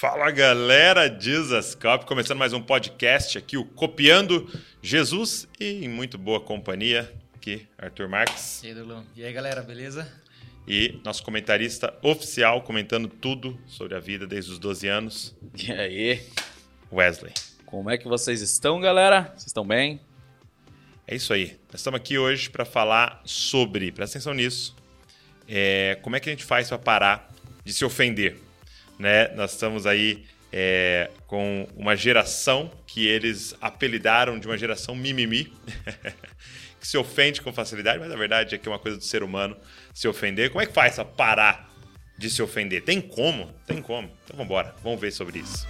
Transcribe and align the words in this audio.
Fala 0.00 0.30
galera, 0.30 1.10
Dizascope, 1.10 2.06
começando 2.06 2.38
mais 2.38 2.52
um 2.52 2.62
podcast 2.62 3.36
aqui, 3.36 3.56
o 3.56 3.64
Copiando 3.64 4.48
Jesus 4.80 5.48
e 5.58 5.84
em 5.84 5.88
muito 5.88 6.16
boa 6.16 6.40
companhia 6.40 7.12
aqui, 7.34 7.66
Arthur 7.76 8.08
Marques. 8.08 8.62
E 8.62 8.68
aí, 8.68 8.74
Dulão. 8.74 9.04
E 9.16 9.24
aí, 9.24 9.32
galera, 9.32 9.60
beleza? 9.60 10.08
E 10.68 11.00
nosso 11.04 11.24
comentarista 11.24 11.92
oficial 12.00 12.62
comentando 12.62 13.08
tudo 13.08 13.58
sobre 13.66 13.96
a 13.96 13.98
vida 13.98 14.24
desde 14.24 14.52
os 14.52 14.60
12 14.60 14.86
anos. 14.86 15.36
E 15.66 15.72
aí? 15.72 16.22
Wesley. 16.92 17.34
Como 17.66 17.90
é 17.90 17.98
que 17.98 18.06
vocês 18.06 18.40
estão, 18.40 18.80
galera? 18.80 19.32
Vocês 19.34 19.46
estão 19.48 19.66
bem? 19.66 20.00
É 21.08 21.16
isso 21.16 21.32
aí. 21.32 21.58
Nós 21.72 21.80
estamos 21.80 21.98
aqui 21.98 22.16
hoje 22.16 22.48
para 22.48 22.64
falar 22.64 23.20
sobre, 23.24 23.90
presta 23.90 24.16
atenção 24.16 24.32
nisso, 24.32 24.76
é, 25.48 25.98
como 26.02 26.14
é 26.14 26.20
que 26.20 26.28
a 26.28 26.32
gente 26.32 26.44
faz 26.44 26.68
para 26.68 26.78
parar 26.78 27.32
de 27.64 27.72
se 27.72 27.84
ofender 27.84 28.46
né? 28.98 29.28
Nós 29.34 29.52
estamos 29.52 29.86
aí 29.86 30.24
é, 30.52 31.10
com 31.26 31.68
uma 31.76 31.94
geração 31.94 32.70
que 32.86 33.06
eles 33.06 33.54
apelidaram 33.60 34.38
de 34.38 34.46
uma 34.46 34.56
geração 34.56 34.94
mimimi, 34.94 35.52
que 36.80 36.86
se 36.86 36.96
ofende 36.96 37.40
com 37.40 37.52
facilidade, 37.52 37.98
mas 37.98 38.10
a 38.10 38.16
verdade 38.16 38.54
é 38.54 38.58
que 38.58 38.68
é 38.68 38.72
uma 38.72 38.78
coisa 38.78 38.96
do 38.96 39.04
ser 39.04 39.22
humano 39.22 39.56
se 39.92 40.08
ofender. 40.08 40.50
Como 40.50 40.62
é 40.62 40.66
que 40.66 40.72
faz 40.72 40.94
para 40.94 41.04
parar 41.04 41.70
de 42.16 42.30
se 42.30 42.42
ofender? 42.42 42.82
Tem 42.82 43.00
como? 43.00 43.52
Tem 43.66 43.82
como. 43.82 44.08
Então 44.24 44.36
vamos 44.36 44.46
embora, 44.46 44.74
vamos 44.82 45.00
ver 45.00 45.12
sobre 45.12 45.40
isso. 45.40 45.66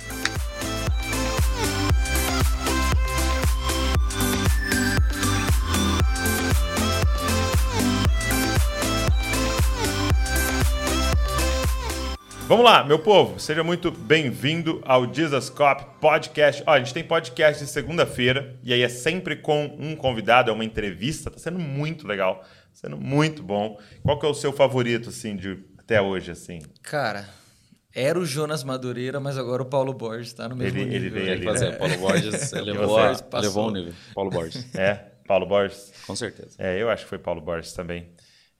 Vamos 12.48 12.65
lá, 12.65 12.83
meu 12.83 12.98
povo, 12.98 13.38
seja 13.38 13.62
muito 13.62 13.91
bem-vindo 13.91 14.80
ao 14.87 15.06
Dizascope 15.06 15.84
Podcast. 16.01 16.62
Ó, 16.66 16.70
a 16.73 16.79
gente 16.79 16.95
tem 16.95 17.05
podcast 17.05 17.62
de 17.62 17.70
segunda-feira 17.70 18.59
e 18.62 18.72
aí 18.72 18.81
é 18.83 18.89
sempre 18.89 19.36
com 19.36 19.67
um 19.78 19.95
convidado, 19.95 20.50
é 20.50 20.55
uma 20.55 20.64
entrevista, 20.64 21.31
tá 21.31 21.39
sendo 21.39 21.59
muito 21.59 22.06
legal, 22.09 22.37
tá 22.37 22.47
sendo 22.72 22.97
muito 22.97 23.42
bom. 23.42 23.78
Qual 24.03 24.19
que 24.19 24.25
é 24.25 24.28
o 24.28 24.34
seu 24.34 24.50
favorito, 24.50 25.11
assim, 25.11 25.37
de 25.37 25.59
até 25.78 26.00
hoje, 26.00 26.31
assim? 26.31 26.61
Cara, 26.83 27.28
era 27.95 28.19
o 28.19 28.25
Jonas 28.25 28.65
Madureira, 28.65 29.20
mas 29.20 29.37
agora 29.37 29.62
o 29.62 29.67
Paulo 29.67 29.92
Borges 29.92 30.33
tá 30.33 30.48
no 30.48 30.56
mesmo 30.56 30.78
Ele- 30.78 30.84
nível. 30.87 30.97
ele 30.97 31.11
veio 31.11 31.25
Tem 31.27 31.34
ali, 31.34 31.44
fazer. 31.44 31.70
né? 31.72 31.77
Paulo 31.77 31.98
Borges 31.98 32.53
levou, 32.53 32.98
a- 32.98 33.41
levou 33.41 33.69
um 33.69 33.72
nível. 33.72 33.92
Paulo 34.15 34.31
Borges. 34.31 34.75
É, 34.75 34.94
Paulo 35.27 35.44
Borges? 35.44 35.92
Com 36.06 36.17
certeza. 36.17 36.55
É, 36.59 36.81
eu 36.81 36.89
acho 36.89 37.03
que 37.05 37.11
foi 37.11 37.19
Paulo 37.19 37.42
Borges 37.42 37.75
também. 37.75 38.09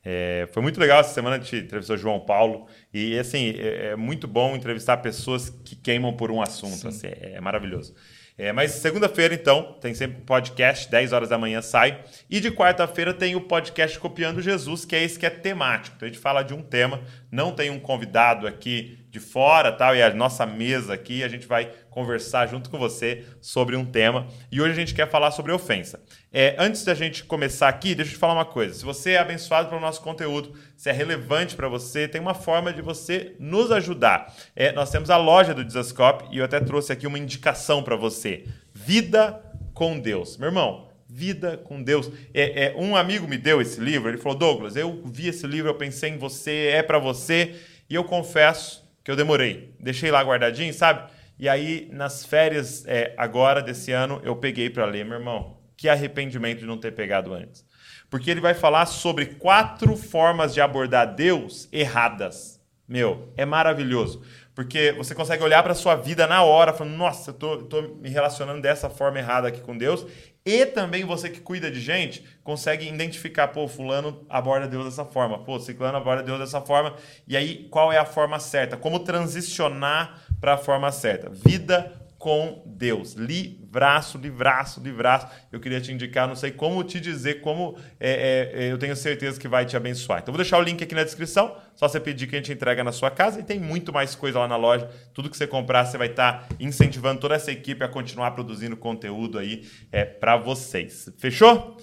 É, 0.05 0.49
foi 0.53 0.63
muito 0.63 0.79
legal 0.79 1.01
essa 1.01 1.13
semana, 1.13 1.37
a 1.37 1.39
gente 1.39 1.57
entrevistou 1.57 1.97
João 1.97 2.21
Paulo. 2.21 2.67
E, 2.93 3.19
assim, 3.19 3.55
é, 3.59 3.89
é 3.89 3.97
muito 3.97 4.27
bom 4.27 4.57
entrevistar 4.57 4.99
pessoas 4.99 5.51
que 5.51 5.77
queimam 5.77 6.13
por 6.17 6.31
um 6.31 6.41
assunto. 6.41 6.89
assim, 6.89 7.07
é, 7.09 7.35
é 7.35 7.41
maravilhoso. 7.41 7.95
É, 8.41 8.53
mas 8.53 8.71
segunda-feira, 8.71 9.35
então, 9.35 9.77
tem 9.81 9.93
sempre 9.95 10.23
podcast, 10.23 10.89
10 10.89 11.13
horas 11.13 11.29
da 11.29 11.37
manhã 11.37 11.61
sai. 11.61 12.05
E 12.31 12.39
de 12.39 12.53
quarta-feira 12.53 13.13
tem 13.13 13.35
o 13.35 13.41
podcast 13.41 13.99
Copiando 13.99 14.41
Jesus, 14.41 14.85
que 14.85 14.95
é 14.95 15.03
esse 15.03 15.19
que 15.19 15.27
é 15.27 15.31
temático. 15.31 15.97
Então 15.97 16.07
a 16.07 16.11
gente 16.11 16.21
fala 16.21 16.45
de 16.45 16.55
um 16.55 16.63
tema, 16.63 17.03
não 17.31 17.53
tem 17.53 17.71
um 17.71 17.79
convidado 17.79 18.47
aqui 18.47 18.99
de 19.11 19.21
fora, 19.21 19.73
tal, 19.73 19.97
e 19.97 20.03
a 20.03 20.13
nossa 20.13 20.45
mesa 20.45 20.95
aqui, 20.95 21.23
a 21.23 21.29
gente 21.29 21.47
vai 21.47 21.71
conversar 21.91 22.47
junto 22.47 22.71
com 22.71 22.79
você 22.79 23.25
sobre 23.41 23.75
um 23.75 23.85
tema. 23.85 24.27
E 24.53 24.61
hoje 24.61 24.73
a 24.73 24.77
gente 24.77 24.95
quer 24.95 25.09
falar 25.11 25.31
sobre 25.31 25.53
ofensa. 25.53 26.01
É, 26.33 26.55
antes 26.59 26.85
da 26.85 26.95
gente 26.95 27.25
começar 27.25 27.69
aqui, 27.69 27.95
deixa 27.95 28.13
eu 28.13 28.15
te 28.15 28.21
falar 28.21 28.35
uma 28.35 28.45
coisa. 28.45 28.75
Se 28.75 28.85
você 28.85 29.13
é 29.13 29.19
abençoado 29.19 29.69
pelo 29.69 29.81
nosso 29.81 30.03
conteúdo, 30.03 30.53
se 30.77 30.91
é 30.91 30.93
relevante 30.93 31.57
para 31.57 31.69
você, 31.69 32.07
tem 32.07 32.21
uma 32.21 32.35
forma 32.35 32.73
de 32.73 32.83
você 32.83 33.35
nos 33.39 33.73
ajudar. 33.73 34.35
É, 34.55 34.73
nós 34.73 34.91
temos 34.91 35.11
a 35.11 35.17
loja 35.17 35.55
do 35.55 35.65
Dizascope 35.65 36.27
e 36.31 36.39
eu 36.39 36.45
até 36.45 36.61
trouxe 36.61 36.93
aqui 36.93 37.07
uma 37.07 37.19
indicação 37.19 37.83
para 37.83 37.97
você. 37.97 38.45
Vida 38.75 39.43
com 39.75 39.99
Deus. 39.99 40.37
Meu 40.37 40.49
irmão, 40.49 40.88
Vida 41.19 41.57
com 41.57 41.83
Deus. 41.83 42.13
É, 42.33 42.67
é, 42.67 42.75
um 42.77 42.95
amigo 42.95 43.27
me 43.27 43.37
deu 43.37 43.61
esse 43.61 43.81
livro, 43.81 44.09
ele 44.09 44.19
falou, 44.19 44.39
Douglas, 44.39 44.77
eu 44.77 45.03
vi 45.05 45.27
esse 45.27 45.49
livro, 45.49 45.69
eu 45.69 45.75
pensei 45.75 46.11
em 46.11 46.17
você, 46.17 46.69
é 46.73 46.81
para 46.81 47.01
você, 47.01 47.57
e 47.91 47.95
eu 47.97 48.05
confesso 48.05 48.89
que 49.03 49.11
eu 49.11 49.17
demorei. 49.17 49.75
Deixei 49.81 50.13
lá 50.13 50.23
guardadinho, 50.23 50.73
sabe? 50.73 51.11
E 51.37 51.49
aí, 51.49 51.89
nas 51.93 52.25
férias 52.25 52.85
é, 52.87 53.15
agora 53.17 53.61
desse 53.61 53.91
ano, 53.91 54.21
eu 54.23 54.37
peguei 54.37 54.71
para 54.71 54.85
ler, 54.85 55.05
meu 55.05 55.19
irmão. 55.19 55.59
Que 55.77 55.89
arrependimento 55.89 56.61
de 56.61 56.67
não 56.67 56.79
ter 56.79 56.93
pegado 56.93 57.35
antes. 57.35 57.67
Porque 58.09 58.31
ele 58.31 58.41
vai 58.41 58.55
falar 58.55 58.87
sobre 58.87 59.27
quatro 59.27 59.97
formas 59.97 60.55
de 60.55 60.61
abordar 60.61 61.17
Deus 61.17 61.69
erradas. 61.73 62.61
Meu, 62.89 63.33
é 63.37 63.45
maravilhoso. 63.45 64.23
Porque 64.55 64.91
você 64.91 65.15
consegue 65.15 65.45
olhar 65.45 65.63
para 65.63 65.73
sua 65.73 65.95
vida 65.95 66.27
na 66.27 66.43
hora, 66.43 66.73
falando, 66.73 66.97
nossa, 66.97 67.31
eu 67.31 67.35
tô, 67.35 67.59
tô 67.59 67.81
me 67.81 68.09
relacionando 68.09 68.61
dessa 68.61 68.91
forma 68.91 69.19
errada 69.21 69.47
aqui 69.47 69.61
com 69.61 69.79
Deus. 69.79 70.05
E 70.49 70.65
também 70.65 71.05
você 71.05 71.29
que 71.29 71.41
cuida 71.41 71.71
de 71.71 71.79
gente, 71.79 72.25
consegue 72.43 72.89
identificar, 72.89 73.49
pô, 73.49 73.69
fulano 73.69 74.25
aborda 74.31 74.67
Deus 74.67 74.87
dessa 74.87 75.05
forma, 75.05 75.39
pô, 75.41 75.61
ciclano 75.61 75.99
aborda 75.99 76.23
Deus 76.23 76.39
dessa 76.39 76.63
forma. 76.63 76.95
E 77.27 77.37
aí, 77.37 77.69
qual 77.71 77.93
é 77.93 77.99
a 77.99 78.07
forma 78.07 78.41
certa? 78.41 78.75
Como 78.75 79.01
transicionar 79.01 80.23
para 80.41 80.55
a 80.55 80.57
forma 80.57 80.91
certa? 80.91 81.29
Vida 81.29 81.93
com 82.19 82.65
Deus. 82.67 83.13
Livraço, 83.13 84.19
livraço, 84.19 84.81
livraço. 84.81 85.29
Eu 85.53 85.61
queria 85.61 85.81
te 85.81 85.93
indicar, 85.93 86.27
não 86.27 86.35
sei 86.35 86.51
como 86.51 86.83
te 86.83 86.99
dizer, 86.99 87.41
como 87.41 87.79
é, 88.01 88.51
é, 88.53 88.73
eu 88.73 88.77
tenho 88.77 88.97
certeza 88.97 89.39
que 89.39 89.47
vai 89.47 89.65
te 89.65 89.77
abençoar. 89.77 90.21
Então, 90.21 90.33
vou 90.33 90.43
deixar 90.43 90.59
o 90.59 90.63
link 90.63 90.83
aqui 90.83 90.95
na 90.95 91.05
descrição. 91.05 91.57
Só 91.77 91.87
você 91.89 92.01
pedir 92.01 92.27
que 92.27 92.35
a 92.35 92.39
gente 92.39 92.53
entrega 92.53 92.83
na 92.83 92.91
sua 92.91 93.11
casa. 93.11 93.39
E 93.39 93.45
tem 93.45 93.61
muito 93.61 93.93
mais 93.93 94.17
coisa 94.17 94.41
lá 94.41 94.49
na 94.49 94.57
loja. 94.57 94.91
Tudo 95.15 95.31
que 95.31 95.37
você 95.37 95.47
comprar, 95.47 95.87
você 95.87 95.97
vai 95.97 96.09
estar 96.09 96.49
incentivando 96.59 97.21
toda 97.21 97.37
essa 97.37 97.53
equipe 97.53 97.85
a 97.85 97.89
continuar 97.89 98.33
produzindo 98.33 98.77
conteúdo 98.77 99.39
aí 99.39 99.69
é, 99.93 100.05
para 100.05 100.37
vocês. 100.37 101.09
Fechou? 101.19 101.77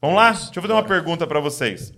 Vamos 0.00 0.16
lá? 0.16 0.32
Deixa 0.32 0.50
eu 0.56 0.62
fazer 0.62 0.74
uma 0.74 0.84
pergunta 0.84 1.24
para 1.24 1.38
vocês. 1.38 1.92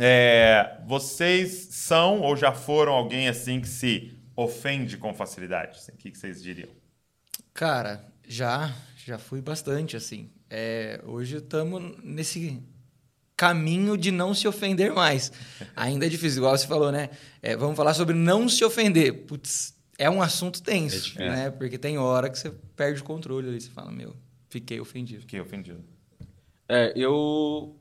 É, 0.00 0.78
vocês 0.86 1.68
são 1.70 2.20
ou 2.20 2.36
já 2.36 2.52
foram 2.52 2.92
alguém 2.92 3.28
assim 3.28 3.60
que 3.60 3.68
se 3.68 4.18
ofende 4.36 4.96
com 4.96 5.14
facilidade? 5.14 5.78
Assim, 5.78 5.92
o 5.92 5.96
que 5.96 6.16
vocês 6.16 6.42
diriam? 6.42 6.77
Cara, 7.58 8.04
já, 8.24 8.72
já 9.04 9.18
fui 9.18 9.40
bastante, 9.40 9.96
assim. 9.96 10.30
É, 10.48 11.00
hoje 11.04 11.38
estamos 11.38 11.82
nesse 12.04 12.62
caminho 13.36 13.96
de 13.98 14.12
não 14.12 14.32
se 14.32 14.46
ofender 14.46 14.92
mais. 14.94 15.32
Ainda 15.74 16.06
é 16.06 16.08
difícil, 16.08 16.38
igual 16.38 16.56
você 16.56 16.68
falou, 16.68 16.92
né? 16.92 17.10
É, 17.42 17.56
vamos 17.56 17.76
falar 17.76 17.94
sobre 17.94 18.14
não 18.14 18.48
se 18.48 18.64
ofender. 18.64 19.24
Putz, 19.26 19.74
é 19.98 20.08
um 20.08 20.22
assunto 20.22 20.62
tenso, 20.62 21.20
É 21.20 21.28
né? 21.28 21.50
Porque 21.50 21.76
tem 21.76 21.98
hora 21.98 22.30
que 22.30 22.38
você 22.38 22.52
perde 22.76 23.00
o 23.00 23.04
controle 23.04 23.48
ali. 23.48 23.60
Você 23.60 23.70
fala, 23.70 23.90
meu, 23.90 24.14
fiquei 24.48 24.78
ofendido. 24.78 25.22
Fiquei 25.22 25.40
ofendido. 25.40 25.82
É, 26.68 26.92
eu 26.94 27.76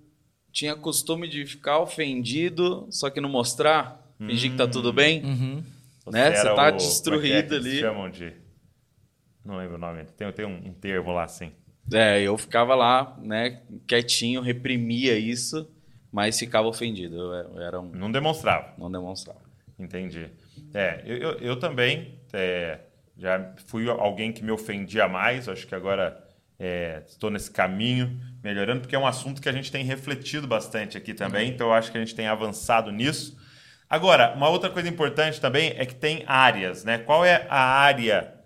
tinha 0.52 0.76
costume 0.76 1.28
de 1.28 1.46
ficar 1.46 1.78
ofendido, 1.78 2.88
só 2.90 3.12
que 3.12 3.22
não 3.22 3.30
mostrar, 3.30 4.12
fingir 4.18 4.50
que 4.50 4.58
tá 4.58 4.68
tudo 4.68 4.92
bem. 4.92 5.24
Uhum. 5.24 5.64
Né? 6.08 6.32
Você 6.32 6.40
era 6.40 6.56
tá 6.56 6.70
o- 6.70 6.78
destruído 6.78 7.36
é 7.36 7.44
que 7.44 7.54
é 7.54 7.58
ali. 7.58 7.80
chamam 7.80 8.10
de... 8.10 8.47
Não 9.48 9.56
lembro 9.56 9.76
o 9.76 9.80
nome. 9.80 10.04
Tem, 10.18 10.30
tem 10.34 10.46
um, 10.46 10.58
um 10.58 10.74
termo 10.74 11.14
lá 11.14 11.24
assim. 11.24 11.54
É, 11.94 12.22
eu 12.22 12.38
ficava 12.38 12.76
lá, 12.76 13.18
né, 13.22 13.62
quietinho, 13.88 14.42
reprimia 14.42 15.18
isso, 15.18 15.66
mas 16.12 16.38
ficava 16.38 16.68
ofendido. 16.68 17.16
Eu 17.16 17.34
eu 17.34 17.62
era 17.62 17.80
um. 17.80 17.90
Não 17.90 18.12
demonstrava. 18.12 18.74
Não 18.78 18.92
demonstrava. 18.92 19.40
Entendi. 19.80 20.30
É, 20.74 21.02
eu, 21.06 21.18
eu, 21.18 21.32
eu 21.40 21.56
também 21.56 22.20
é, 22.34 22.80
já 23.18 23.54
fui 23.68 23.90
alguém 23.90 24.34
que 24.34 24.44
me 24.44 24.52
ofendia 24.52 25.08
mais, 25.08 25.48
acho 25.48 25.66
que 25.66 25.74
agora 25.74 26.22
é, 26.60 27.04
estou 27.08 27.30
nesse 27.30 27.50
caminho, 27.50 28.20
melhorando, 28.44 28.82
porque 28.82 28.96
é 28.98 29.00
um 29.00 29.08
assunto 29.08 29.42
que 29.42 29.48
a 29.48 29.54
gente 29.54 29.72
tem 29.72 29.86
refletido 29.86 30.46
bastante 30.46 30.98
aqui 30.98 31.14
também, 31.14 31.52
então 31.52 31.68
eu 31.68 31.74
acho 31.74 31.90
que 31.90 31.98
a 31.98 32.02
gente 32.02 32.16
tem 32.16 32.28
avançado 32.28 32.92
nisso. 32.92 33.38
Agora, 33.90 34.34
uma 34.36 34.50
outra 34.50 34.70
coisa 34.70 34.90
importante 34.90 35.40
também 35.40 35.74
é 35.78 35.86
que 35.86 35.96
tem 35.96 36.24
áreas, 36.28 36.84
né? 36.84 36.98
Qual 36.98 37.24
é 37.24 37.48
a 37.50 37.62
área 37.62 38.37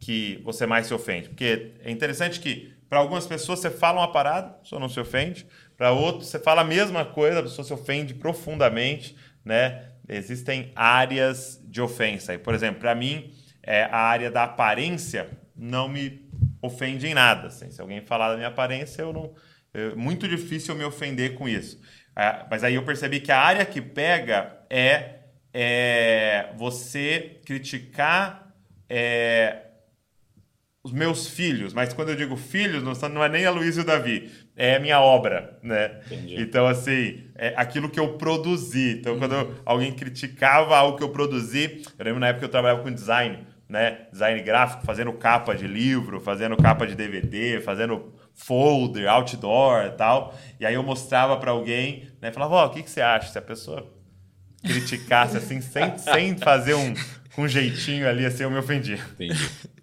que 0.00 0.40
você 0.42 0.66
mais 0.66 0.86
se 0.86 0.94
ofende? 0.94 1.28
Porque 1.28 1.72
é 1.84 1.90
interessante 1.90 2.40
que 2.40 2.72
para 2.88 2.98
algumas 2.98 3.26
pessoas 3.26 3.60
você 3.60 3.70
fala 3.70 4.00
uma 4.00 4.10
parada, 4.10 4.48
a 4.48 4.52
pessoa 4.54 4.80
não 4.80 4.88
se 4.88 4.98
ofende, 4.98 5.46
para 5.76 5.92
outros 5.92 6.28
você 6.28 6.40
fala 6.40 6.62
a 6.62 6.64
mesma 6.64 7.04
coisa, 7.04 7.38
a 7.38 7.42
pessoa 7.42 7.64
se 7.64 7.72
ofende 7.72 8.14
profundamente, 8.14 9.14
né? 9.44 9.84
Existem 10.08 10.72
áreas 10.74 11.62
de 11.64 11.80
ofensa. 11.80 12.34
E, 12.34 12.38
por 12.38 12.52
exemplo, 12.52 12.80
para 12.80 12.94
mim, 12.96 13.32
é, 13.62 13.84
a 13.84 13.98
área 13.98 14.30
da 14.30 14.42
aparência 14.42 15.28
não 15.54 15.88
me 15.88 16.28
ofende 16.60 17.06
em 17.06 17.14
nada. 17.14 17.46
assim. 17.46 17.70
Se 17.70 17.80
alguém 17.80 18.00
falar 18.00 18.30
da 18.30 18.36
minha 18.36 18.48
aparência, 18.48 19.02
eu 19.02 19.12
não. 19.12 19.32
É 19.72 19.94
muito 19.94 20.26
difícil 20.26 20.74
eu 20.74 20.78
me 20.78 20.84
ofender 20.84 21.34
com 21.34 21.48
isso. 21.48 21.80
Ah, 22.16 22.44
mas 22.50 22.64
aí 22.64 22.74
eu 22.74 22.84
percebi 22.84 23.20
que 23.20 23.30
a 23.30 23.38
área 23.38 23.64
que 23.64 23.80
pega 23.80 24.64
é, 24.68 25.20
é 25.54 26.52
você 26.56 27.40
criticar 27.44 28.52
é, 28.88 29.69
os 30.82 30.92
meus 30.92 31.28
filhos, 31.28 31.74
mas 31.74 31.92
quando 31.92 32.08
eu 32.08 32.16
digo 32.16 32.36
filhos, 32.36 32.82
não, 32.82 33.22
é 33.22 33.28
nem 33.28 33.44
a 33.44 33.50
Luísa 33.50 33.80
e 33.80 33.82
o 33.82 33.86
Davi, 33.86 34.30
é 34.56 34.76
a 34.76 34.80
minha 34.80 34.98
obra, 34.98 35.58
né? 35.62 36.00
Entendi. 36.06 36.40
Então, 36.40 36.66
assim, 36.66 37.24
é 37.34 37.52
aquilo 37.54 37.90
que 37.90 38.00
eu 38.00 38.16
produzi. 38.16 38.96
Então, 38.98 39.18
quando 39.18 39.34
eu- 39.34 39.54
alguém 39.66 39.92
criticava 39.92 40.76
algo 40.76 40.96
que 40.96 41.04
eu 41.04 41.10
produzi, 41.10 41.82
eu 41.98 42.04
lembro 42.04 42.18
na 42.20 42.28
época 42.28 42.40
que 42.40 42.44
eu 42.46 42.50
trabalhava 42.50 42.82
com 42.82 42.90
design, 42.90 43.46
né, 43.68 44.06
design 44.10 44.40
gráfico, 44.42 44.84
fazendo 44.86 45.12
capa 45.12 45.54
de 45.54 45.66
livro, 45.66 46.18
fazendo 46.18 46.56
capa 46.56 46.86
de 46.86 46.94
DVD, 46.94 47.60
fazendo 47.60 48.14
folder, 48.34 49.06
outdoor 49.06 49.84
e 49.84 49.90
tal. 49.90 50.34
E 50.58 50.64
aí 50.64 50.74
eu 50.74 50.82
mostrava 50.82 51.36
para 51.36 51.50
alguém, 51.50 52.08
né, 52.22 52.32
falava, 52.32 52.54
ó, 52.54 52.64
oh, 52.64 52.66
o 52.68 52.70
que, 52.70 52.82
que 52.82 52.90
você 52.90 53.02
acha? 53.02 53.30
Se 53.30 53.38
a 53.38 53.42
pessoa 53.42 53.86
criticasse 54.62 55.36
assim, 55.36 55.60
sem, 55.60 55.96
sem 55.98 56.36
fazer 56.38 56.74
um, 56.74 56.94
um 57.40 57.48
jeitinho 57.48 58.08
ali, 58.08 58.24
assim, 58.24 58.42
eu 58.42 58.50
me 58.50 58.58
ofendia. 58.58 58.98
Entendi. 59.14 59.38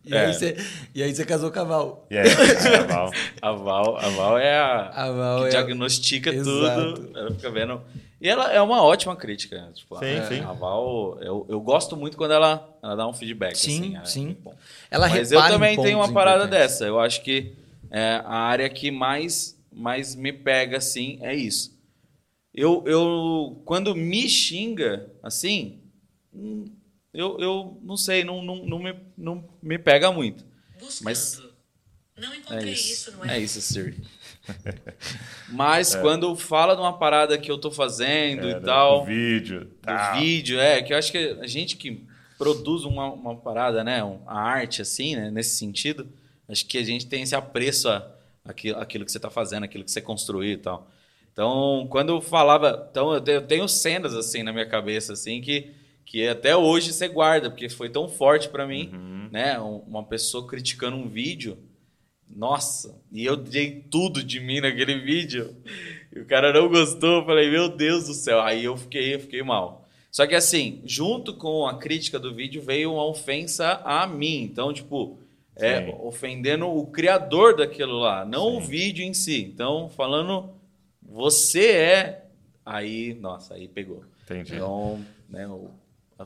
E, 0.05 0.15
é. 0.15 0.25
aí 0.25 0.33
você, 0.33 0.57
e 0.95 1.03
aí 1.03 1.13
você 1.13 1.25
casou 1.25 1.51
com 1.51 1.59
a 1.59 1.63
Val. 1.65 2.07
E 2.09 2.17
aí, 2.17 2.27
a 2.29 2.83
Val. 2.83 3.11
a 3.41 3.51
Val. 3.51 3.97
A 3.97 4.09
Val 4.09 4.37
é 4.37 4.57
a, 4.57 4.89
a 4.89 5.11
Val 5.11 5.41
que 5.41 5.47
é 5.47 5.49
diagnostica 5.49 6.31
tudo. 6.31 7.11
Ela 7.13 7.31
fica 7.31 7.49
vendo. 7.51 7.81
E 8.19 8.27
ela 8.27 8.51
é 8.51 8.61
uma 8.61 8.81
ótima 8.81 9.15
crítica. 9.15 9.69
Tipo, 9.73 9.99
sim, 9.99 10.17
a, 10.17 10.23
sim. 10.23 10.39
A 10.39 10.53
Val, 10.53 11.17
eu, 11.21 11.45
eu 11.49 11.59
gosto 11.59 11.97
muito 11.97 12.17
quando 12.17 12.31
ela, 12.31 12.67
ela 12.81 12.95
dá 12.95 13.07
um 13.07 13.13
feedback. 13.13 13.55
Sim, 13.55 13.97
assim, 13.97 14.29
sim. 14.29 14.37
É 14.45 14.95
ela 14.95 15.09
Mas 15.09 15.31
eu 15.31 15.41
também 15.41 15.79
tenho 15.79 15.97
uma 15.97 16.11
parada 16.11 16.47
dessa. 16.47 16.85
Eu 16.85 16.99
acho 16.99 17.21
que 17.21 17.53
é, 17.91 18.21
a 18.23 18.37
área 18.37 18.69
que 18.69 18.89
mais, 18.89 19.59
mais 19.71 20.15
me 20.15 20.31
pega, 20.31 20.77
assim, 20.77 21.19
é 21.21 21.35
isso. 21.35 21.77
Eu, 22.53 22.83
eu 22.87 23.61
quando 23.65 23.93
me 23.93 24.27
xinga, 24.27 25.11
assim, 25.21 25.79
hum, 26.33 26.65
eu, 27.17 27.37
eu 27.39 27.79
não 27.83 27.97
sei, 27.97 28.23
não, 28.23 28.41
não, 28.43 28.65
não, 28.65 28.79
me, 28.79 28.95
não 29.17 29.49
me 29.61 29.77
pega 29.77 30.11
muito. 30.11 30.45
Buscando. 30.79 31.05
Mas- 31.05 31.41
Não 32.17 32.33
É 32.33 32.37
encontrei 32.37 32.73
isso. 32.73 32.93
isso, 32.93 33.17
não 33.17 33.25
É 33.25 33.39
isso, 33.39 33.61
Siri. 33.61 33.97
Mas 35.49 35.95
quando 35.95 36.35
fala 36.35 36.75
de 36.75 36.81
uma 36.81 36.97
parada 36.97 37.37
que 37.37 37.49
eu 37.51 37.57
tô 37.57 37.69
fazendo 37.71 38.47
É, 38.47 38.51
e 38.51 38.61
tal, 38.61 39.01
O 39.01 39.05
vídeo. 39.05 39.69
do 39.81 40.19
vídeo, 40.19 40.59
é, 40.59 40.81
que 40.81 40.93
eu 40.93 40.97
acho 40.97 41.11
que 41.11 41.37
a 41.41 41.47
gente 41.47 41.75
que 41.75 42.05
produz 42.37 42.83
uma, 42.85 43.11
uma 43.11 43.35
parada, 43.35 43.83
né, 43.83 43.99
a 44.25 44.39
arte 44.39 44.81
assim, 44.81 45.15
né, 45.15 45.31
nesse 45.31 45.57
sentido, 45.57 46.07
acho 46.47 46.65
que 46.65 46.77
a 46.77 46.83
gente 46.83 47.05
tem 47.07 47.23
esse 47.23 47.35
apreço 47.35 47.89
a, 47.89 48.07
aquilo, 48.45 48.79
aquilo 48.79 49.05
que 49.05 49.11
você 49.11 49.19
tá 49.19 49.29
fazendo, 49.29 49.63
aquilo 49.63 49.83
que 49.83 49.91
você 49.91 50.01
construiu 50.01 50.53
e 50.53 50.57
tal. 50.57 50.87
Então, 51.33 51.87
quando 51.89 52.09
eu 52.09 52.21
falava, 52.21 52.87
então 52.91 53.13
eu 53.13 53.21
tenho, 53.21 53.37
eu 53.37 53.41
tenho 53.47 53.67
cenas 53.67 54.13
assim 54.15 54.43
na 54.43 54.51
minha 54.53 54.65
cabeça 54.65 55.13
assim 55.13 55.39
que 55.41 55.71
que 56.09 56.25
até 56.25 56.55
hoje 56.55 56.93
você 56.93 57.07
guarda, 57.09 57.49
porque 57.49 57.67
foi 57.67 57.89
tão 57.89 58.07
forte 58.07 58.47
para 58.47 58.65
mim, 58.65 58.89
Uhum. 58.93 59.29
né, 59.29 59.59
um- 59.59 59.79
uma 59.79 60.03
pessoa 60.03 60.47
criticando 60.47 60.95
um 60.95 61.05
vídeo 61.07 61.57
nossa, 62.33 62.95
e 63.11 63.25
eu 63.25 63.35
dei 63.35 63.83
tudo 63.91 64.23
de 64.23 64.39
mim 64.39 64.61
naquele 64.61 64.99
vídeo. 64.99 65.55
E 66.15 66.19
o 66.19 66.25
cara 66.25 66.53
não 66.53 66.67
gostou. 66.69 67.19
Eu 67.19 67.25
falei, 67.25 67.49
meu 67.51 67.67
Deus 67.69 68.05
do 68.07 68.13
céu. 68.13 68.41
Aí 68.41 68.63
eu 68.63 68.75
fiquei, 68.77 69.15
eu 69.15 69.19
fiquei 69.19 69.41
mal. 69.43 69.85
Só 70.11 70.25
que 70.25 70.33
assim, 70.35 70.81
junto 70.85 71.33
com 71.33 71.65
a 71.67 71.77
crítica 71.77 72.17
do 72.17 72.33
vídeo 72.33 72.61
veio 72.61 72.93
uma 72.93 73.05
ofensa 73.05 73.81
a 73.83 74.05
mim. 74.07 74.41
Então, 74.43 74.71
tipo, 74.73 75.17
é, 75.55 75.93
ofendendo 76.01 76.67
o 76.67 76.85
criador 76.87 77.55
daquilo 77.55 77.97
lá, 77.99 78.23
não 78.25 78.57
o 78.57 78.61
Sim. 78.61 78.67
vídeo 78.67 79.03
em 79.05 79.13
si. 79.13 79.41
Então, 79.43 79.89
falando, 79.89 80.49
você 81.01 81.67
é. 81.71 82.25
Aí, 82.65 83.13
nossa, 83.15 83.55
aí 83.55 83.67
pegou. 83.67 84.03
Entendi. 84.23 84.55
Então, 84.55 85.03
né, 85.29 85.47
o- 85.47 85.69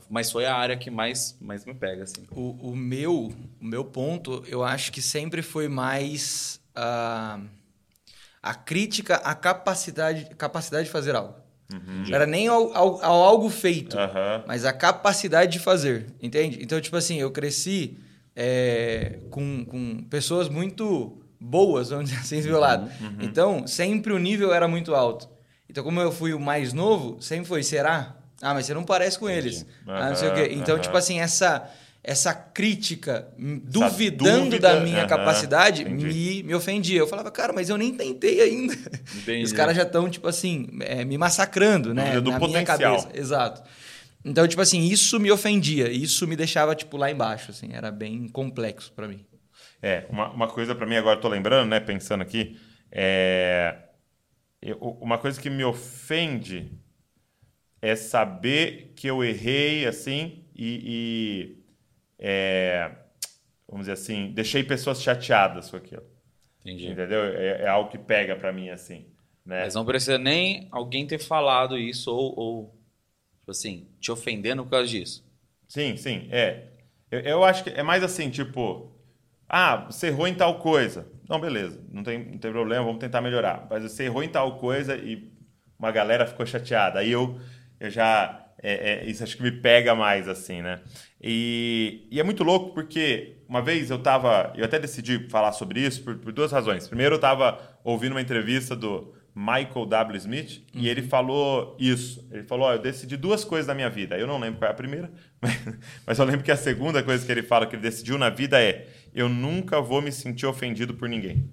mas 0.08 0.30
foi 0.30 0.46
a 0.46 0.54
área 0.54 0.76
que 0.76 0.90
mais, 0.90 1.36
mais 1.40 1.64
me 1.64 1.74
pega, 1.74 2.04
assim. 2.04 2.22
O, 2.30 2.70
o 2.70 2.76
meu, 2.76 3.32
o 3.60 3.64
meu 3.64 3.84
ponto, 3.84 4.42
eu 4.46 4.62
acho 4.64 4.90
que 4.92 5.02
sempre 5.02 5.42
foi 5.42 5.68
mais 5.68 6.60
a, 6.74 7.40
a 8.42 8.54
crítica 8.54 9.16
à 9.16 9.34
capacidade, 9.34 10.34
capacidade 10.36 10.84
de 10.86 10.90
fazer 10.90 11.14
algo. 11.14 11.34
Não 11.70 12.14
era 12.14 12.26
nem 12.26 12.48
ao, 12.48 12.74
ao- 12.76 13.02
ao 13.04 13.22
algo 13.24 13.48
feito, 13.48 13.98
Aham. 13.98 14.44
mas 14.46 14.64
a 14.64 14.72
capacidade 14.72 15.52
de 15.52 15.58
fazer, 15.58 16.06
entende? 16.20 16.58
Então, 16.62 16.80
tipo 16.80 16.96
assim, 16.96 17.18
eu 17.18 17.30
cresci 17.30 17.98
é, 18.36 19.20
com, 19.30 19.64
com 19.64 20.02
pessoas 20.10 20.48
muito 20.48 21.18
boas, 21.40 21.90
vamos 21.90 22.10
dizer 22.10 22.20
assim, 22.20 22.42
do 22.42 22.58
lado. 22.58 22.90
Então, 23.20 23.66
sempre 23.66 24.12
o 24.12 24.18
nível 24.18 24.52
era 24.52 24.66
muito 24.68 24.94
alto. 24.94 25.28
Então, 25.68 25.82
como 25.82 26.00
eu 26.00 26.12
fui 26.12 26.34
o 26.34 26.40
mais 26.40 26.72
novo, 26.74 27.20
sempre 27.22 27.46
foi, 27.46 27.62
será? 27.62 28.16
Ah, 28.42 28.52
mas 28.54 28.66
você 28.66 28.74
não 28.74 28.84
parece 28.84 29.18
com 29.18 29.30
eles. 29.30 29.64
Ah, 29.86 30.08
não 30.10 30.16
sei 30.16 30.28
o 30.28 30.34
quê. 30.34 30.48
Então, 30.52 30.74
aham. 30.74 30.82
tipo 30.82 30.96
assim, 30.96 31.20
essa, 31.20 31.70
essa 32.02 32.34
crítica, 32.34 33.28
hum, 33.38 33.60
duvidando 33.64 34.40
dúvida, 34.46 34.74
da 34.74 34.80
minha 34.82 34.98
aham, 35.04 35.06
capacidade, 35.08 35.82
entendi. 35.82 36.04
me, 36.06 36.42
me 36.42 36.54
ofendia. 36.54 36.98
Eu 36.98 37.06
falava, 37.06 37.30
cara, 37.30 37.52
mas 37.52 37.70
eu 37.70 37.78
nem 37.78 37.94
tentei 37.94 38.40
ainda. 38.42 38.74
Entendi. 39.14 39.44
Os 39.44 39.52
caras 39.52 39.76
já 39.76 39.84
estão, 39.84 40.10
tipo 40.10 40.26
assim, 40.26 40.66
é, 40.80 41.04
me 41.04 41.16
massacrando, 41.16 41.94
né? 41.94 42.20
Do 42.20 42.30
Na 42.32 42.38
minha 42.40 42.64
potencial. 42.64 42.78
cabeça. 42.78 43.08
Exato. 43.14 43.62
Então, 44.24 44.46
tipo 44.48 44.60
assim, 44.62 44.82
isso 44.84 45.18
me 45.20 45.30
ofendia. 45.30 45.90
Isso 45.90 46.26
me 46.26 46.36
deixava, 46.36 46.74
tipo, 46.74 46.96
lá 46.96 47.10
embaixo, 47.10 47.50
assim. 47.52 47.70
Era 47.72 47.90
bem 47.92 48.28
complexo 48.28 48.92
pra 48.92 49.06
mim. 49.08 49.24
É, 49.80 50.06
uma, 50.10 50.30
uma 50.32 50.48
coisa 50.48 50.74
para 50.74 50.86
mim 50.86 50.96
agora, 50.96 51.20
tô 51.20 51.28
lembrando, 51.28 51.68
né, 51.70 51.80
pensando 51.80 52.22
aqui, 52.22 52.56
é, 52.90 53.76
eu- 54.60 54.78
uma 55.00 55.18
coisa 55.18 55.40
que 55.40 55.50
me 55.50 55.64
ofende 55.64 56.72
é 57.82 57.96
saber 57.96 58.92
que 58.94 59.08
eu 59.08 59.24
errei, 59.24 59.86
assim, 59.86 60.44
e, 60.54 60.80
e, 60.86 61.64
é, 62.18 62.92
vamos 63.66 63.82
dizer 63.86 63.92
assim, 63.92 64.30
deixei 64.32 64.62
pessoas 64.62 65.02
chateadas 65.02 65.68
com 65.68 65.76
aquilo, 65.76 66.04
Entendi. 66.60 66.86
entendeu? 66.86 67.24
É, 67.24 67.62
é 67.62 67.68
algo 67.68 67.90
que 67.90 67.98
pega 67.98 68.36
para 68.36 68.52
mim, 68.52 68.70
assim, 68.70 69.06
né? 69.44 69.64
Mas 69.64 69.74
não 69.74 69.84
precisa 69.84 70.16
nem 70.16 70.68
alguém 70.70 71.06
ter 71.06 71.18
falado 71.18 71.76
isso 71.76 72.14
ou, 72.14 72.38
ou, 72.38 72.78
tipo 73.40 73.50
assim, 73.50 73.88
te 74.00 74.12
ofendendo 74.12 74.62
por 74.62 74.70
causa 74.70 74.86
disso. 74.86 75.28
Sim, 75.66 75.96
sim, 75.96 76.28
é. 76.30 76.68
Eu, 77.10 77.20
eu 77.20 77.44
acho 77.44 77.64
que 77.64 77.70
é 77.70 77.82
mais 77.82 78.04
assim, 78.04 78.30
tipo, 78.30 78.92
ah, 79.48 79.86
você 79.90 80.06
errou 80.06 80.28
em 80.28 80.34
tal 80.34 80.60
coisa. 80.60 81.06
Não, 81.28 81.40
beleza, 81.40 81.80
não 81.90 82.02
tem, 82.02 82.18
não 82.18 82.38
tem 82.38 82.52
problema, 82.52 82.84
vamos 82.84 83.00
tentar 83.00 83.20
melhorar. 83.20 83.66
Mas 83.68 83.82
você 83.82 84.04
errou 84.04 84.22
em 84.22 84.28
tal 84.28 84.58
coisa 84.58 84.96
e 84.96 85.32
uma 85.78 85.90
galera 85.90 86.26
ficou 86.26 86.46
chateada. 86.46 87.00
Aí 87.00 87.10
eu, 87.10 87.40
eu 87.82 87.90
já. 87.90 88.46
é, 88.62 89.04
é, 89.04 89.10
isso 89.10 89.22
acho 89.22 89.36
que 89.36 89.42
me 89.42 89.50
pega 89.50 89.94
mais, 89.94 90.28
assim, 90.28 90.62
né? 90.62 90.80
E, 91.20 92.06
e 92.10 92.20
é 92.20 92.22
muito 92.22 92.44
louco 92.44 92.72
porque 92.72 93.38
uma 93.48 93.60
vez 93.60 93.90
eu 93.90 93.98
tava. 93.98 94.52
Eu 94.56 94.64
até 94.64 94.78
decidi 94.78 95.28
falar 95.28 95.52
sobre 95.52 95.80
isso 95.80 96.02
por, 96.02 96.16
por 96.16 96.32
duas 96.32 96.52
razões. 96.52 96.86
Primeiro, 96.86 97.16
eu 97.16 97.20
tava 97.20 97.60
ouvindo 97.84 98.12
uma 98.12 98.20
entrevista 98.20 98.76
do 98.76 99.12
Michael 99.34 99.86
W. 99.86 100.16
Smith 100.16 100.64
e 100.74 100.88
ele 100.88 101.02
falou 101.02 101.76
isso. 101.78 102.26
Ele 102.30 102.44
falou: 102.44 102.66
Ó, 102.66 102.72
eu 102.72 102.78
decidi 102.78 103.16
duas 103.16 103.44
coisas 103.44 103.66
na 103.66 103.74
minha 103.74 103.90
vida. 103.90 104.16
Eu 104.16 104.26
não 104.26 104.38
lembro 104.38 104.60
qual 104.60 104.68
é 104.68 104.72
a 104.72 104.76
primeira, 104.76 105.12
mas, 105.42 105.60
mas 106.06 106.18
eu 106.18 106.24
lembro 106.24 106.44
que 106.44 106.52
a 106.52 106.56
segunda 106.56 107.02
coisa 107.02 107.26
que 107.26 107.32
ele 107.32 107.42
fala 107.42 107.66
que 107.66 107.74
ele 107.74 107.82
decidiu 107.82 108.16
na 108.16 108.30
vida 108.30 108.62
é: 108.62 108.86
eu 109.12 109.28
nunca 109.28 109.80
vou 109.80 110.00
me 110.00 110.12
sentir 110.12 110.46
ofendido 110.46 110.94
por 110.94 111.08
ninguém. 111.08 111.50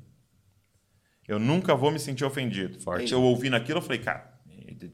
Eu 1.28 1.38
nunca 1.38 1.76
vou 1.76 1.92
me 1.92 2.00
sentir 2.00 2.26
ofendido. 2.26 2.80
Forte. 2.80 3.14
Eu 3.14 3.22
ouvindo 3.22 3.56
aquilo, 3.56 3.78
eu 3.78 3.84
falei, 3.84 4.00
cara, 4.00 4.39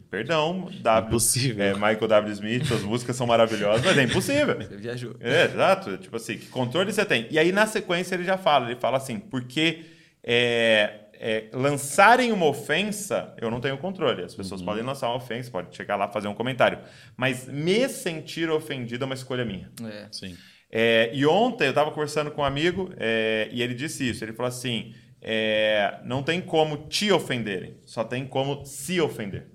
perdão, 0.09 0.69
W. 0.81 1.07
Impossível. 1.07 1.65
É, 1.65 1.73
Michael 1.73 2.07
W. 2.07 2.33
Smith, 2.33 2.65
suas 2.65 2.83
músicas 2.83 3.15
são 3.15 3.27
maravilhosas, 3.27 3.85
mas 3.85 3.97
é 3.97 4.03
impossível. 4.03 4.55
Você 4.55 4.77
viajou. 4.77 5.15
É, 5.19 5.45
exato. 5.45 5.97
Tipo 5.97 6.15
assim, 6.17 6.37
que 6.37 6.47
controle 6.47 6.91
você 6.91 7.05
tem? 7.05 7.27
E 7.29 7.39
aí, 7.39 7.51
na 7.51 7.65
sequência, 7.65 8.15
ele 8.15 8.23
já 8.23 8.37
fala, 8.37 8.71
ele 8.71 8.79
fala 8.79 8.97
assim, 8.97 9.19
porque 9.19 9.85
é, 10.23 11.05
é, 11.13 11.49
lançarem 11.53 12.31
uma 12.31 12.45
ofensa, 12.45 13.33
eu 13.39 13.49
não 13.49 13.59
tenho 13.59 13.77
controle. 13.77 14.23
As 14.23 14.35
pessoas 14.35 14.61
podem 14.61 14.83
lançar 14.83 15.07
uma 15.09 15.17
ofensa, 15.17 15.51
pode 15.51 15.75
chegar 15.75 15.95
lá 15.95 16.07
fazer 16.07 16.27
um 16.27 16.33
comentário. 16.33 16.79
Mas 17.15 17.47
me 17.47 17.87
sentir 17.89 18.49
ofendido 18.49 19.03
é 19.03 19.05
uma 19.05 19.15
escolha 19.15 19.45
minha. 19.45 19.71
É. 19.83 20.07
Sim. 20.11 20.35
É, 20.71 21.09
e 21.13 21.25
ontem 21.25 21.65
eu 21.65 21.69
estava 21.69 21.91
conversando 21.91 22.31
com 22.31 22.41
um 22.41 22.45
amigo 22.45 22.91
é, 22.97 23.47
e 23.51 23.61
ele 23.61 23.73
disse 23.73 24.09
isso. 24.09 24.23
Ele 24.23 24.33
falou 24.33 24.49
assim: 24.49 24.93
é, 25.21 25.99
não 26.03 26.21
tem 26.21 26.41
como 26.41 26.87
te 26.87 27.11
ofenderem, 27.11 27.77
só 27.85 28.03
tem 28.03 28.27
como 28.27 28.65
se 28.65 28.99
ofender. 28.99 29.47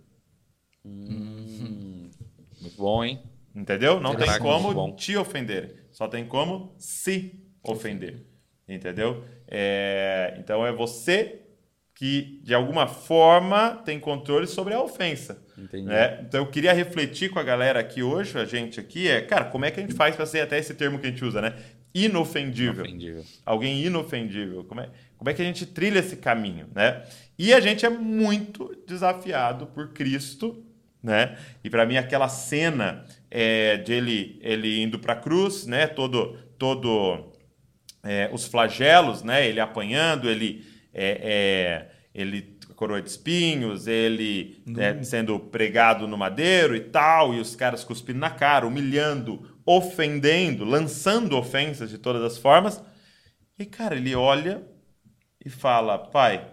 Muito 0.85 2.77
bom, 2.77 3.05
hein? 3.05 3.23
Entendeu? 3.55 4.01
Não 4.01 4.15
tem 4.15 4.39
como 4.39 4.95
te 4.95 5.17
ofender, 5.17 5.87
só 5.91 6.07
tem 6.07 6.25
como 6.25 6.75
se 6.79 7.41
ofender. 7.63 8.25
Entendeu? 8.69 9.25
É, 9.49 10.37
então 10.39 10.65
é 10.65 10.73
você 10.73 11.41
que, 11.95 12.41
de 12.43 12.55
alguma 12.55 12.87
forma, 12.87 13.83
tem 13.85 14.01
controle 14.01 14.47
sobre 14.47 14.73
a 14.73 14.81
ofensa. 14.81 15.43
Né? 15.73 16.21
Então 16.23 16.41
eu 16.41 16.47
queria 16.47 16.73
refletir 16.73 17.29
com 17.29 17.39
a 17.39 17.43
galera 17.43 17.81
aqui 17.81 18.03
hoje, 18.03 18.39
a 18.39 18.45
gente 18.45 18.81
aqui, 18.81 19.09
é, 19.09 19.21
cara, 19.21 19.45
como 19.45 19.65
é 19.65 19.71
que 19.71 19.81
a 19.81 19.83
gente 19.83 19.95
faz 19.95 20.17
para 20.17 20.25
ser 20.25 20.41
até 20.41 20.59
esse 20.59 20.73
termo 20.73 20.99
que 20.99 21.07
a 21.07 21.11
gente 21.11 21.25
usa, 21.25 21.43
né? 21.43 21.55
Inofendível. 21.93 22.85
Ofendível. 22.85 23.25
Alguém 23.45 23.85
inofendível. 23.85 24.65
Como 24.65 24.81
é, 24.81 24.89
como 25.19 25.29
é 25.29 25.35
que 25.35 25.43
a 25.43 25.45
gente 25.45 25.67
trilha 25.67 25.99
esse 25.99 26.17
caminho, 26.17 26.69
né? 26.75 27.05
E 27.39 27.53
a 27.53 27.61
gente 27.61 27.85
é 27.85 27.91
muito 27.91 28.75
desafiado 28.87 29.67
por 29.67 29.93
Cristo, 29.93 30.65
né? 31.03 31.37
E 31.63 31.71
para 31.71 31.87
mim 31.87 31.97
aquela 31.97 32.29
cena 32.29 33.05
é, 33.31 33.77
de 33.79 33.93
ele, 33.93 34.39
ele 34.43 34.83
indo 34.83 34.99
para 34.99 35.15
a 35.15 35.17
cruz, 35.17 35.67
né? 35.67 35.87
Todo, 35.87 36.39
todo 36.59 37.33
é, 38.03 38.29
os 38.33 38.47
flagelos, 38.47 39.23
né? 39.23 39.47
Ele 39.47 39.61
apanhando, 39.61 40.29
ele 40.29 40.65
é, 40.93 41.21
é, 41.23 41.91
ele 42.15 42.59
coroa 42.75 43.03
de 43.03 43.11
espinhos, 43.11 43.87
ele 43.87 44.63
né, 44.67 45.03
sendo 45.03 45.39
pregado 45.39 46.09
no 46.09 46.17
madeiro 46.17 46.75
e 46.75 46.81
tal, 46.81 47.35
e 47.35 47.39
os 47.39 47.55
caras 47.55 47.85
cuspindo 47.85 48.19
na 48.19 48.31
cara, 48.31 48.67
humilhando 48.67 49.51
ofendendo, 49.77 50.65
lançando 50.65 51.37
ofensas 51.37 51.91
de 51.91 51.99
todas 51.99 52.23
as 52.23 52.39
formas. 52.39 52.83
E, 53.59 53.65
cara, 53.65 53.95
ele 53.95 54.15
olha 54.15 54.63
e 55.45 55.49
fala: 55.49 55.99
Pai, 55.99 56.51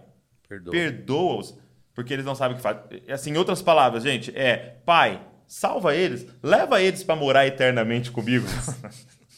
Perdoa. 0.48 0.72
perdoa-os, 0.72 1.58
porque 1.98 2.14
eles 2.14 2.26
não 2.26 2.36
sabem 2.36 2.54
o 2.54 2.58
que 2.58 2.62
fazem. 2.62 2.84
Assim, 3.10 3.32
em 3.32 3.38
outras 3.38 3.60
palavras, 3.60 4.04
gente, 4.04 4.30
é: 4.38 4.78
Pai, 4.86 5.20
salva 5.48 5.96
eles, 5.96 6.28
leva 6.44 6.80
eles 6.80 7.04
para 7.04 7.16
morar 7.16 7.48
eternamente 7.48 8.12
comigo. 8.12 8.46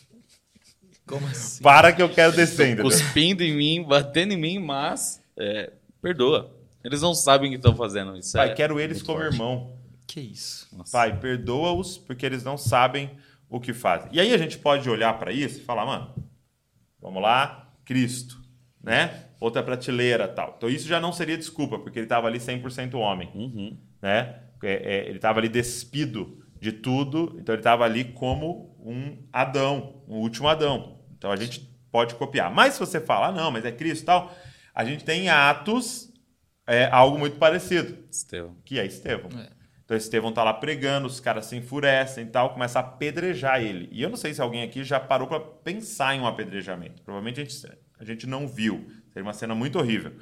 Como 1.08 1.26
assim? 1.26 1.64
para 1.64 1.94
que 1.94 2.02
eu 2.02 2.10
quero 2.10 2.34
descer? 2.34 2.82
Cuspindo 2.82 3.44
em 3.44 3.56
mim, 3.56 3.82
batendo 3.88 4.34
em 4.34 4.38
mim, 4.38 4.60
mas 4.60 5.24
é, 5.38 5.72
perdoa. 6.02 6.54
Eles 6.84 7.02
não 7.02 7.16
sabem 7.16 7.48
o 7.48 7.52
que 7.52 7.56
estão 7.56 7.74
fazendo. 7.74 8.18
Isso 8.18 8.34
Pai, 8.34 8.50
é 8.52 8.54
quero 8.54 8.78
eles 8.78 9.02
como 9.02 9.20
forte. 9.20 9.34
irmão. 9.34 9.74
Que 10.06 10.20
isso? 10.20 10.68
Nossa. 10.76 10.92
Pai, 10.92 11.18
perdoa-os, 11.18 11.98
porque 11.98 12.26
eles 12.26 12.44
não 12.44 12.58
sabem 12.58 13.10
o 13.50 13.58
que 13.58 13.74
fazem. 13.74 14.10
E 14.12 14.20
aí 14.20 14.34
a 14.34 14.38
gente 14.38 14.58
pode 14.58 14.90
olhar 14.90 15.18
para 15.18 15.32
isso 15.32 15.60
e 15.60 15.64
falar, 15.64 15.86
mano, 15.86 16.14
vamos 17.02 17.22
lá, 17.24 17.72
Cristo, 17.86 18.38
né? 18.84 19.29
Outra 19.40 19.64
prateleira 19.64 20.28
tal. 20.28 20.56
Então 20.58 20.70
isso 20.70 20.88
já 20.88 21.00
não 21.00 21.14
seria 21.14 21.38
desculpa, 21.38 21.80
porque 21.80 21.98
ele 22.00 22.06
estava 22.06 22.28
ali 22.28 22.40
100% 22.40 22.96
homem, 22.96 23.30
Uhum. 23.34 23.78
né? 24.02 24.42
É, 24.62 24.74
é, 24.98 25.08
ele 25.08 25.16
estava 25.18 25.40
ali 25.40 25.48
despido 25.48 26.44
de 26.60 26.74
tudo, 26.74 27.38
então 27.40 27.56
ele 27.56 27.62
estava 27.62 27.86
ali 27.86 28.04
como 28.04 28.76
um 28.84 29.18
Adão, 29.32 30.04
um 30.08 30.18
último 30.18 30.50
Adão. 30.50 31.00
Então 31.18 31.32
a 31.32 31.36
gente 31.38 31.62
pode 31.90 32.16
copiar. 32.16 32.54
Mas 32.54 32.74
se 32.74 32.80
você 32.82 33.00
falar, 33.00 33.32
não, 33.32 33.50
mas 33.50 33.64
é 33.64 33.72
Cristo 33.72 34.04
e 34.04 34.06
tal, 34.06 34.36
a 34.76 34.84
gente 34.84 35.06
tem 35.06 35.24
em 35.26 35.30
Atos 35.30 36.12
é, 36.68 36.90
algo 36.92 37.18
muito 37.18 37.38
parecido 37.38 37.98
Estevão. 38.12 38.58
que 38.66 38.78
é 38.78 38.86
Estevão. 38.86 39.30
É. 39.40 39.50
Então 39.86 39.96
Estevão 39.98 40.32
tá 40.34 40.44
lá 40.44 40.54
pregando, 40.54 41.08
os 41.08 41.20
caras 41.22 41.46
se 41.46 41.56
enfurecem 41.56 42.26
e 42.26 42.28
tal, 42.28 42.50
começa 42.54 42.78
a 42.80 42.82
apedrejar 42.82 43.62
ele. 43.64 43.88
E 43.92 44.02
eu 44.04 44.10
não 44.10 44.18
sei 44.18 44.34
se 44.34 44.42
alguém 44.42 44.62
aqui 44.64 44.84
já 44.84 45.00
parou 45.00 45.28
para 45.28 45.40
pensar 45.40 46.14
em 46.14 46.20
um 46.20 46.28
apedrejamento. 46.28 47.02
Provavelmente 47.02 47.40
a 47.40 47.44
gente, 47.46 47.66
a 48.00 48.06
gente 48.06 48.26
não 48.26 48.48
viu. 48.48 48.90
Seria 49.10 49.24
uma 49.24 49.34
cena 49.34 49.54
muito 49.54 49.78
horrível. 49.78 50.14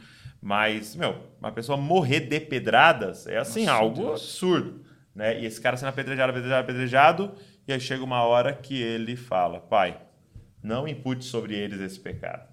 Mas, 0.41 0.95
meu, 0.95 1.21
uma 1.39 1.51
pessoa 1.51 1.77
morrer 1.77 2.21
de 2.21 2.39
pedradas 2.39 3.27
é 3.27 3.37
assim, 3.37 3.65
Nossa, 3.65 3.77
algo 3.77 4.01
Deus. 4.01 4.21
absurdo. 4.21 4.85
Né? 5.13 5.41
E 5.41 5.45
esse 5.45 5.59
cara 5.59 5.77
sendo 5.77 5.89
apedrejado, 5.89 6.31
apedrejado, 6.31 6.63
apedrejado, 6.63 7.35
e 7.67 7.73
aí 7.73 7.79
chega 7.79 8.03
uma 8.03 8.23
hora 8.23 8.53
que 8.53 8.81
ele 8.81 9.15
fala: 9.15 9.59
Pai, 9.59 9.99
não 10.61 10.87
impute 10.87 11.25
sobre 11.25 11.55
eles 11.55 11.79
esse 11.79 11.99
pecado. 11.99 12.47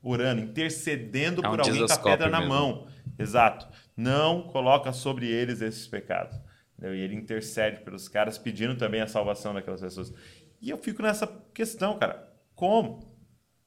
Orando, 0.00 0.40
intercedendo 0.40 1.44
É 1.44 1.48
um 1.48 1.50
por 1.50 1.60
alguém 1.60 1.86
com 1.86 1.92
a 1.92 1.98
pedra 1.98 2.30
na 2.30 2.38
mesmo. 2.38 2.54
mão. 2.54 2.86
Exato. 3.18 3.66
Não 3.96 4.42
coloca 4.42 4.92
sobre 4.92 5.26
eles 5.26 5.60
esses 5.60 5.86
pecados. 5.88 6.40
Entendeu? 6.78 6.94
E 6.94 7.00
ele 7.00 7.16
intercede 7.16 7.80
pelos 7.80 8.08
caras, 8.08 8.38
pedindo 8.38 8.76
também 8.76 9.00
a 9.00 9.08
salvação 9.08 9.52
daquelas 9.52 9.80
pessoas. 9.80 10.12
E 10.60 10.70
eu 10.70 10.78
fico 10.78 11.02
nessa 11.02 11.26
questão, 11.52 11.98
cara. 11.98 12.32
Como? 12.54 13.17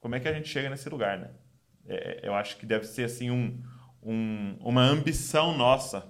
Como 0.02 0.14
é 0.14 0.20
que 0.20 0.28
a 0.28 0.34
gente 0.34 0.48
chega 0.48 0.68
nesse 0.68 0.88
lugar, 0.90 1.18
né? 1.18 1.30
É, 1.86 2.20
eu 2.28 2.34
acho 2.34 2.58
que 2.58 2.66
deve 2.66 2.84
ser 2.86 3.04
assim 3.04 3.30
um, 3.30 3.58
um- 4.02 4.56
uma 4.60 4.82
ambição 4.82 5.56
nossa 5.56 6.06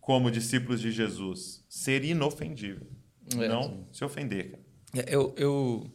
como 0.00 0.30
discípulos 0.30 0.80
de 0.80 0.90
Jesus 0.90 1.64
ser 1.68 2.04
inofendível. 2.04 2.86
É. 3.34 3.48
não 3.48 3.86
se 3.92 4.04
ofender, 4.04 4.50
cara. 4.52 4.62
É, 4.94 5.14
Eu, 5.14 5.34
eu, 5.36 5.92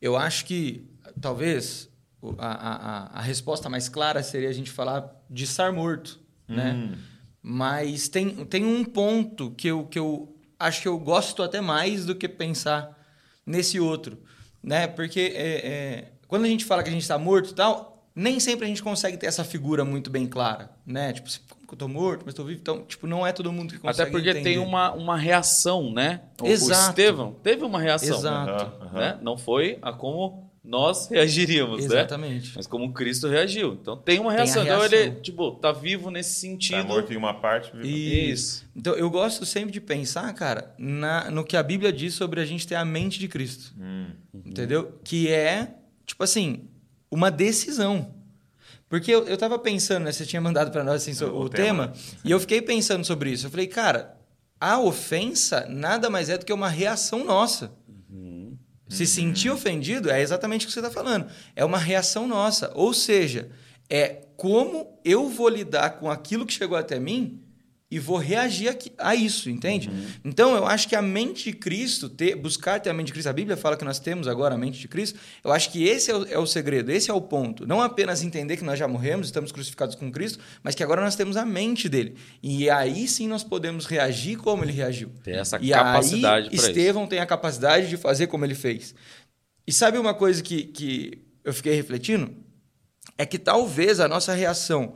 eu 0.00 0.16
acho 0.16 0.44
que 0.46 0.88
talvez 1.20 1.88
a, 2.38 2.46
a, 2.52 3.18
a- 3.18 3.22
resposta 3.22 3.68
mais 3.68 3.88
clara 3.88 4.22
seria 4.22 4.48
a 4.48 4.52
gente 4.52 4.70
falar 4.70 5.10
de 5.28 5.44
estar 5.44 5.72
morto, 5.72 6.20
né? 6.48 6.72
Hum. 6.74 6.94
Mas 7.42 8.08
tem, 8.08 8.44
tem 8.46 8.64
um 8.64 8.84
ponto 8.84 9.50
que 9.52 9.68
eu, 9.68 9.86
que 9.86 9.98
eu 9.98 10.36
acho 10.58 10.82
que 10.82 10.88
eu 10.88 10.98
gosto 10.98 11.42
até 11.42 11.60
mais 11.60 12.04
do 12.06 12.14
que 12.14 12.28
pensar 12.28 12.96
nesse 13.46 13.78
outro, 13.78 14.18
né? 14.62 14.86
Porque 14.88 15.20
é, 15.34 15.66
é, 15.66 16.12
quando 16.28 16.44
a 16.44 16.48
gente 16.48 16.64
fala 16.64 16.82
que 16.82 16.88
a 16.88 16.92
gente 16.92 17.02
está 17.02 17.18
morto 17.18 17.50
e 17.50 17.54
tal, 17.54 17.92
nem 18.14 18.40
sempre 18.40 18.64
a 18.64 18.68
gente 18.68 18.82
consegue 18.82 19.16
ter 19.16 19.26
essa 19.26 19.44
figura 19.44 19.84
muito 19.84 20.08
bem 20.10 20.26
clara, 20.26 20.70
né? 20.86 21.12
Tipo, 21.12 21.28
como 21.50 21.66
que 21.66 21.74
eu 21.74 21.78
tô 21.78 21.88
morto, 21.88 22.22
mas 22.24 22.34
tô 22.34 22.44
vivo? 22.44 22.58
Então, 22.60 22.82
tipo, 22.84 23.06
não 23.06 23.26
é 23.26 23.32
todo 23.32 23.52
mundo 23.52 23.74
que 23.74 23.78
consegue 23.78 24.02
Até 24.02 24.10
porque 24.10 24.30
entender. 24.30 24.44
tem 24.50 24.58
uma, 24.58 24.92
uma 24.92 25.16
reação, 25.16 25.92
né? 25.92 26.22
O- 26.40 26.46
Exato. 26.46 26.80
O 26.86 26.88
Estevão 26.90 27.32
teve 27.42 27.64
uma 27.64 27.80
reação. 27.80 28.16
Exato. 28.16 28.50
Aham, 28.64 28.72
aham. 28.86 28.98
Né? 28.98 29.18
Não 29.20 29.36
foi 29.36 29.78
a 29.82 29.92
como 29.92 30.46
nós 30.64 31.06
reagiríamos, 31.08 31.78
né? 31.80 31.84
Exatamente. 31.84 32.52
Mas 32.56 32.66
como 32.66 32.92
Cristo 32.92 33.28
reagiu. 33.28 33.74
Então 33.80 33.96
tem 33.96 34.18
uma 34.18 34.30
Tem 34.30 34.40
a 34.40 34.44
reação. 34.44 34.62
Então 34.64 34.78
reação. 34.80 34.98
ele, 34.98 35.10
tipo, 35.20 35.52
tá 35.52 35.70
vivo 35.70 36.10
nesse 36.10 36.40
sentido. 36.40 36.78
Tá 36.78 36.84
morto 36.84 37.12
em 37.12 37.16
uma 37.16 37.34
parte. 37.34 37.70
vivo- 37.76 37.86
Isso. 37.86 38.64
Então, 38.74 38.94
eu 38.94 39.08
gosto 39.10 39.44
sempre 39.46 39.70
de 39.72 39.80
pensar, 39.80 40.32
cara, 40.34 40.74
na, 40.78 41.30
no 41.30 41.44
que 41.44 41.56
a 41.56 41.62
Bíblia 41.62 41.92
diz 41.92 42.14
sobre 42.14 42.40
a 42.40 42.44
gente 42.46 42.66
ter 42.66 42.74
a 42.76 42.84
mente 42.84 43.18
de 43.20 43.28
Cristo. 43.28 43.74
Hum. 43.78 44.06
Entendeu? 44.44 44.98
Que 45.04 45.28
é, 45.28 45.74
tipo 46.06 46.22
assim, 46.22 46.64
uma 47.10 47.30
decisão. 47.30 48.14
Porque 48.88 49.10
eu, 49.10 49.26
eu 49.26 49.36
tava 49.36 49.58
pensando, 49.58 50.04
né? 50.04 50.12
Você 50.12 50.24
tinha 50.24 50.40
mandado 50.40 50.70
para 50.70 50.84
nós 50.84 51.02
assim, 51.02 51.12
so- 51.12 51.26
O 51.26 51.40
o, 51.42 51.48
tema. 51.48 51.88
tema, 51.88 51.92
e 52.24 52.30
eu 52.30 52.38
fiquei 52.38 52.62
pensando 52.62 53.04
sobre 53.04 53.30
isso. 53.32 53.46
Eu 53.46 53.50
falei, 53.50 53.66
cara, 53.66 54.16
a 54.60 54.78
ofensa 54.78 55.66
nada 55.68 56.08
mais 56.08 56.28
é 56.30 56.38
do 56.38 56.46
que 56.46 56.52
uma 56.52 56.68
reação 56.68 57.24
nossa. 57.24 57.72
Se 58.88 59.04
sentir 59.04 59.50
ofendido 59.50 60.08
é 60.08 60.22
exatamente 60.22 60.64
o 60.64 60.68
que 60.68 60.72
você 60.72 60.78
está 60.78 60.90
falando. 60.92 61.26
É 61.56 61.64
uma 61.64 61.76
reação 61.78 62.28
nossa. 62.28 62.70
Ou 62.72 62.94
seja, 62.94 63.50
é 63.90 64.22
como 64.36 64.96
eu 65.04 65.28
vou 65.28 65.48
lidar 65.48 65.98
com 65.98 66.08
aquilo 66.08 66.46
que 66.46 66.52
chegou 66.52 66.78
até 66.78 67.00
mim 67.00 67.42
e 67.88 68.00
vou 68.00 68.16
reagir 68.18 68.66
aqui- 68.68 68.90
a 68.98 69.14
isso, 69.14 69.48
entende? 69.48 69.88
Então, 70.24 70.56
eu 70.56 70.66
acho 70.66 70.88
que 70.88 70.96
a 70.96 71.00
mente 71.00 71.44
de 71.44 71.52
Cristo, 71.56 72.08
ter, 72.08 72.34
buscar 72.34 72.80
ter 72.80 72.90
a 72.90 72.92
mente 72.92 73.06
de 73.06 73.12
Cristo, 73.12 73.28
a 73.28 73.32
Bíblia 73.32 73.56
fala 73.56 73.76
que 73.76 73.84
nós 73.84 74.00
temos 74.00 74.26
agora 74.26 74.56
a 74.56 74.58
mente 74.58 74.78
de 74.80 74.88
Cristo, 74.88 75.16
eu 75.44 75.52
acho 75.52 75.70
que 75.70 75.84
esse 75.84 76.10
é 76.10 76.16
o, 76.16 76.24
é 76.24 76.36
o 76.38 76.46
segredo, 76.46 76.90
esse 76.90 77.10
é 77.12 77.14
o 77.14 77.20
ponto. 77.20 77.64
Não 77.64 77.80
apenas 77.80 78.24
entender 78.24 78.56
que 78.56 78.64
nós 78.64 78.76
já 78.76 78.88
morremos, 78.88 79.28
estamos 79.28 79.52
crucificados 79.52 79.94
com 79.94 80.10
Cristo, 80.10 80.40
mas 80.64 80.74
que 80.74 80.82
agora 80.82 81.00
nós 81.00 81.14
temos 81.14 81.36
a 81.36 81.44
mente 81.44 81.88
dele. 81.88 82.16
E 82.42 82.68
aí 82.68 83.06
sim 83.06 83.28
nós 83.28 83.44
podemos 83.44 83.86
reagir 83.86 84.36
como 84.36 84.64
ele 84.64 84.72
reagiu. 84.72 85.12
Ter 85.22 85.36
essa 85.36 85.56
E 85.62 85.70
capacidade 85.70 86.48
aí, 86.48 86.50
para 86.50 86.56
isso. 86.56 86.68
Estevão 86.68 87.06
tem 87.06 87.20
a 87.20 87.26
capacidade 87.26 87.88
de 87.88 87.96
fazer 87.96 88.26
como 88.26 88.44
ele 88.44 88.56
fez. 88.56 88.96
E 89.64 89.72
sabe 89.72 89.96
uma 89.96 90.12
coisa 90.12 90.42
que, 90.42 90.64
que 90.64 91.18
eu 91.44 91.54
fiquei 91.54 91.74
refletindo? 91.76 92.34
É 93.16 93.24
que 93.24 93.38
talvez 93.38 94.00
a 94.00 94.08
nossa 94.08 94.34
reação 94.34 94.94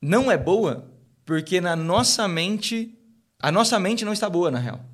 não 0.00 0.30
é 0.30 0.36
boa 0.38 0.91
porque 1.32 1.62
na 1.62 1.74
nossa 1.74 2.28
mente, 2.28 2.94
a 3.40 3.50
nossa 3.50 3.80
mente 3.80 4.04
não 4.04 4.12
está 4.12 4.28
boa, 4.28 4.50
na 4.50 4.58
real. 4.58 4.84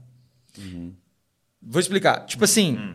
Vou 1.61 1.80
explicar. 1.80 2.26
Tipo 2.26 2.45
assim, 2.45 2.95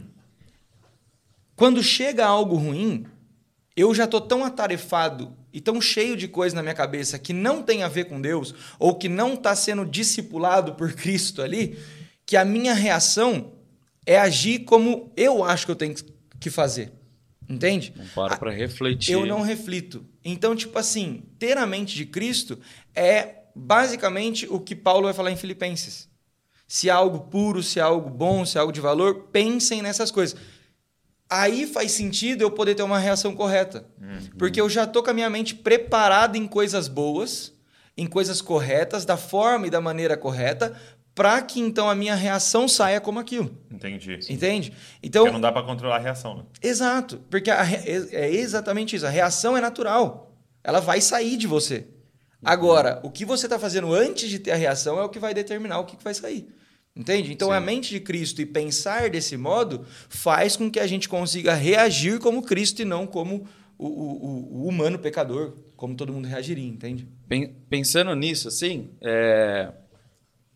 quando 1.53 1.83
chega 1.83 2.25
algo 2.25 2.55
ruim, 2.55 3.05
eu 3.75 3.93
já 3.93 4.07
tô 4.07 4.21
tão 4.21 4.45
atarefado 4.45 5.35
e 5.51 5.59
tão 5.59 5.81
cheio 5.81 6.15
de 6.15 6.25
coisa 6.25 6.55
na 6.55 6.62
minha 6.62 6.73
cabeça 6.73 7.19
que 7.19 7.33
não 7.33 7.62
tem 7.62 7.83
a 7.83 7.89
ver 7.89 8.05
com 8.05 8.21
Deus 8.21 8.55
ou 8.79 8.95
que 8.95 9.09
não 9.09 9.33
está 9.33 9.53
sendo 9.57 9.85
discipulado 9.85 10.75
por 10.75 10.93
Cristo 10.95 11.41
ali, 11.41 11.77
que 12.25 12.38
a 12.38 12.45
minha 12.45 12.73
reação 12.73 13.51
é 14.05 14.17
agir 14.17 14.59
como 14.59 15.12
eu 15.17 15.43
acho 15.43 15.65
que 15.65 15.71
eu 15.73 15.75
tenho 15.75 15.95
que 16.39 16.50
fazer. 16.50 16.93
Entende? 17.53 17.93
Não 17.95 18.05
para 18.07 18.38
para 18.38 18.51
refletir. 18.51 19.13
Eu 19.13 19.25
não 19.25 19.41
reflito. 19.41 20.05
Então, 20.24 20.55
tipo 20.55 20.77
assim, 20.77 21.24
ter 21.38 21.57
a 21.57 21.65
mente 21.65 21.95
de 21.95 22.05
Cristo 22.05 22.60
é 22.95 23.43
basicamente 23.55 24.48
o 24.50 24.60
que 24.60 24.75
Paulo 24.75 25.03
vai 25.03 25.13
falar 25.13 25.31
em 25.31 25.38
Filipenses. 25.38 26.10
Se 26.67 26.89
há 26.89 26.95
algo 26.95 27.22
puro, 27.29 27.62
se 27.62 27.79
há 27.79 27.86
algo 27.86 28.10
bom, 28.10 28.45
se 28.45 28.57
há 28.57 28.62
algo 28.62 28.74
de 28.74 28.81
valor, 28.81 29.27
pensem 29.31 29.81
nessas 29.81 30.10
coisas. 30.10 30.36
Aí 31.29 31.67
faz 31.67 31.91
sentido 31.91 32.41
eu 32.41 32.51
poder 32.51 32.75
ter 32.75 32.83
uma 32.83 33.00
reação 33.00 33.36
correta. 33.36 33.88
Porque 34.38 34.60
eu 34.60 34.69
já 34.69 34.86
tô 34.86 35.01
com 35.03 35.10
a 35.10 35.13
minha 35.13 35.29
mente 35.29 35.55
preparada 35.55 36.38
em 36.38 36.48
coisas 36.48 36.88
boas, 36.88 37.53
em 37.95 38.07
coisas 38.07 38.41
corretas, 38.41 39.05
da 39.05 39.17
forma 39.17 39.67
e 39.67 39.69
da 39.69 39.81
maneira 39.81 40.17
correta, 40.17 40.75
para 41.15 41.41
que 41.41 41.60
então 41.60 41.89
a 41.89 41.96
minha 41.96 42.15
reação 42.15 42.67
saia 42.67 43.00
como 43.00 43.20
aquilo. 43.20 43.55
Entendi. 43.72 44.20
Entende? 44.29 44.74
Então, 45.01 45.24
Porque 45.24 45.34
não 45.34 45.41
dá 45.41 45.51
pra 45.51 45.62
controlar 45.63 45.98
a 45.98 46.00
reação, 46.00 46.38
né? 46.38 46.43
Exato, 46.62 47.22
porque 47.29 47.51
re- 47.51 48.08
é 48.12 48.32
exatamente 48.34 48.96
isso. 48.96 49.05
A 49.05 49.10
reação 49.10 49.55
é 49.55 49.62
natural. 49.62 50.32
Ela 50.63 50.79
vai 50.79 51.00
sair 51.01 51.38
de 51.38 51.46
você. 51.46 51.86
Agora, 52.43 53.00
o 53.03 53.10
que 53.12 53.24
você 53.25 53.46
está 53.46 53.58
fazendo 53.60 53.93
antes 53.93 54.29
de 54.29 54.39
ter 54.39 54.51
a 54.51 54.55
reação 54.55 55.00
é 55.00 55.03
o 55.03 55.10
que 55.10 55.20
vai 55.20 55.34
determinar 55.34 55.79
o 55.79 55.86
que 55.86 55.96
que 55.96 56.03
vai 56.03 56.13
sair. 56.13 56.48
Entende? 56.96 57.32
Então, 57.32 57.50
Sim. 57.50 57.55
a 57.55 57.60
mente 57.60 57.89
de 57.89 58.00
Cristo 58.00 58.41
e 58.41 58.46
pensar 58.46 59.10
desse 59.10 59.36
modo 59.38 59.86
faz 60.10 60.55
com 60.55 60.70
que 60.70 60.79
a 60.79 60.86
gente 60.88 61.08
consiga 61.10 61.53
reagir 61.53 62.20
como 62.20 62.43
Cristo 62.43 62.82
e 62.82 62.86
não 62.86 63.08
como 63.08 63.48
o, 63.77 63.88
o- 63.88 64.63
o 64.63 64.67
humano 64.67 65.00
pecador, 65.00 65.53
como 65.75 65.96
todo 65.96 66.13
mundo 66.13 66.27
reagiria, 66.27 66.67
entende? 66.67 67.08
Pen- 67.27 67.55
Pensando 67.70 68.13
nisso, 68.15 68.48
assim, 68.48 68.89
é... 69.01 69.72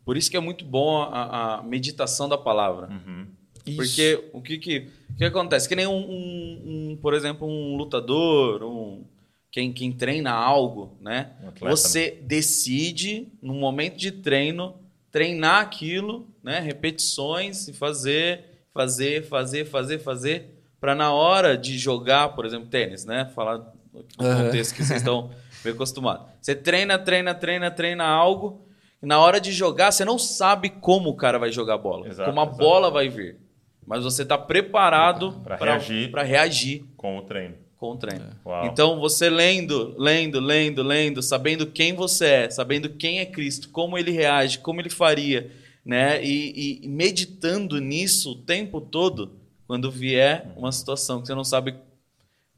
por 0.08 0.16
isso 0.16 0.32
que 0.32 0.38
é 0.38 0.40
muito 0.40 0.64
bom 0.64 1.02
a, 1.02 1.58
a 1.58 1.64
meditação 1.64 2.30
da 2.30 2.38
palavra. 2.38 2.88
Uhum. 2.88 3.28
Porque 3.76 4.24
o 4.32 4.42
que, 4.42 4.58
que, 4.58 4.88
o 5.10 5.16
que 5.18 5.26
acontece? 5.26 5.68
Que 5.68 5.76
nem 5.76 5.86
um, 5.86 5.92
um- 5.98 6.62
um, 6.92 6.98
por 7.02 7.14
exemplo, 7.14 7.46
um 7.46 7.76
lutador, 7.76 8.64
um, 8.64 9.04
quem, 9.52 9.74
quem 9.74 9.92
treina 9.92 10.32
algo, 10.32 10.98
né? 11.02 11.32
Um 11.44 11.50
atleta, 11.50 11.76
Você 11.76 12.18
decide, 12.22 13.28
no 13.42 13.54
momento 13.54 13.98
de 13.98 14.10
treino, 14.12 14.76
treinar 15.12 15.62
aquilo, 15.62 16.26
né? 16.42 16.60
Repetições 16.62 17.68
e 17.68 17.74
fazer, 17.74 18.46
fazer, 18.74 19.26
fazer, 19.28 19.66
fazer, 19.66 20.00
fazer, 20.00 20.62
para 20.80 20.96
na 20.96 21.12
hora 21.12 21.58
de 21.58 21.78
jogar, 21.78 22.30
por 22.30 22.46
exemplo, 22.46 22.68
tênis, 22.70 23.04
né? 23.04 23.30
Falar 23.36 23.58
do 23.58 23.74
contexto 24.16 24.74
que 24.76 24.84
vocês 24.86 25.00
estão 25.02 25.30
bem 25.62 25.74
acostumados. 25.74 26.26
Você 26.42 26.56
treina, 26.56 26.98
treina, 26.98 27.34
treina, 27.36 27.70
treina 27.70 28.06
algo, 28.06 28.62
e 29.02 29.06
na 29.06 29.20
hora 29.20 29.40
de 29.40 29.52
jogar, 29.52 29.92
você 29.92 30.04
não 30.06 30.18
sabe 30.20 30.70
como 30.70 31.10
o 31.10 31.16
cara 31.16 31.38
vai 31.38 31.52
jogar 31.52 31.76
a 31.76 31.78
bola, 31.78 32.08
Exato, 32.08 32.30
como 32.30 32.40
a 32.42 32.44
exato. 32.44 32.58
bola 32.58 32.90
vai 32.92 33.10
vir. 33.10 33.38
Mas 33.86 34.04
você 34.04 34.24
está 34.24 34.38
preparado 34.38 35.34
pra 35.44 35.56
reagir. 35.56 36.12
pra 36.12 36.24
reagir 36.24 36.84
Com 36.98 37.18
o 37.18 37.22
treino. 37.22 37.56
com 37.78 37.92
o 37.92 37.98
treino. 37.98 38.26
Uau. 38.46 38.66
Então, 38.66 39.00
você 39.00 39.30
lendo, 39.30 39.94
lendo, 39.98 40.40
lendo, 40.40 40.84
lendo, 40.84 41.22
sabendo 41.22 41.68
quem 41.68 41.94
você 41.94 42.26
é, 42.26 42.50
sabendo 42.50 42.90
quem 42.90 43.20
é 43.20 43.26
Cristo, 43.26 43.70
como 43.70 43.98
ele 43.98 44.12
reage, 44.12 44.58
como 44.60 44.82
ele 44.82 44.90
faria, 44.90 45.50
né? 45.86 46.22
E, 46.24 46.82
e 46.84 46.88
meditando 46.90 47.80
nisso 47.80 48.32
o 48.32 48.36
tempo 48.36 48.82
todo, 48.82 49.32
quando 49.68 49.90
vier 49.92 50.52
uma 50.58 50.72
situação 50.72 51.22
que 51.22 51.28
você 51.28 51.36
não 51.36 51.44
sabe 51.46 51.76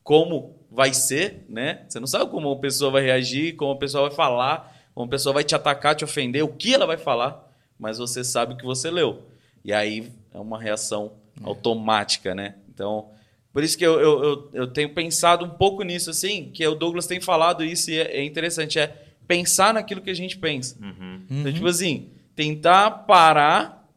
como 0.03 0.55
vai 0.72 0.93
ser, 0.93 1.46
né? 1.50 1.86
Você 1.88 2.00
não 2.00 2.08
sabe 2.08 2.31
como 2.31 2.51
a 2.51 2.55
pessoa 2.58 2.91
vai 2.91 3.03
reagir, 3.03 3.55
como 3.55 3.72
a 3.72 3.77
pessoa 3.77 4.08
vai 4.08 4.15
falar, 4.15 4.78
como 5.00 5.08
a 5.08 5.12
pessoa 5.12 5.32
vai 5.32 5.46
te 5.46 5.56
atacar, 5.56 5.96
te 5.96 6.03
ofender, 6.03 6.44
o 6.44 6.50
que 6.50 6.74
ela 6.74 6.86
vai 6.86 6.98
falar, 6.98 7.50
mas 7.79 8.00
você 8.00 8.22
sabe 8.22 8.53
o 8.53 8.58
que 8.58 8.65
você 8.65 8.91
leu. 8.91 9.29
E 9.63 9.72
aí 9.72 10.12
é 10.34 10.38
uma 10.38 10.60
reação 10.62 11.13
automática, 11.41 12.36
né? 12.36 12.56
Então, 12.68 13.10
por 13.53 13.63
isso 13.63 13.77
que 13.77 13.86
eu, 13.86 13.98
eu, 13.98 14.24
eu, 14.25 14.50
eu 14.51 14.68
tenho 14.68 14.94
pensado 14.94 15.46
um 15.46 15.51
pouco 15.51 15.84
nisso, 15.84 16.10
assim, 16.10 16.51
que 16.53 16.68
o 16.68 16.75
Douglas 16.75 17.08
tem 17.08 17.22
falado 17.22 17.63
isso 17.63 17.89
e 17.89 17.98
é, 17.98 18.18
é 18.18 18.25
interessante, 18.25 18.77
é 18.77 18.88
pensar 19.25 19.74
naquilo 19.74 20.01
que 20.01 20.10
a 20.10 20.13
gente 20.13 20.38
pensa. 20.38 20.77
Uhum. 20.82 21.25
Então, 21.29 21.53
tipo 21.53 21.68
assim, 21.68 22.10
tentar 22.36 22.91
parar 22.91 23.89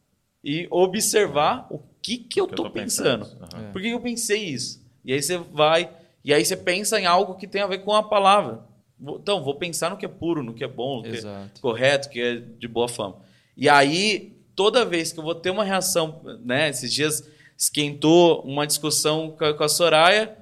e 0.44 0.68
observar 0.71 1.66
o 1.68 1.80
que, 2.00 2.16
que 2.16 2.40
eu 2.40 2.47
Que 2.47 2.52
eu 2.52 2.56
tô, 2.59 2.62
tô 2.62 2.71
pensando. 2.71 3.25
pensando. 3.25 3.49
Aham. 3.52 3.73
Por 3.73 3.82
que 3.82 3.88
eu 3.88 3.99
pensei 3.99 4.44
isso? 4.44 4.80
E 5.04 5.12
aí 5.12 5.21
você 5.21 5.37
vai, 5.37 5.90
e 6.25 6.32
aí 6.32 6.44
você 6.44 6.56
pensa 6.56 7.00
em 7.00 7.06
algo 7.06 7.35
que 7.35 7.49
tem 7.49 7.61
a 7.61 7.66
ver 7.66 7.78
com 7.78 7.92
a 7.92 8.04
palavra. 8.04 8.71
Vou- 9.02 9.18
Então, 9.18 9.42
vou 9.42 9.56
pensar 9.56 9.90
no 9.90 9.97
que 9.97 10.06
é 10.06 10.09
puro, 10.09 10.42
no 10.42 10.54
que 10.54 10.62
é 10.62 10.68
bom, 10.68 10.99
no 10.99 11.02
que 11.02 11.09
é 11.11 11.14
Exato. 11.14 11.61
correto, 11.61 12.09
que 12.09 12.21
é 12.21 12.37
de 12.37 12.68
boa 12.68 12.88
fama. 12.88 13.16
E 13.56 13.68
aí, 13.68 14.32
toda 14.54 14.85
vez 14.85 15.12
que 15.12 15.18
eu 15.18 15.25
vou 15.25 15.35
ter 15.35 15.50
uma 15.50 15.64
reação, 15.64 16.21
né? 16.44 16.68
Esses 16.71 16.92
dias 16.92 17.28
esquentou 17.59 18.42
uma 18.42 18.66
discussão 18.66 19.30
com 19.32 19.44
a, 19.44 19.54
com 19.54 19.64
a 19.64 19.68
Soraya, 19.68 20.37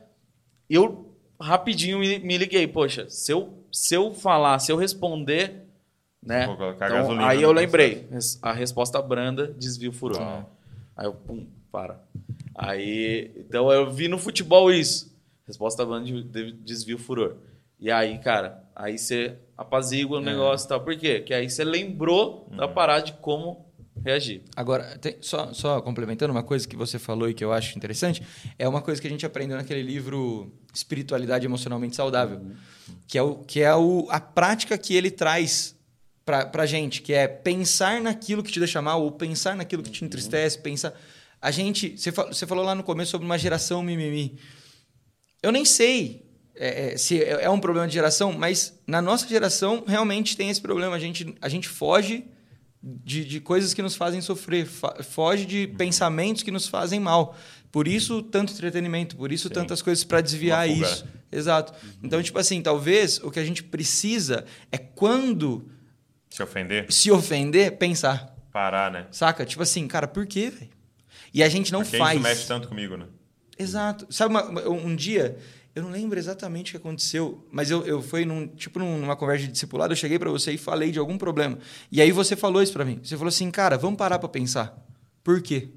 eu 0.68 1.14
rapidinho 1.40 1.98
me, 1.98 2.18
me 2.18 2.36
liguei, 2.38 2.66
poxa, 2.66 3.08
se 3.08 3.32
eu, 3.32 3.54
se 3.72 3.94
eu 3.94 4.12
falar, 4.12 4.58
se 4.58 4.70
eu 4.70 4.76
responder, 4.76 5.64
né? 6.22 6.46
Vou 6.46 6.56
colocar 6.56 6.86
Então, 6.86 7.18
aí 7.20 7.40
eu 7.42 7.52
lembrei, 7.52 8.06
res- 8.10 8.38
a 8.42 8.52
resposta 8.52 9.00
branda 9.00 9.46
desvia 9.48 9.88
o 9.88 9.92
furor. 9.92 10.20
Uau. 10.20 10.50
Aí 10.96 11.06
eu, 11.06 11.14
pum, 11.14 11.46
para. 11.72 11.98
Aí, 12.54 13.30
então 13.38 13.70
eu 13.72 13.90
vi 13.90 14.06
no 14.08 14.18
futebol 14.18 14.70
isso. 14.72 15.10
Resposta 15.46 15.84
branda 15.84 16.04
de- 16.04 16.22
de- 16.22 16.52
desvia 16.52 16.94
o 16.96 16.98
furor. 16.98 17.36
E 17.80 17.90
aí, 17.90 18.18
cara, 18.18 18.62
aí 18.76 18.98
você 18.98 19.38
apazigua 19.56 20.18
o 20.18 20.20
negócio 20.20 20.66
e 20.66 20.68
tal. 20.68 20.80
Por 20.82 20.96
quê? 20.96 21.20
Que 21.20 21.32
aí 21.32 21.48
você 21.48 21.64
lembrou 21.64 22.46
da 22.54 22.68
parada 22.68 23.06
de 23.06 23.12
como 23.14 23.66
reagir. 24.04 24.42
Agora, 24.54 24.98
tem- 24.98 25.16
só, 25.20 25.52
só 25.52 25.80
complementando 25.80 26.32
uma 26.32 26.42
coisa 26.42 26.68
que 26.68 26.76
você 26.76 26.98
falou 26.98 27.28
e 27.28 27.34
que 27.34 27.44
eu 27.44 27.52
acho 27.52 27.76
interessante, 27.76 28.22
é 28.58 28.68
uma 28.68 28.82
coisa 28.82 29.00
que 29.00 29.06
a 29.06 29.10
gente 29.10 29.24
aprendeu 29.24 29.56
naquele 29.56 29.82
livro 29.82 30.52
Espiritualidade 30.74 31.46
Emocionalmente 31.46 31.96
Saudável, 31.96 32.40
que 33.06 33.18
é, 33.18 33.22
o, 33.22 33.36
que 33.36 33.60
é 33.60 33.74
o, 33.74 34.06
a 34.10 34.20
prática 34.20 34.76
que 34.78 34.94
ele 34.94 35.10
traz 35.10 35.76
pra, 36.24 36.46
pra 36.46 36.66
gente, 36.66 37.02
que 37.02 37.12
é 37.12 37.26
pensar 37.26 38.00
naquilo 38.00 38.42
que 38.42 38.52
te 38.52 38.58
deixa 38.58 38.80
mal 38.80 39.02
ou 39.02 39.10
pensar 39.12 39.56
naquilo 39.56 39.82
que 39.82 39.90
te 39.90 40.04
entristece, 40.04 40.58
pensar... 40.58 40.92
A 41.42 41.50
gente... 41.50 41.96
Você, 41.96 42.10
você 42.10 42.46
falou 42.46 42.64
lá 42.64 42.74
no 42.74 42.82
começo 42.82 43.10
sobre 43.10 43.24
uma 43.24 43.38
geração 43.38 43.82
mimimi. 43.82 44.38
Eu 45.42 45.50
nem 45.50 45.64
sei 45.64 46.29
é, 46.62 46.92
é, 46.92 46.96
se 46.98 47.22
é 47.22 47.44
é 47.44 47.50
um 47.50 47.58
problema 47.58 47.88
de 47.88 47.94
geração, 47.94 48.32
mas 48.32 48.78
na 48.86 49.00
nossa 49.00 49.26
geração 49.26 49.82
realmente 49.86 50.36
tem 50.36 50.50
esse 50.50 50.60
problema. 50.60 50.94
A 50.94 50.98
gente, 50.98 51.34
a 51.40 51.48
gente 51.48 51.66
foge 51.68 52.24
de, 52.82 53.24
de 53.24 53.40
coisas 53.40 53.72
que 53.74 53.80
nos 53.82 53.94
fazem 53.96 54.20
sofrer, 54.20 54.66
foge 54.66 55.46
de 55.46 55.66
Uhum. 55.70 55.76
pensamentos 55.76 56.42
que 56.42 56.50
nos 56.50 56.66
fazem 56.68 57.00
mal. 57.00 57.36
Por 57.72 57.86
isso, 57.88 58.22
tanto 58.22 58.52
entretenimento, 58.52 59.16
por 59.16 59.30
isso, 59.32 59.48
Sim. 59.48 59.54
tantas 59.54 59.80
coisas 59.80 60.02
para 60.04 60.20
desviar 60.20 60.68
isso. 60.68 61.06
Exato. 61.30 61.72
Então, 62.02 62.20
tipo 62.22 62.38
assim, 62.38 62.60
talvez 62.60 63.18
o 63.22 63.30
que 63.30 63.38
a 63.38 63.44
gente 63.44 63.62
precisa 63.62 64.44
é 64.72 64.76
quando 64.78 65.68
Se 66.28 66.42
ofender, 66.42 66.86
se 66.92 67.10
ofender, 67.12 67.76
pensar. 67.78 68.34
parar, 68.52 68.90
né? 68.90 69.06
Saca? 69.12 69.46
Tipo 69.46 69.62
assim, 69.62 69.86
cara, 69.86 70.08
por 70.08 70.26
quê, 70.26 70.50
velho? 70.50 70.70
E 71.32 71.42
a 71.44 71.48
gente 71.48 71.72
não 71.72 71.82
Porque 71.82 71.96
faz. 71.96 72.14
isso 72.18 72.22
mexe 72.28 72.46
tanto 72.48 72.66
comigo, 72.66 72.96
né? 72.96 73.06
Exato. 73.56 74.06
Sabe, 74.12 74.34
uma- 74.34 74.68
um 74.68 74.96
dia, 74.96 75.36
eu 75.74 75.82
não 75.82 75.90
lembro 75.90 76.18
exatamente 76.18 76.68
o 76.68 76.70
que 76.72 76.76
aconteceu, 76.76 77.46
mas 77.50 77.70
eu, 77.70 77.86
eu 77.86 78.02
fui 78.02 78.24
num, 78.24 78.46
tipo 78.46 78.78
numa 78.78 79.14
conversa 79.14 79.46
de 79.46 79.52
discipulado, 79.52 79.92
eu 79.92 79.96
cheguei 79.96 80.18
para 80.18 80.30
você 80.30 80.52
e 80.52 80.58
falei 80.58 80.90
de 80.90 80.98
algum 80.98 81.16
problema. 81.16 81.58
E 81.92 82.00
aí 82.00 82.10
você 82.10 82.34
falou 82.34 82.62
isso 82.62 82.72
para 82.72 82.84
mim. 82.84 82.98
Você 83.02 83.16
falou 83.16 83.28
assim, 83.28 83.50
cara, 83.50 83.78
vamos 83.78 83.96
parar 83.96 84.18
para 84.18 84.28
pensar. 84.28 84.76
Por 85.22 85.40
quê 85.40 85.68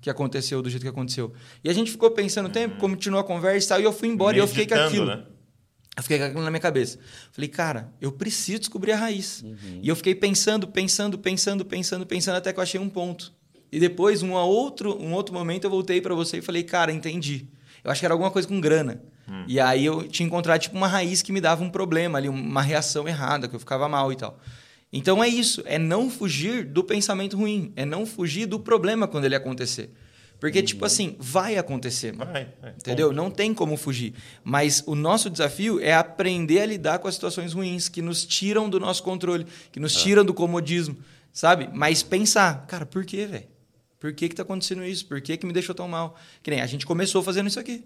que 0.00 0.10
aconteceu 0.10 0.60
do 0.60 0.68
jeito 0.68 0.82
que 0.82 0.88
aconteceu? 0.88 1.32
E 1.62 1.70
a 1.70 1.72
gente 1.72 1.90
ficou 1.90 2.10
pensando 2.10 2.46
o 2.46 2.52
tempo, 2.52 2.76
continuou 2.76 3.20
a 3.20 3.24
conversa 3.24 3.66
e 3.66 3.68
tal, 3.68 3.80
e 3.80 3.84
eu 3.84 3.92
fui 3.92 4.08
embora 4.08 4.36
e 4.36 4.40
eu 4.40 4.48
fiquei 4.48 4.66
com 4.66 4.74
Meditando, 4.74 5.02
aquilo. 5.02 5.06
né? 5.06 5.26
Eu 5.96 6.02
fiquei 6.02 6.18
com 6.18 6.24
aquilo 6.24 6.42
na 6.42 6.50
minha 6.50 6.60
cabeça. 6.60 6.98
Falei, 7.32 7.48
cara, 7.48 7.92
eu 8.00 8.12
preciso 8.12 8.58
descobrir 8.58 8.92
a 8.92 8.96
raiz. 8.96 9.44
E 9.82 9.88
eu 9.88 9.96
fiquei 9.96 10.14
pensando, 10.14 10.66
pensando, 10.68 11.18
pensando, 11.18 11.64
pensando, 11.64 12.04
pensando, 12.04 12.36
até 12.36 12.52
que 12.52 12.58
eu 12.58 12.62
achei 12.62 12.78
um 12.80 12.88
ponto. 12.88 13.32
E 13.72 13.80
depois, 13.80 14.22
um 14.22 14.32
outro, 14.32 15.00
um 15.00 15.12
outro 15.12 15.34
momento, 15.34 15.64
eu 15.64 15.70
voltei 15.70 16.00
para 16.00 16.14
você 16.14 16.38
e 16.38 16.42
falei, 16.42 16.62
cara, 16.64 16.92
entendi. 16.92 17.48
Eu 17.82 17.90
acho 17.90 18.00
que 18.00 18.04
era 18.04 18.12
alguma 18.14 18.30
coisa 18.30 18.46
com 18.46 18.60
grana. 18.60 19.02
E 19.46 19.58
aí 19.58 19.84
eu 19.84 20.06
tinha 20.06 20.26
encontrado 20.26 20.60
tipo 20.60 20.76
uma 20.76 20.88
raiz 20.88 21.22
que 21.22 21.32
me 21.32 21.40
dava 21.40 21.64
um 21.64 21.70
problema 21.70 22.18
ali, 22.18 22.28
uma 22.28 22.62
reação 22.62 23.08
errada, 23.08 23.48
que 23.48 23.56
eu 23.56 23.60
ficava 23.60 23.88
mal 23.88 24.12
e 24.12 24.16
tal. 24.16 24.38
Então 24.92 25.22
é 25.22 25.28
isso, 25.28 25.62
é 25.66 25.78
não 25.78 26.08
fugir 26.08 26.64
do 26.64 26.84
pensamento 26.84 27.36
ruim, 27.36 27.72
é 27.76 27.84
não 27.84 28.06
fugir 28.06 28.46
do 28.46 28.60
problema 28.60 29.08
quando 29.08 29.24
ele 29.24 29.34
acontecer. 29.34 29.90
Porque, 30.38 30.62
tipo 30.62 30.84
assim, 30.84 31.16
vai 31.18 31.56
acontecer, 31.56 32.12
mano. 32.12 32.30
Vai, 32.30 32.48
vai. 32.60 32.72
Entendeu? 32.72 33.10
Não 33.12 33.30
tem 33.30 33.54
como 33.54 33.76
fugir. 33.76 34.14
Mas 34.44 34.82
o 34.86 34.94
nosso 34.94 35.30
desafio 35.30 35.80
é 35.80 35.94
aprender 35.94 36.60
a 36.60 36.66
lidar 36.66 36.98
com 36.98 37.08
as 37.08 37.14
situações 37.14 37.54
ruins 37.54 37.88
que 37.88 38.02
nos 38.02 38.24
tiram 38.24 38.68
do 38.68 38.78
nosso 38.78 39.02
controle, 39.02 39.46
que 39.72 39.80
nos 39.80 39.94
tiram 39.94 40.24
do 40.24 40.34
comodismo, 40.34 40.96
sabe? 41.32 41.70
Mas 41.72 42.02
pensar, 42.02 42.66
cara, 42.66 42.84
por 42.84 43.04
quê, 43.04 43.26
velho? 43.26 43.46
Por 43.98 44.12
que 44.12 44.28
que 44.28 44.34
tá 44.34 44.42
acontecendo 44.42 44.84
isso? 44.84 45.06
Por 45.06 45.20
que 45.20 45.36
que 45.36 45.46
me 45.46 45.52
deixou 45.52 45.74
tão 45.74 45.88
mal? 45.88 46.16
Que 46.42 46.50
nem 46.50 46.60
a 46.60 46.66
gente 46.66 46.84
começou 46.84 47.22
fazendo 47.22 47.46
isso 47.48 47.58
aqui. 47.58 47.84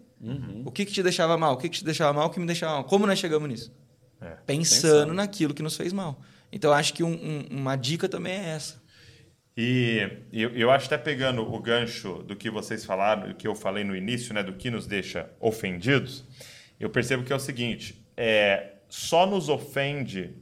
O 0.65 0.71
que 0.73 0.85
que 0.85 0.93
te 0.93 1.03
deixava 1.03 1.37
mal? 1.39 1.55
O 1.55 1.57
que 1.57 1.69
que 1.69 1.79
te 1.79 1.85
deixava 1.85 2.13
mal? 2.13 2.27
O 2.27 2.31
que 2.31 2.41
me 2.41 2.47
deixava 2.47 2.75
mal? 2.75 2.85
Como 2.85 3.07
nós 3.07 3.19
chegamos 3.19 3.49
nisso? 3.49 3.73
É. 4.21 4.31
Pensando, 4.47 4.83
Pensando. 4.93 5.15
naquilo 5.15 5.55
que 5.55 5.63
nos 5.63 5.77
fez 5.77 5.93
mal. 5.93 6.21
Então, 6.53 6.73
acho 6.73 6.93
que 6.93 7.03
um- 7.05 7.13
um- 7.13 7.47
uma 7.61 7.77
dica 7.77 8.09
também 8.09 8.33
é 8.33 8.49
essa. 8.51 8.83
E 9.57 10.09
eu, 10.33 10.51
eu 10.51 10.71
acho 10.71 10.87
até 10.87 10.99
pegando 10.99 11.43
o 11.43 11.61
gancho 11.61 12.23
do 12.25 12.35
que 12.37 12.51
vocês 12.51 12.85
falaram, 12.85 13.29
do 13.29 13.35
que 13.35 13.47
eu 13.47 13.55
falei 13.55 13.85
no 13.85 13.95
início, 13.97 14.33
né, 14.35 14.43
do 14.43 14.53
que 14.55 14.71
nos 14.71 14.87
deixa 14.87 15.31
ofendidos, 15.41 16.25
eu 16.79 16.89
percebo 16.91 17.23
que 17.25 17.33
é 17.33 17.37
o 17.37 17.41
seguinte: 17.41 18.05
é, 18.17 18.75
só 18.89 19.27
nos 19.27 19.49
ofende 19.49 20.35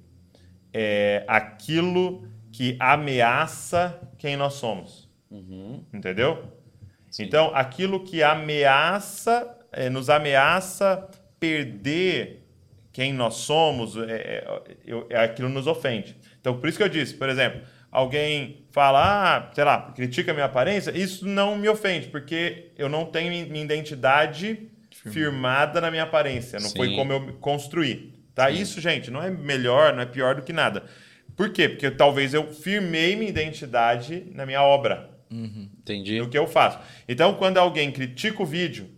é, 0.72 1.24
aquilo 1.26 2.26
que 2.52 2.76
ameaça 2.81 3.98
quem 4.18 4.37
nós 4.37 4.54
somos. 4.54 5.08
Entendeu? 5.93 6.45
Então, 7.19 7.51
aquilo 7.55 8.05
que 8.05 8.23
ameaça, 8.23 9.57
é, 9.73 9.88
nos 9.88 10.11
ameaça 10.11 11.09
perder 11.41 12.45
quem 12.93 13.12
nós 13.12 13.35
somos, 13.35 13.97
é, 13.97 14.45
é, 14.87 15.05
é, 15.11 15.19
aquilo 15.21 15.49
nos 15.49 15.67
ofende. 15.67 16.17
Então, 16.41 16.59
por 16.59 16.69
isso 16.69 16.79
que 16.79 16.85
eu 16.85 16.88
disse, 16.88 17.14
por 17.14 17.29
exemplo, 17.29 17.61
alguém 17.91 18.67
fala, 18.71 19.37
ah, 19.37 19.51
sei 19.55 19.64
lá, 19.64 19.93
critica 19.95 20.33
a 20.33 20.35
minha 20.35 20.47
aparência, 20.47 20.91
isso 20.97 21.27
não 21.27 21.57
me 21.57 21.69
ofende, 21.69 22.09
porque 22.09 22.73
eu 22.77 22.88
não 22.88 23.07
tenho 23.07 23.31
mi- 23.31 23.47
minha 23.47 23.64
identidade 23.64 24.69
firmada 24.91 25.81
na 25.81 25.91
minha 25.91 26.03
aparência, 26.03 26.59
não 26.59 26.71
foi 26.71 26.88
Sim. 26.88 26.97
como 26.97 27.12
eu 27.12 27.33
construí. 27.35 28.14
Tá? 28.35 28.51
Isso, 28.51 28.81
gente, 28.81 29.11
não 29.11 29.23
é 29.23 29.31
melhor, 29.31 29.95
não 29.95 30.03
é 30.03 30.07
pior 30.07 30.35
do 30.35 30.43
que 30.43 30.53
nada. 30.53 30.85
Por 31.37 31.51
quê? 31.53 31.69
Porque 31.69 31.91
talvez 31.91 32.35
eu 32.35 32.53
firmei 32.53 33.17
minha 33.17 33.29
identidade 33.29 34.27
na 34.35 34.45
minha 34.45 34.62
obra 34.62 35.17
Entendi. 35.31 36.19
no 36.19 36.29
que 36.29 36.38
eu 36.38 36.47
faço. 36.47 36.79
Então, 37.09 37.35
quando 37.35 37.59
alguém 37.59 37.91
critica 37.91 38.43
o 38.43 38.47
vídeo, 38.47 38.88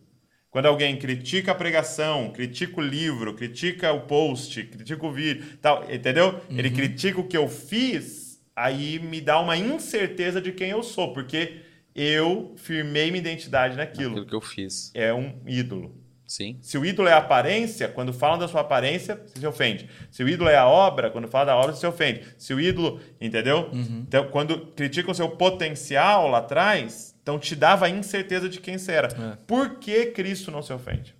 quando 0.50 0.66
alguém 0.66 0.96
critica 0.96 1.52
a 1.52 1.54
pregação, 1.54 2.30
critica 2.32 2.80
o 2.80 2.84
livro, 2.84 3.34
critica 3.34 3.92
o 3.92 4.00
post, 4.00 4.62
critica 4.64 5.06
o 5.06 5.12
vídeo, 5.12 5.44
tal, 5.62 5.84
entendeu? 5.90 6.40
Ele 6.50 6.70
critica 6.70 7.20
o 7.20 7.26
que 7.26 7.36
eu 7.36 7.48
fiz, 7.48 8.42
aí 8.54 8.98
me 8.98 9.20
dá 9.20 9.38
uma 9.40 9.56
incerteza 9.56 10.40
de 10.40 10.52
quem 10.52 10.70
eu 10.70 10.82
sou, 10.82 11.12
porque 11.12 11.60
eu 11.94 12.54
firmei 12.56 13.10
minha 13.10 13.20
identidade 13.20 13.76
naquilo. 13.76 14.10
Aquilo 14.10 14.26
que 14.26 14.34
eu 14.34 14.40
fiz. 14.40 14.90
É 14.94 15.14
um 15.14 15.40
ídolo. 15.46 15.99
Sim. 16.30 16.58
Se 16.62 16.78
o 16.78 16.86
ídolo 16.86 17.08
é 17.08 17.12
a 17.12 17.18
aparência, 17.18 17.88
quando 17.88 18.12
falam 18.12 18.38
da 18.38 18.46
sua 18.46 18.60
aparência, 18.60 19.20
você 19.26 19.40
se 19.40 19.46
ofende. 19.48 19.90
Se 20.12 20.22
o 20.22 20.28
ídolo 20.28 20.48
é 20.48 20.56
a 20.56 20.64
obra, 20.64 21.10
quando 21.10 21.26
falam 21.26 21.46
da 21.46 21.56
obra, 21.56 21.72
você 21.72 21.80
se 21.80 21.86
ofende. 21.88 22.22
Se 22.38 22.54
o 22.54 22.60
ídolo, 22.60 23.00
entendeu? 23.20 23.68
Então, 23.74 24.28
quando 24.28 24.66
criticam 24.76 25.10
o 25.10 25.14
seu 25.14 25.28
potencial 25.30 26.28
lá 26.28 26.38
atrás, 26.38 27.16
então 27.20 27.36
te 27.36 27.56
dava 27.56 27.86
a 27.86 27.90
incerteza 27.90 28.48
de 28.48 28.60
quem 28.60 28.78
você 28.78 28.92
era. 28.92 29.08
É. 29.08 29.38
Por 29.44 29.80
que 29.80 30.06
Cristo 30.06 30.52
não 30.52 30.62
se 30.62 30.72
ofende? 30.72 31.16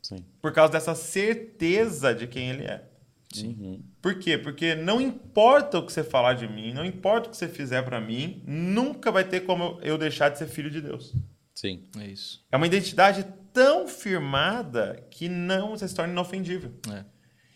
Sim. 0.00 0.24
Por 0.40 0.52
causa 0.52 0.74
dessa 0.74 0.94
certeza 0.94 2.14
de 2.14 2.28
quem 2.28 2.50
ele 2.50 2.62
é. 2.62 2.84
Uhum. 3.42 3.82
Por 4.00 4.20
quê? 4.20 4.38
Porque 4.38 4.76
não 4.76 5.00
importa 5.00 5.78
o 5.78 5.84
que 5.84 5.92
você 5.92 6.04
falar 6.04 6.34
de 6.34 6.46
mim, 6.46 6.72
não 6.72 6.84
importa 6.84 7.26
o 7.26 7.30
que 7.32 7.36
você 7.36 7.48
fizer 7.48 7.82
pra 7.82 8.00
mim, 8.00 8.40
nunca 8.46 9.10
vai 9.10 9.24
ter 9.24 9.40
como 9.40 9.80
eu 9.82 9.98
deixar 9.98 10.28
de 10.28 10.38
ser 10.38 10.46
filho 10.46 10.70
de 10.70 10.80
Deus. 10.80 11.12
Sim. 11.56 11.82
É 11.98 12.06
isso. 12.06 12.44
É 12.52 12.56
uma 12.56 12.66
identidade 12.66 13.26
tão 13.56 13.88
firmada 13.88 15.02
que 15.10 15.30
não 15.30 15.70
você 15.70 15.88
se 15.88 15.94
torna 15.94 16.12
inofendível. 16.12 16.74
É. 16.92 17.06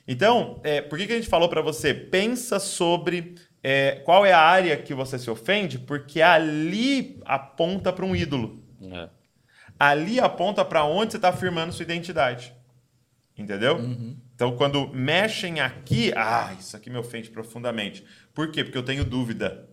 Então, 0.08 0.58
é, 0.64 0.80
por 0.80 0.98
que, 0.98 1.06
que 1.06 1.12
a 1.12 1.16
gente 1.16 1.28
falou 1.28 1.46
pra 1.46 1.60
você? 1.60 1.92
Pensa 1.92 2.58
sobre 2.58 3.34
é, 3.62 3.96
qual 4.02 4.24
é 4.24 4.32
a 4.32 4.40
área 4.40 4.78
que 4.78 4.94
você 4.94 5.18
se 5.18 5.30
ofende, 5.30 5.78
porque 5.78 6.22
ali 6.22 7.20
aponta 7.26 7.92
pra 7.92 8.06
um 8.06 8.16
ídolo. 8.16 8.64
É. 8.80 9.10
Ali 9.78 10.18
aponta 10.18 10.64
pra 10.64 10.84
onde 10.84 11.12
você 11.12 11.18
está 11.18 11.28
afirmando 11.28 11.70
sua 11.70 11.82
identidade. 11.82 12.54
Entendeu? 13.36 13.78
Então, 14.34 14.56
quando 14.56 14.88
mexem 14.88 15.60
aqui, 15.60 16.12
ah, 16.16 16.54
isso 16.58 16.74
aqui 16.76 16.88
me 16.88 16.96
ofende 16.96 17.28
profundamente. 17.28 18.02
Por 18.32 18.50
quê? 18.50 18.64
Porque 18.64 18.78
eu 18.78 18.82
tenho 18.82 19.04
dúvida. 19.04 19.68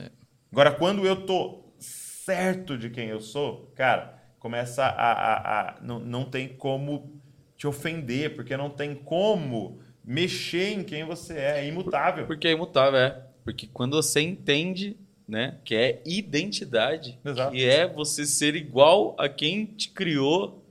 É. 0.00 0.10
Agora, 0.50 0.72
quando 0.72 1.06
eu 1.06 1.24
tô 1.24 1.72
certo 1.78 2.76
de 2.76 2.90
quem 2.90 3.08
eu 3.08 3.20
sou, 3.20 3.72
cara, 3.76 4.23
começa 4.44 4.84
a. 4.84 5.12
a- 5.12 5.60
a- 5.70 5.76
não, 5.80 5.98
não 5.98 6.22
tem 6.26 6.48
como 6.48 7.10
te 7.56 7.66
ofender, 7.66 8.34
porque 8.34 8.54
não 8.58 8.68
tem 8.68 8.94
como 8.94 9.80
mexer 10.04 10.74
em 10.74 10.84
quem 10.84 11.02
você 11.02 11.32
é, 11.32 11.60
é 11.60 11.66
imutável. 11.66 12.26
Porque 12.26 12.46
é 12.46 12.52
imutável, 12.52 13.00
é. 13.00 13.22
Porque 13.42 13.66
quando 13.66 13.96
você 13.96 14.20
entende, 14.20 14.98
né, 15.26 15.56
que 15.64 15.74
é 15.74 16.02
identidade, 16.04 17.18
Exato. 17.24 17.52
que 17.52 17.64
é 17.64 17.86
você 17.86 18.26
ser 18.26 18.54
igual 18.54 19.16
a 19.18 19.30
quem 19.30 19.64
te 19.64 19.88
criou, 19.88 20.62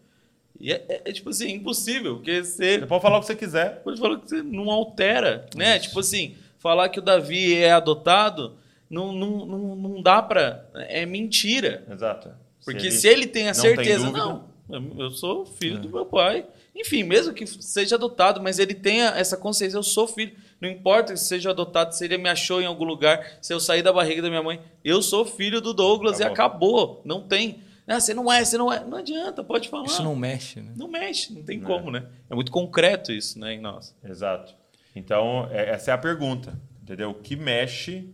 e 0.60 0.72
é, 0.72 0.86
é- 0.88 1.02
é, 1.06 1.12
tipo 1.12 1.32
assim, 1.32 1.52
impossível, 1.52 2.18
porque 2.18 2.44
você 2.44 2.80
Você 2.80 2.86
pode 2.86 3.02
falar 3.02 3.18
o 3.18 3.22
que 3.22 3.26
você 3.26 3.36
quiser. 3.36 3.82
pode 3.82 4.00
falar 4.00 4.20
que 4.20 4.30
você 4.30 4.44
não 4.44 4.70
altera, 4.70 5.48
né? 5.56 5.80
Tipo 5.80 6.00
assim, 6.00 6.36
falar 6.60 6.90
que 6.90 7.00
o 7.00 7.02
Davi 7.02 7.56
é 7.56 7.72
adotado, 7.72 8.56
não, 8.88 9.12
não, 9.12 9.46
não, 9.48 9.76
não 9.76 10.02
dá 10.04 10.22
pra... 10.22 10.64
É 10.76 11.08
mentira. 11.08 11.84
Exato. 11.92 12.30
Porque 12.66 12.92
se 12.92 13.08
ele, 13.08 13.28
tem 13.28 13.50
a 13.50 13.54
não 13.54 13.62
tem 13.62 13.76
certeza, 13.76 14.06
dúvida. 14.06 14.42
não, 14.70 14.92
eu 14.98 15.12
sou 15.12 15.46
filho 15.46 15.80
do 15.80 15.90
meu 15.90 16.06
pai. 16.06 16.46
Enfim, 16.76 17.04
mesmo 17.04 17.34
que 17.34 17.46
seja 17.46 17.96
adotado, 17.96 18.42
mas 18.42 18.58
ele 18.58 18.74
tenha 18.74 19.10
essa 19.10 19.38
consciência, 19.38 19.78
eu 19.78 19.84
sou 19.84 20.08
filho. 20.08 20.34
Não 20.60 20.68
importa 20.70 21.16
se 21.16 21.26
seja 21.26 21.52
adotado, 21.52 21.94
se 21.94 22.04
ele 22.06 22.18
me 22.18 22.30
achou 22.30 22.62
em 22.62 22.66
algum 22.66 22.86
lugar, 22.86 23.38
se 23.42 23.54
eu 23.54 23.60
saí 23.60 23.82
da 23.84 23.94
barriga 23.94 24.22
da 24.24 24.30
minha 24.30 24.42
mãe, 24.42 24.60
eu 24.84 25.02
sou 25.02 25.26
filho 25.26 25.62
do 25.62 25.74
Douglas 25.74 26.20
e 26.20 26.24
acabou. 26.24 27.02
Não 27.06 27.22
tem. 27.28 27.60
Ah, 27.86 28.00
você 28.00 28.14
não 28.14 28.32
é, 28.32 28.44
você 28.44 28.58
não 28.58 28.72
é. 28.72 28.84
Não 28.84 28.98
adianta, 28.98 29.44
pode 29.44 29.68
falar. 29.70 29.86
Isso 29.86 30.02
não 30.02 30.16
mexe, 30.16 30.62
né? 30.62 30.72
Não 30.76 30.88
mexe, 30.88 31.34
não 31.34 31.44
tem 31.44 31.60
como, 31.60 31.92
né? 31.92 32.06
É 32.30 32.34
muito 32.34 32.52
concreto 32.52 33.12
isso, 33.12 33.38
né, 33.38 33.54
em 33.54 33.60
nós. 33.60 33.94
Exato. 34.04 34.56
Então, 34.96 35.50
é- 35.52 35.72
essa 35.72 35.92
é 35.92 35.94
a 35.94 35.98
pergunta, 35.98 36.58
entendeu? 36.82 37.10
O 37.12 37.14
que 37.14 37.36
mexe, 37.36 38.08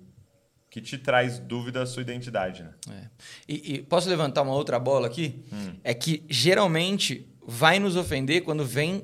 que 0.69 0.82
te 0.82 0.97
traz 0.97 1.39
dúvida 1.39 1.79
da 1.79 1.86
sua 1.86 2.01
identidade, 2.01 2.63
né? 2.63 2.73
É. 2.91 3.08
E, 3.47 3.73
e 3.75 3.82
posso 3.82 4.08
levantar 4.10 4.43
uma 4.43 4.53
outra 4.53 4.77
bola 4.79 5.08
aqui? 5.08 5.43
Hum. 5.51 5.75
É 5.84 5.93
que 5.93 6.23
geralmente 6.29 7.27
vai 7.45 7.79
nos 7.79 7.95
ofender 7.95 8.43
quando 8.43 8.63
vem 8.63 9.03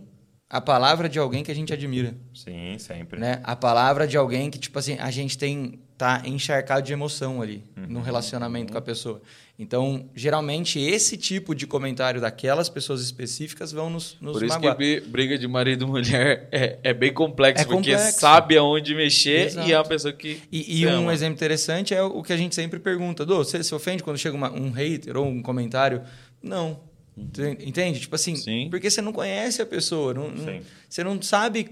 a 0.49 0.61
palavra 0.61 1.09
de 1.09 1.17
alguém 1.17 1.43
que 1.43 1.51
a 1.51 1.55
gente 1.55 1.73
admira, 1.73 2.15
Sim, 2.33 2.77
sempre. 2.77 3.19
né? 3.19 3.41
A 3.43 3.55
palavra 3.55 4.07
de 4.07 4.15
alguém 4.15 4.51
que 4.51 4.59
tipo 4.59 4.77
assim 4.77 4.97
a 4.99 5.09
gente 5.09 5.37
tem 5.37 5.79
tá 5.97 6.21
encharcado 6.25 6.81
de 6.85 6.91
emoção 6.93 7.41
ali 7.41 7.63
Uhum. 7.77 7.85
no 7.87 8.01
relacionamento 8.01 8.71
com 8.71 8.77
a 8.77 8.81
pessoa. 8.81 9.21
Então, 9.57 10.09
geralmente 10.13 10.77
esse 10.79 11.15
tipo 11.15 11.55
de 11.55 11.65
comentário 11.65 12.19
daquelas 12.19 12.67
pessoas 12.67 13.01
específicas 13.01 13.71
vão 13.71 13.89
nos, 13.89 14.17
nos 14.19 14.33
Por 14.33 14.43
isso 14.43 14.53
magoar. 14.55 14.75
que 14.75 14.99
briga 14.99 15.37
de 15.37 15.47
marido 15.47 15.85
e 15.85 15.87
mulher 15.87 16.49
é, 16.51 16.77
é 16.83 16.93
bem 16.93 17.13
complexo, 17.13 17.61
É 17.63 17.65
porque 17.65 17.91
complexo. 17.93 18.19
sabe 18.19 18.57
aonde 18.57 18.93
mexer 18.93 19.45
Exato. 19.47 19.69
e 19.69 19.71
é 19.71 19.77
uma 19.77 19.85
pessoa 19.85 20.11
que. 20.11 20.41
E, 20.51 20.81
e 20.81 20.87
um 20.87 21.09
exemplo 21.09 21.35
interessante 21.35 21.93
é 21.93 22.03
o 22.03 22.21
que 22.21 22.33
a 22.33 22.37
gente 22.37 22.53
sempre 22.53 22.79
pergunta: 22.79 23.25
Dô, 23.25 23.37
você 23.37 23.63
se 23.63 23.73
ofende 23.73 24.03
quando 24.03 24.17
chega 24.17 24.35
uma- 24.35 24.51
um 24.51 24.71
hater 24.71 25.15
ou 25.15 25.25
um 25.25 25.41
comentário? 25.41 26.01
Não. 26.43 26.79
Enten- 27.17 27.57
Entende? 27.61 28.01
Tipo 28.01 28.15
assim, 28.15 28.35
Sim. 28.35 28.67
porque 28.69 28.89
você 28.89 29.01
não 29.01 29.13
conhece 29.13 29.61
a 29.61 29.65
pessoa, 29.65 30.13
não- 30.13 30.29
não- 30.29 30.59
você 30.89 31.01
não 31.01 31.21
sabe 31.21 31.69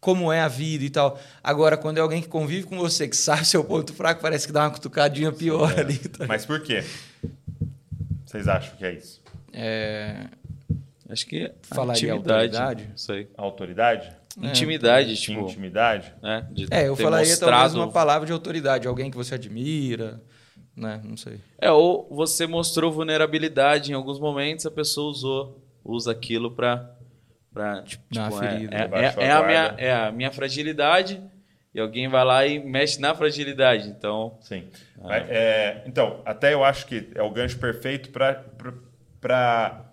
como 0.00 0.32
é 0.32 0.40
a 0.40 0.48
vida 0.48 0.84
e 0.84 0.90
tal. 0.90 1.18
Agora, 1.42 1.76
quando 1.76 1.98
é 1.98 2.00
alguém 2.00 2.22
que 2.22 2.28
convive 2.28 2.66
com 2.66 2.78
você, 2.78 3.08
que 3.08 3.16
sabe 3.16 3.44
seu 3.44 3.64
ponto 3.64 3.92
fraco, 3.92 4.20
parece 4.22 4.46
que 4.46 4.52
dá 4.52 4.62
uma 4.64 4.70
cutucadinha 4.70 5.32
pior 5.32 5.72
É. 5.76 5.80
ali. 5.80 5.98
tá? 5.98 6.26
Mas 6.26 6.46
por 6.46 6.62
quê? 6.62 6.84
Vocês 8.24 8.46
acham 8.48 8.76
que 8.76 8.84
é 8.84 8.92
isso? 8.94 9.20
É, 9.52 10.26
Acho 11.10 11.26
que 11.26 11.44
é 11.46 11.54
Falaria 11.62 12.10
intimidade. 12.12 12.54
autoridade? 12.56 12.90
Isso 12.94 13.12
aí. 13.12 13.26
Autoridade? 13.36 14.12
Intimidade, 14.40 15.16
tipo. 15.16 15.40
Intimidade? 15.40 16.12
Né, 16.22 16.46
de 16.52 16.66
é, 16.70 16.86
eu 16.86 16.94
falaria 16.94 17.34
talvez 17.38 17.62
mostrado- 17.72 17.76
uma 17.78 17.90
palavra 17.90 18.26
de 18.26 18.32
autoridade, 18.32 18.86
alguém 18.86 19.10
que 19.10 19.16
você 19.16 19.34
admira, 19.34 20.20
né? 20.76 21.00
Não 21.02 21.16
sei. 21.16 21.40
É, 21.58 21.72
ou 21.72 22.06
você 22.10 22.46
mostrou 22.46 22.92
vulnerabilidade 22.92 23.90
em 23.90 23.94
alguns 23.94 24.20
momentos, 24.20 24.66
a 24.66 24.70
pessoa 24.70 25.10
usou, 25.10 25.64
usa 25.82 26.12
aquilo 26.12 26.50
pra. 26.54 26.94
Pra 27.58 27.82
tipo, 27.82 28.04
Dar 28.12 28.30
uma 28.30 28.44
é- 28.46 28.50
ferida. 28.50 28.76
É, 28.76 28.80
é- 28.80 29.24
é 29.26 29.30
a 29.30 29.38
a 29.38 29.46
minha, 29.46 29.74
é 29.78 29.92
a 29.92 30.12
minha 30.12 30.30
fragilidade 30.32 31.20
e 31.74 31.80
alguém 31.80 32.08
vai 32.08 32.24
lá 32.24 32.46
e 32.46 32.58
mexe 32.58 33.00
na 33.00 33.14
fragilidade. 33.14 33.88
Então, 33.88 34.38
Sim. 34.40 34.68
Ah. 34.98 35.08
Mas, 35.08 35.30
é, 35.30 35.82
então, 35.86 36.20
até 36.24 36.54
eu 36.54 36.62
acho 36.64 36.86
que 36.86 37.08
é 37.14 37.22
o 37.22 37.30
gancho 37.30 37.58
perfeito 37.58 38.10
para 38.10 39.84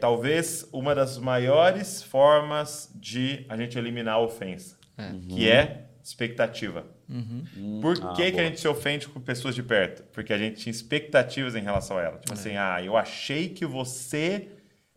talvez 0.00 0.68
uma 0.72 0.94
das 0.94 1.18
maiores 1.18 2.02
formas 2.02 2.90
de 2.94 3.44
a 3.48 3.56
gente 3.56 3.78
eliminar 3.78 4.14
a 4.14 4.20
ofensa, 4.20 4.76
É. 4.96 5.10
que 5.28 5.48
é 5.50 5.82
expectativa. 6.02 6.84
Uhum. 7.08 7.80
Por 7.80 7.96
Ah, 8.02 8.12
que, 8.14 8.32
que 8.32 8.40
a 8.40 8.44
gente 8.44 8.58
se 8.60 8.66
ofende 8.66 9.06
com 9.08 9.20
pessoas 9.20 9.54
de 9.54 9.62
perto? 9.62 10.02
Porque 10.12 10.32
a 10.32 10.38
gente 10.38 10.56
tinha 10.60 10.70
expectativas 10.72 11.54
em 11.54 11.60
relação 11.60 11.98
a 11.98 12.02
ela. 12.02 12.16
É. 12.16 12.18
Tipo 12.18 12.32
assim, 12.32 12.56
ah, 12.56 12.82
eu 12.82 12.96
achei 12.96 13.48
que 13.48 13.64
você. 13.64 14.48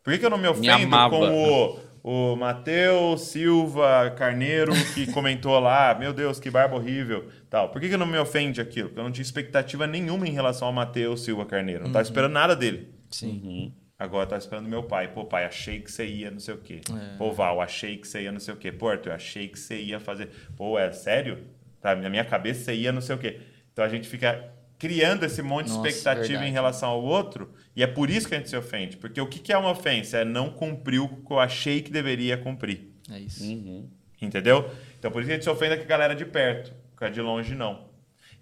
Por 0.04 0.14
que, 0.14 0.20
que 0.20 0.26
eu 0.26 0.30
não 0.30 0.38
me 0.38 0.48
ofendo 0.48 0.72
amava. 0.86 1.18
com 1.18 1.80
o, 2.04 2.32
o 2.34 2.36
Matheus 2.36 3.22
Silva 3.22 4.12
Carneiro 4.18 4.72
que 4.94 5.06
comentou 5.14 5.60
lá, 5.60 5.96
meu 6.00 6.14
Deus, 6.14 6.40
que 6.40 6.50
barba 6.50 6.76
horrível. 6.76 7.28
Tal. 7.50 7.70
Por 7.70 7.80
que, 7.82 7.90
que 7.90 7.98
não 7.98 8.06
me 8.06 8.18
ofende 8.18 8.62
aquilo? 8.62 8.90
Porque 8.90 9.00
eu 9.00 9.04
não 9.04 9.12
tinha 9.12 9.24
expectativa 9.24 9.86
nenhuma 9.86 10.28
em 10.28 10.32
relação 10.32 10.68
ao 10.68 10.74
Matheus 10.74 11.24
Silva 11.24 11.46
Carneiro. 11.46 11.80
Não 11.82 11.86
Uhum. 11.88 11.92
estava 11.92 12.04
esperando 12.04 12.34
nada 12.34 12.56
dele. 12.56 12.90
Sim. 13.10 13.74
Agora 13.98 14.24
eu 14.24 14.28
tava 14.30 14.40
esperando 14.40 14.70
meu 14.70 14.84
pai. 14.84 15.10
Pô, 15.10 15.26
pai, 15.26 15.44
achei 15.46 15.82
que 15.82 15.92
você 15.92 16.06
ia 16.06 16.32
não 16.32 16.40
sei 16.40 16.54
o 16.54 16.58
quê. 16.60 16.80
É. 16.90 17.18
Pô, 17.18 17.32
Val, 17.34 17.60
achei 17.60 17.98
que 17.98 18.08
você 18.08 18.22
ia 18.22 18.32
não 18.32 18.40
sei 18.40 18.54
o 18.54 18.58
quê. 18.58 18.72
Pô, 18.72 18.88
Arthur, 18.88 19.12
achei 19.12 19.48
que 19.50 19.60
você 19.60 19.78
ia 19.82 20.00
fazer. 20.00 20.30
Pô, 20.56 20.80
é 20.80 20.90
sério? 20.94 21.40
Tá, 21.82 21.94
na 21.96 22.10
minha 22.10 22.24
cabeça 22.24 22.64
você 22.64 22.74
ia 22.76 22.92
não 22.94 23.02
sei 23.02 23.16
o 23.16 23.20
quê. 23.20 23.42
Então 23.74 23.84
a 23.84 23.90
gente 23.90 24.08
fica 24.08 24.52
criando 24.78 25.26
esse 25.26 25.42
monte 25.42 25.66
de 25.66 25.74
Nossa, 25.74 25.90
expectativa 25.90 26.28
verdade. 26.28 26.50
em 26.50 26.54
relação 26.54 26.90
ao 26.92 27.04
outro 27.04 27.52
e 27.80 27.84
é 27.84 27.88
por 27.88 28.10
isso 28.10 28.28
que 28.28 28.36
a 28.36 28.38
gente 28.38 28.50
se 28.50 28.58
ofende. 28.58 28.98
Porque 28.98 29.22
o 29.22 29.26
que 29.26 29.54
é 29.54 29.58
uma 29.58 29.72
ofensa? 29.72 30.18
É 30.18 30.26
não 30.26 30.50
cumprir 30.50 31.00
o 31.00 31.08
que 31.08 31.32
eu 31.32 31.40
achei 31.40 31.82
que 31.82 31.90
deveria 31.90 32.38
cumprir. 32.38 32.92
É 33.10 33.18
isso. 33.18 33.42
uhum. 33.42 33.88
Entendeu? 34.22 34.70
Então 35.00 35.10
por 35.10 35.22
isso 35.22 35.28
que 35.28 35.32
a 35.32 35.36
gente 35.36 35.46
se 35.46 35.50
ofende 35.50 35.78
com 35.78 35.84
a 35.84 35.86
galera 35.86 36.14
de 36.14 36.26
perto, 36.26 36.74
com 36.98 37.06
a 37.06 37.10
de 37.10 37.22
longe 37.22 37.56
não. 37.56 37.88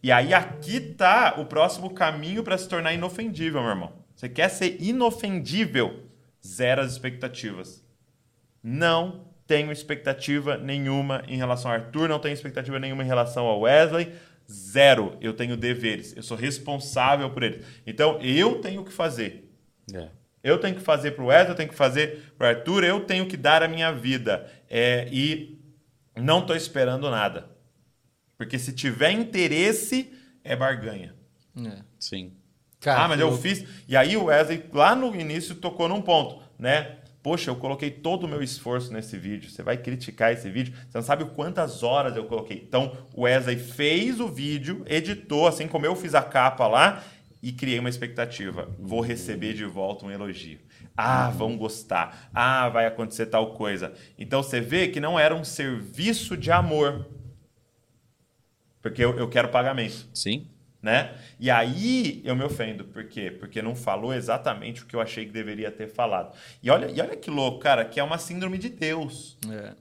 E 0.02 0.12
aí 0.12 0.34
aqui 0.34 0.80
tá 0.80 1.36
o 1.38 1.46
próximo 1.46 1.92
caminho 1.92 2.42
para 2.42 2.58
se 2.58 2.68
tornar 2.68 2.94
inofendível, 2.94 3.62
meu 3.62 3.70
irmão. 3.70 3.94
Você 4.16 4.28
quer 4.28 4.50
ser 4.50 4.82
inofendível? 4.82 6.10
Zero 6.44 6.82
as 6.82 6.94
expectativas. 6.94 7.86
Não 8.64 9.28
tenho 9.46 9.72
expectativa 9.72 10.58
nenhuma 10.58 11.24
em 11.28 11.38
relação 11.38 11.70
ao 11.70 11.78
Arthur, 11.78 12.10
não 12.10 12.18
tenho 12.18 12.34
expectativa 12.34 12.80
nenhuma 12.80 13.04
em 13.04 13.08
relação 13.08 13.46
ao 13.46 13.60
Wesley. 13.60 14.12
Zero. 14.50 15.18
Eu 15.20 15.34
tenho 15.34 15.58
deveres. 15.58 16.16
Eu 16.16 16.24
sou 16.24 16.38
responsável 16.38 17.30
por 17.30 17.44
eles. 17.44 17.66
Então 17.86 18.20
eu 18.22 18.62
tenho 18.62 18.84
que 18.84 18.92
fazer. 18.92 19.52
É. 19.94 20.10
Eu 20.44 20.60
tenho 20.60 20.76
que 20.76 20.82
fazer 20.82 21.12
para 21.12 21.24
o 21.24 21.28
Wesley, 21.28 21.50
eu 21.50 21.56
tenho 21.56 21.70
que 21.70 21.76
fazer 21.76 22.34
para 22.38 22.48
o 22.48 22.50
Arthur, 22.50 22.84
eu 22.84 23.02
tenho 23.02 23.26
que 23.26 23.36
dar 23.36 23.62
a 23.64 23.68
minha 23.68 23.92
vida. 23.92 24.50
É, 24.70 25.10
e 25.12 25.60
não 26.16 26.40
estou 26.40 26.56
esperando 26.56 27.10
nada. 27.10 27.50
Porque 28.38 28.58
se 28.58 28.72
tiver 28.72 29.12
interesse, 29.12 30.14
é 30.44 30.56
barganha. 30.56 31.16
É. 31.58 31.82
Sim. 32.00 32.34
Cara, 32.80 33.04
ah, 33.04 33.08
mas 33.08 33.20
eu 33.20 33.28
louco. 33.28 33.42
fiz. 33.42 33.66
E 33.88 33.98
aí 33.98 34.16
o 34.16 34.26
Wesley, 34.26 34.64
lá 34.72 34.96
no 34.96 35.14
início, 35.20 35.56
tocou 35.56 35.90
num 35.90 36.02
ponto, 36.02 36.42
né? 36.58 36.98
Poxa, 37.28 37.52
eu 37.52 37.58
coloquei 37.58 37.92
todo 37.92 38.24
o 38.24 38.28
meu 38.30 38.42
esforço 38.42 38.94
nesse 38.94 39.18
vídeo. 39.18 39.50
Você 39.50 39.62
vai 39.62 39.76
criticar 39.76 40.32
esse 40.32 40.50
vídeo? 40.50 40.74
Você 40.74 40.98
não 40.98 41.04
sabe 41.04 41.26
quantas 41.26 41.84
horas 41.84 42.16
eu 42.16 42.24
coloquei. 42.24 42.64
Então, 42.66 42.98
o 43.14 43.24
Wesley 43.24 43.58
fez 43.58 44.22
o 44.22 44.30
vídeo, 44.30 44.86
editou, 44.88 45.46
assim 45.46 45.68
como 45.68 45.86
eu 45.86 45.94
fiz 45.94 46.16
a 46.16 46.22
capa 46.22 46.66
lá, 46.70 47.04
e 47.44 47.52
criei 47.52 47.80
uma 47.80 47.90
expectativa. 47.90 48.74
Vou 48.80 49.02
receber 49.02 49.54
de 49.54 49.66
volta 49.66 50.06
um 50.06 50.10
elogio. 50.10 50.60
Ah, 50.96 51.30
vão 51.30 51.58
gostar. 51.58 52.30
Ah, 52.34 52.70
vai 52.70 52.86
acontecer 52.86 53.26
tal 53.26 53.56
coisa. 53.56 53.94
Então 54.18 54.42
você 54.42 54.62
vê 54.62 54.88
que 54.88 55.02
não 55.02 55.20
era 55.20 55.36
um 55.36 55.44
serviço 55.44 56.38
de 56.38 56.50
amor. 56.50 57.10
Porque 58.82 59.04
eu, 59.04 59.20
eu 59.20 59.28
quero 59.28 59.50
pagamento. 59.50 60.08
Sim. 60.14 60.48
Né? 60.82 61.16
E 61.40 61.50
aí 61.50 62.22
eu 62.24 62.36
me 62.36 62.44
ofendo. 62.44 62.86
Por 62.86 63.06
quê? 63.06 63.32
Porque 63.32 63.62
não 63.62 63.76
falou 63.76 64.14
exatamente 64.14 64.84
o 64.84 64.86
que 64.86 64.96
eu 64.96 65.02
achei 65.02 65.26
que 65.26 65.32
deveria 65.32 65.72
ter 65.72 65.88
falado. 65.88 66.36
E 66.62 66.70
olha, 66.70 66.90
e 66.90 67.02
olha 67.02 67.16
que 67.16 67.30
louco, 67.30 67.60
cara, 67.60 67.84
que 67.84 68.00
é 68.00 68.04
uma 68.04 68.18
síndrome 68.18 68.58
de 68.58 68.70
Deus. 68.70 69.38
É. 69.52 69.74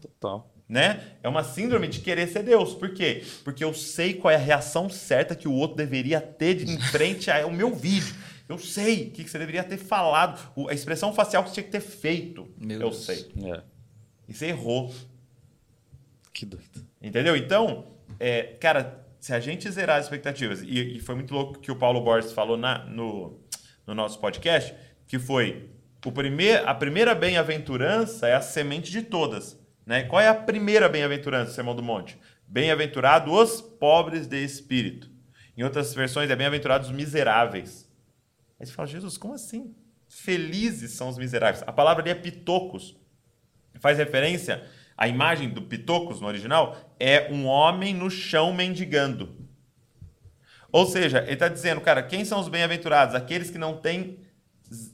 Total. 0.00 0.50
Né? 0.66 1.00
É 1.22 1.28
uma 1.28 1.44
síndrome 1.44 1.86
de 1.88 2.00
querer 2.00 2.26
ser 2.26 2.42
Deus. 2.42 2.74
Por 2.74 2.94
quê? 2.94 3.22
Porque 3.44 3.62
eu 3.62 3.74
sei 3.74 4.14
qual 4.14 4.32
é 4.32 4.36
a 4.36 4.38
reação 4.38 4.88
certa 4.88 5.36
que 5.36 5.46
o 5.46 5.52
outro 5.52 5.76
deveria 5.76 6.20
ter 6.20 6.54
de 6.54 6.72
em 6.72 6.80
frente 6.80 7.30
ao 7.30 7.50
meu 7.50 7.74
vídeo. 7.74 8.14
Eu 8.48 8.58
sei 8.58 9.08
o 9.08 9.10
que 9.10 9.28
você 9.28 9.38
deveria 9.38 9.62
ter 9.62 9.76
falado, 9.76 10.40
a 10.68 10.74
expressão 10.74 11.12
facial 11.12 11.42
que 11.42 11.50
você 11.50 11.54
tinha 11.54 11.64
que 11.64 11.70
ter 11.70 11.80
feito. 11.80 12.48
Meu 12.58 12.80
eu 12.80 12.90
Deus. 12.90 13.04
sei. 13.04 13.30
É. 13.42 13.62
E 14.28 14.34
você 14.34 14.46
errou. 14.46 14.92
Que 16.32 16.44
doido. 16.44 16.84
Entendeu? 17.00 17.36
Então, 17.36 17.86
é, 18.18 18.42
cara, 18.60 19.03
se 19.24 19.32
a 19.32 19.40
gente 19.40 19.70
zerar 19.70 19.96
as 19.96 20.04
expectativas, 20.04 20.60
e, 20.60 20.96
e 20.96 21.00
foi 21.00 21.14
muito 21.14 21.32
louco 21.32 21.58
que 21.58 21.72
o 21.72 21.76
Paulo 21.76 22.02
Borges 22.02 22.30
falou 22.32 22.58
na- 22.58 22.84
no, 22.84 23.40
no 23.86 23.94
nosso 23.94 24.20
podcast, 24.20 24.74
que 25.06 25.18
foi 25.18 25.70
o 26.04 26.12
primeir, 26.12 26.62
a 26.68 26.74
primeira 26.74 27.14
bem-aventurança 27.14 28.28
é 28.28 28.34
a 28.34 28.42
semente 28.42 28.90
de 28.90 29.00
todas. 29.00 29.58
Né? 29.86 30.02
Qual 30.02 30.20
é 30.20 30.28
a 30.28 30.34
primeira 30.34 30.90
bem-aventurança, 30.90 31.52
Sermão 31.52 31.74
do 31.74 31.82
Monte? 31.82 32.18
Bem-aventurado 32.46 33.32
os 33.32 33.62
pobres 33.62 34.26
de 34.26 34.44
espírito. 34.44 35.10
Em 35.56 35.62
outras 35.62 35.94
versões 35.94 36.28
é 36.28 36.36
bem-aventurados 36.36 36.90
os 36.90 36.94
miseráveis. 36.94 37.90
Aí 38.60 38.66
você 38.66 38.72
fala, 38.74 38.86
Jesus, 38.88 39.16
como 39.16 39.32
assim? 39.32 39.74
Felizes 40.06 40.90
são 40.90 41.08
os 41.08 41.16
miseráveis. 41.16 41.64
A 41.66 41.72
palavra 41.72 42.02
ali 42.02 42.10
é 42.10 42.14
pitocos 42.14 42.94
faz 43.80 43.96
referência 43.96 44.62
à 44.96 45.08
imagem 45.08 45.48
do 45.48 45.62
Pitocos 45.62 46.20
no 46.20 46.26
original, 46.26 46.76
é 46.98 47.30
um 47.30 47.46
homem 47.46 47.94
no 47.94 48.10
chão 48.10 48.52
mendigando. 48.52 49.44
Ou 50.70 50.86
seja, 50.86 51.18
ele 51.22 51.34
está 51.34 51.48
dizendo, 51.48 51.80
cara, 51.80 52.02
quem 52.02 52.24
são 52.24 52.40
os 52.40 52.48
bem-aventurados? 52.48 53.14
Aqueles 53.14 53.48
que 53.48 53.58
não 53.58 53.76
têm, 53.76 54.18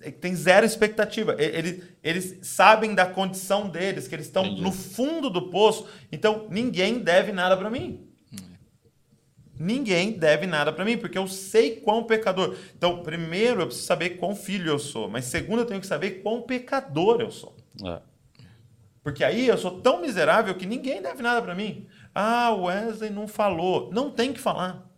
que 0.02 0.12
têm 0.12 0.34
zero 0.34 0.66
expectativa. 0.66 1.34
Eles, 1.38 1.82
eles 2.02 2.38
sabem 2.42 2.94
da 2.94 3.06
condição 3.06 3.68
deles, 3.68 4.06
que 4.06 4.14
eles 4.14 4.26
estão 4.26 4.44
Entendi. 4.44 4.62
no 4.62 4.72
fundo 4.72 5.30
do 5.30 5.48
poço. 5.48 5.86
Então, 6.12 6.46
ninguém 6.50 6.98
deve 6.98 7.32
nada 7.32 7.56
para 7.56 7.70
mim. 7.70 8.06
Ninguém 9.58 10.12
deve 10.12 10.46
nada 10.46 10.72
para 10.72 10.86
mim, 10.86 10.96
porque 10.96 11.18
eu 11.18 11.28
sei 11.28 11.76
quão 11.76 12.04
pecador. 12.04 12.56
Então, 12.74 13.02
primeiro, 13.02 13.60
eu 13.60 13.66
preciso 13.66 13.86
saber 13.86 14.10
quão 14.16 14.34
filho 14.34 14.70
eu 14.70 14.78
sou. 14.78 15.06
Mas, 15.06 15.26
segundo, 15.26 15.60
eu 15.60 15.66
tenho 15.66 15.80
que 15.80 15.86
saber 15.86 16.22
quão 16.22 16.40
pecador 16.40 17.20
eu 17.20 17.30
sou. 17.30 17.54
É. 17.84 18.00
Porque 19.02 19.24
aí 19.24 19.46
eu 19.46 19.56
sou 19.56 19.80
tão 19.80 20.00
miserável 20.00 20.54
que 20.54 20.66
ninguém 20.66 21.00
deve 21.00 21.22
nada 21.22 21.40
pra 21.40 21.54
mim. 21.54 21.86
Ah, 22.14 22.50
o 22.50 22.64
Wesley 22.64 23.10
não 23.10 23.26
falou. 23.26 23.90
Não 23.92 24.10
tem 24.10 24.32
que 24.32 24.40
falar. 24.40 24.90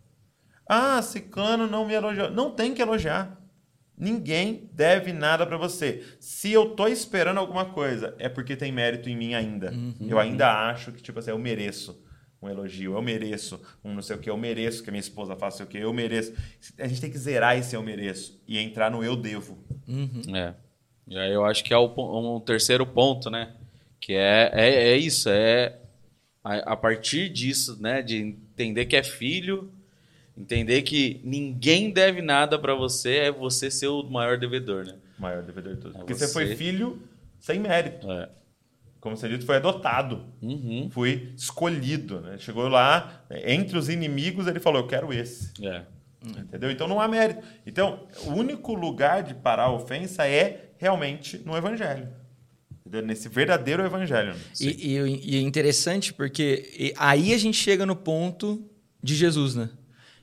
Ah, 0.67 1.01
Ciclano 1.01 1.67
não 1.67 1.85
me 1.85 1.93
elogiou. 1.93 2.29
Não 2.29 2.51
tem 2.51 2.73
que 2.73 2.81
elogiar. 2.81 3.39
Ninguém 3.97 4.69
deve 4.73 5.13
nada 5.13 5.45
pra 5.45 5.55
você. 5.55 6.03
Se 6.19 6.51
eu 6.51 6.71
tô 6.71 6.87
esperando 6.87 7.37
alguma 7.37 7.65
coisa, 7.65 8.15
é 8.17 8.27
porque 8.27 8.55
tem 8.55 8.71
mérito 8.71 9.07
em 9.09 9.15
mim 9.15 9.33
ainda. 9.35 9.71
Eu 10.01 10.19
ainda 10.19 10.69
acho 10.69 10.91
que, 10.91 11.01
tipo 11.01 11.19
assim, 11.19 11.29
eu 11.29 11.37
mereço 11.37 12.03
um 12.41 12.49
elogio, 12.49 12.95
eu 12.95 13.01
mereço 13.01 13.61
um 13.83 13.93
não 13.93 14.01
sei 14.01 14.17
o 14.17 14.19
que, 14.19 14.29
eu 14.29 14.35
mereço 14.35 14.83
que 14.83 14.89
a 14.89 14.91
minha 14.91 14.99
esposa 14.99 15.35
faça 15.35 15.63
o 15.63 15.67
que, 15.67 15.77
eu 15.77 15.93
mereço. 15.93 16.33
A 16.77 16.87
gente 16.87 16.99
tem 16.99 17.09
que 17.09 17.17
zerar 17.17 17.57
esse 17.57 17.75
eu 17.75 17.81
mereço 17.81 18.41
e 18.45 18.57
entrar 18.59 18.91
no 18.91 19.01
eu 19.01 19.15
devo. 19.15 19.63
É. 20.35 20.53
E 21.07 21.17
aí 21.17 21.31
eu 21.31 21.45
acho 21.45 21.63
que 21.63 21.73
é 21.73 21.77
um 21.77 22.41
terceiro 22.41 22.85
ponto, 22.85 23.29
né? 23.29 23.53
Que 24.03 24.15
é, 24.15 24.51
é, 24.53 24.87
é 24.89 24.97
isso, 24.97 25.29
é 25.29 25.77
a, 26.43 26.73
a 26.73 26.75
partir 26.75 27.29
disso, 27.29 27.81
né? 27.81 28.01
De 28.01 28.17
entender 28.17 28.85
que 28.85 28.97
é 28.97 29.01
filho, 29.01 29.71
entender 30.37 30.81
que 30.81 31.21
ninguém 31.23 31.89
deve 31.89 32.21
nada 32.21 32.59
pra 32.59 32.75
você, 32.75 33.15
é 33.15 33.31
você 33.31 33.71
ser 33.71 33.87
o 33.87 34.03
maior 34.03 34.37
devedor, 34.37 34.85
né? 34.85 34.95
O 35.17 35.21
maior 35.21 35.41
devedor 35.41 35.75
de 35.75 35.81
todos. 35.83 35.95
É 35.95 35.99
Porque 35.99 36.15
você 36.15 36.27
você. 36.27 36.33
foi 36.33 36.53
filho 36.53 37.01
sem 37.39 37.61
mérito. 37.61 38.11
É. 38.11 38.27
como 38.99 39.15
você 39.15 39.29
disse, 39.29 39.45
foi 39.45 39.55
adotado. 39.55 40.25
Uhum. 40.41 40.89
Fui 40.91 41.31
escolhido. 41.37 42.19
Né? 42.19 42.37
Chegou 42.39 42.67
lá, 42.67 43.23
entre 43.45 43.77
os 43.77 43.87
inimigos, 43.87 44.47
ele 44.47 44.59
falou: 44.59 44.81
Eu 44.81 44.87
quero 44.87 45.13
esse. 45.13 45.53
É. 45.65 45.81
Entendeu? 46.25 46.69
Então 46.69 46.89
não 46.89 46.99
há 46.99 47.07
mérito. 47.07 47.41
Então, 47.65 48.05
o 48.25 48.31
único 48.31 48.73
lugar 48.73 49.23
de 49.23 49.33
parar 49.33 49.63
a 49.63 49.71
ofensa 49.71 50.27
é 50.27 50.71
realmente 50.77 51.37
no 51.45 51.55
Evangelho. 51.55 52.09
Nesse 53.01 53.27
verdadeiro 53.29 53.83
Evangelho. 53.83 54.35
E, 54.59 54.67
e- 54.97 55.21
e 55.33 55.37
é 55.37 55.41
interessante 55.41 56.13
porque 56.13 56.93
aí 56.97 57.33
a 57.33 57.37
gente 57.37 57.57
chega 57.57 57.85
no 57.85 57.95
ponto 57.95 58.63
de 59.01 59.15
Jesus, 59.15 59.55
né? 59.55 59.69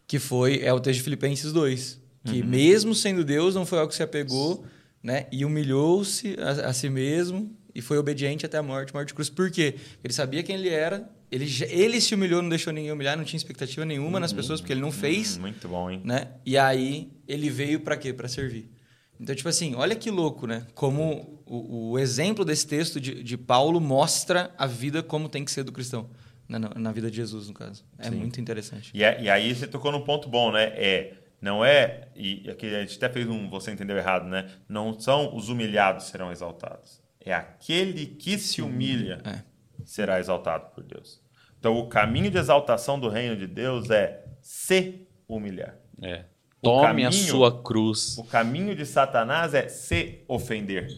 Que 0.07 0.19
foi, 0.19 0.61
é 0.63 0.73
o 0.73 0.81
texto 0.81 0.99
de 0.99 1.05
Filipenses 1.05 1.53
2. 1.53 2.01
Que 2.25 2.43
mesmo 2.43 2.95
sendo 2.95 3.25
Deus, 3.25 3.55
não 3.55 3.65
foi 3.65 3.79
algo 3.79 3.91
que 3.91 3.97
se 3.97 4.03
apegou, 4.03 4.65
né? 5.03 5.27
E 5.33 5.45
humilhou-se 5.45 6.37
a, 6.39 6.69
a 6.69 6.73
si 6.73 6.91
mesmo 6.91 7.57
e 7.75 7.81
foi 7.81 7.97
obediente 7.99 8.45
até 8.45 8.59
a 8.59 8.63
morte, 8.63 8.93
morte 8.93 9.09
de 9.09 9.15
cruz. 9.15 9.31
Por 9.31 9.51
quê? 9.51 9.77
Ele 10.05 10.13
sabia 10.13 10.43
quem 10.43 10.57
ele 10.57 10.69
era, 10.69 11.09
ele, 11.31 11.47
ele 11.71 12.01
se 12.01 12.15
humilhou, 12.15 12.43
não 12.43 12.49
deixou 12.51 12.73
ninguém 12.73 12.93
humilhar, 12.93 13.17
não 13.17 13.25
tinha 13.25 13.39
expectativa 13.39 13.85
nenhuma 13.87 14.21
nas 14.21 14.33
pessoas, 14.33 14.61
porque 14.61 14.73
ele 14.73 14.81
não 14.83 14.93
fez 14.93 15.37
Hum, 15.39 15.41
muito 15.43 15.67
bom, 15.69 15.91
hein? 15.91 16.03
né? 16.05 16.29
E 16.45 16.59
aí 16.59 17.09
ele 17.27 17.49
veio 17.49 17.81
para 17.81 17.97
quê? 17.97 18.13
Para 18.13 18.29
servir. 18.29 18.69
Então, 19.21 19.35
tipo 19.35 19.49
assim, 19.49 19.75
olha 19.75 19.95
que 19.95 20.11
louco, 20.11 20.47
né? 20.47 20.67
Como 20.75 21.43
o, 21.45 21.91
o 21.93 21.99
exemplo 21.99 22.43
desse 22.45 22.67
texto 22.67 22.99
de, 22.99 23.23
de 23.23 23.37
Paulo 23.37 23.79
mostra 23.81 24.51
a 24.57 24.67
vida 24.67 25.03
como 25.03 25.29
tem 25.29 25.45
que 25.45 25.51
ser 25.51 25.63
do 25.63 25.73
cristão. 25.73 26.09
Na, 26.49 26.59
na- 26.59 26.71
na 26.75 26.91
vida 26.93 27.11
de 27.11 27.17
Jesus, 27.19 27.47
no 27.49 27.55
caso. 27.55 27.85
É 27.99 28.05
Sim. 28.09 28.17
muito 28.17 28.41
interessante. 28.41 28.91
E, 28.95 29.05
é- 29.05 29.23
e 29.23 29.29
aí 29.31 29.55
você 29.55 29.67
tocou 29.67 29.93
num 29.93 30.01
ponto 30.03 30.29
bom, 30.29 30.51
né? 30.51 30.65
É, 30.75 31.15
não 31.41 31.65
é. 31.65 32.09
E 32.17 32.49
aqui 32.51 32.75
a 32.75 32.81
gente 32.81 32.97
até 32.97 33.09
fez 33.09 33.29
um. 33.29 33.49
Você 33.51 33.71
entendeu 33.71 33.97
errado, 33.97 34.27
né? 34.27 34.49
Não 34.69 34.99
são 34.99 35.37
os 35.37 35.49
humilhados 35.49 36.07
que 36.07 36.11
serão 36.13 36.33
exaltados. 36.33 37.01
É 37.21 37.33
aquele 37.35 38.07
que 38.07 38.39
se 38.39 38.63
humilha 38.63 39.21
É. 39.25 39.43
será 39.85 40.19
exaltado 40.19 40.71
por 40.75 40.83
Deus. 40.83 41.21
Então 41.59 41.79
o 41.79 41.89
caminho 41.89 42.31
de 42.31 42.39
exaltação 42.39 42.99
do 42.99 43.09
reino 43.11 43.37
de 43.37 43.47
Deus 43.47 43.91
é 43.91 44.25
se 44.41 45.07
humilhar. 45.29 45.77
É. 46.03 46.25
Tome 46.63 47.05
a 47.05 47.11
caminho- 47.11 47.13
sua 47.31 47.63
cruz. 47.63 48.19
O 48.19 48.25
caminho 48.25 48.75
de 48.75 48.85
Satanás 48.85 49.55
é 49.55 49.69
se 49.69 50.21
ofender. 50.29 50.89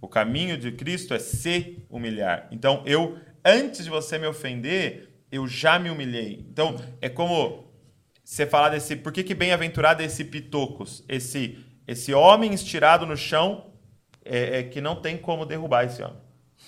O 0.00 0.08
caminho 0.08 0.58
de 0.58 0.72
Cristo 0.72 1.14
é 1.14 1.18
se 1.18 1.78
humilhar. 1.88 2.48
Então, 2.50 2.82
eu, 2.84 3.16
antes 3.44 3.84
de 3.84 3.90
você 3.90 4.18
me 4.18 4.26
ofender, 4.26 5.10
eu 5.30 5.46
já 5.46 5.78
me 5.78 5.90
humilhei. 5.90 6.44
Então, 6.50 6.74
é 7.00 7.08
como 7.08 7.64
você 8.24 8.44
falar 8.46 8.70
desse. 8.70 8.96
Por 8.96 9.12
que, 9.12 9.22
que 9.22 9.34
bem-aventurado 9.34 10.02
é 10.02 10.06
esse 10.06 10.24
pitocos? 10.24 11.04
Esse, 11.08 11.58
esse 11.86 12.12
homem 12.12 12.52
estirado 12.52 13.06
no 13.06 13.16
chão 13.16 13.70
é, 14.24 14.58
é 14.58 14.62
que 14.64 14.80
não 14.80 14.96
tem 14.96 15.16
como 15.16 15.46
derrubar 15.46 15.84
esse 15.84 16.02
homem. 16.02 16.18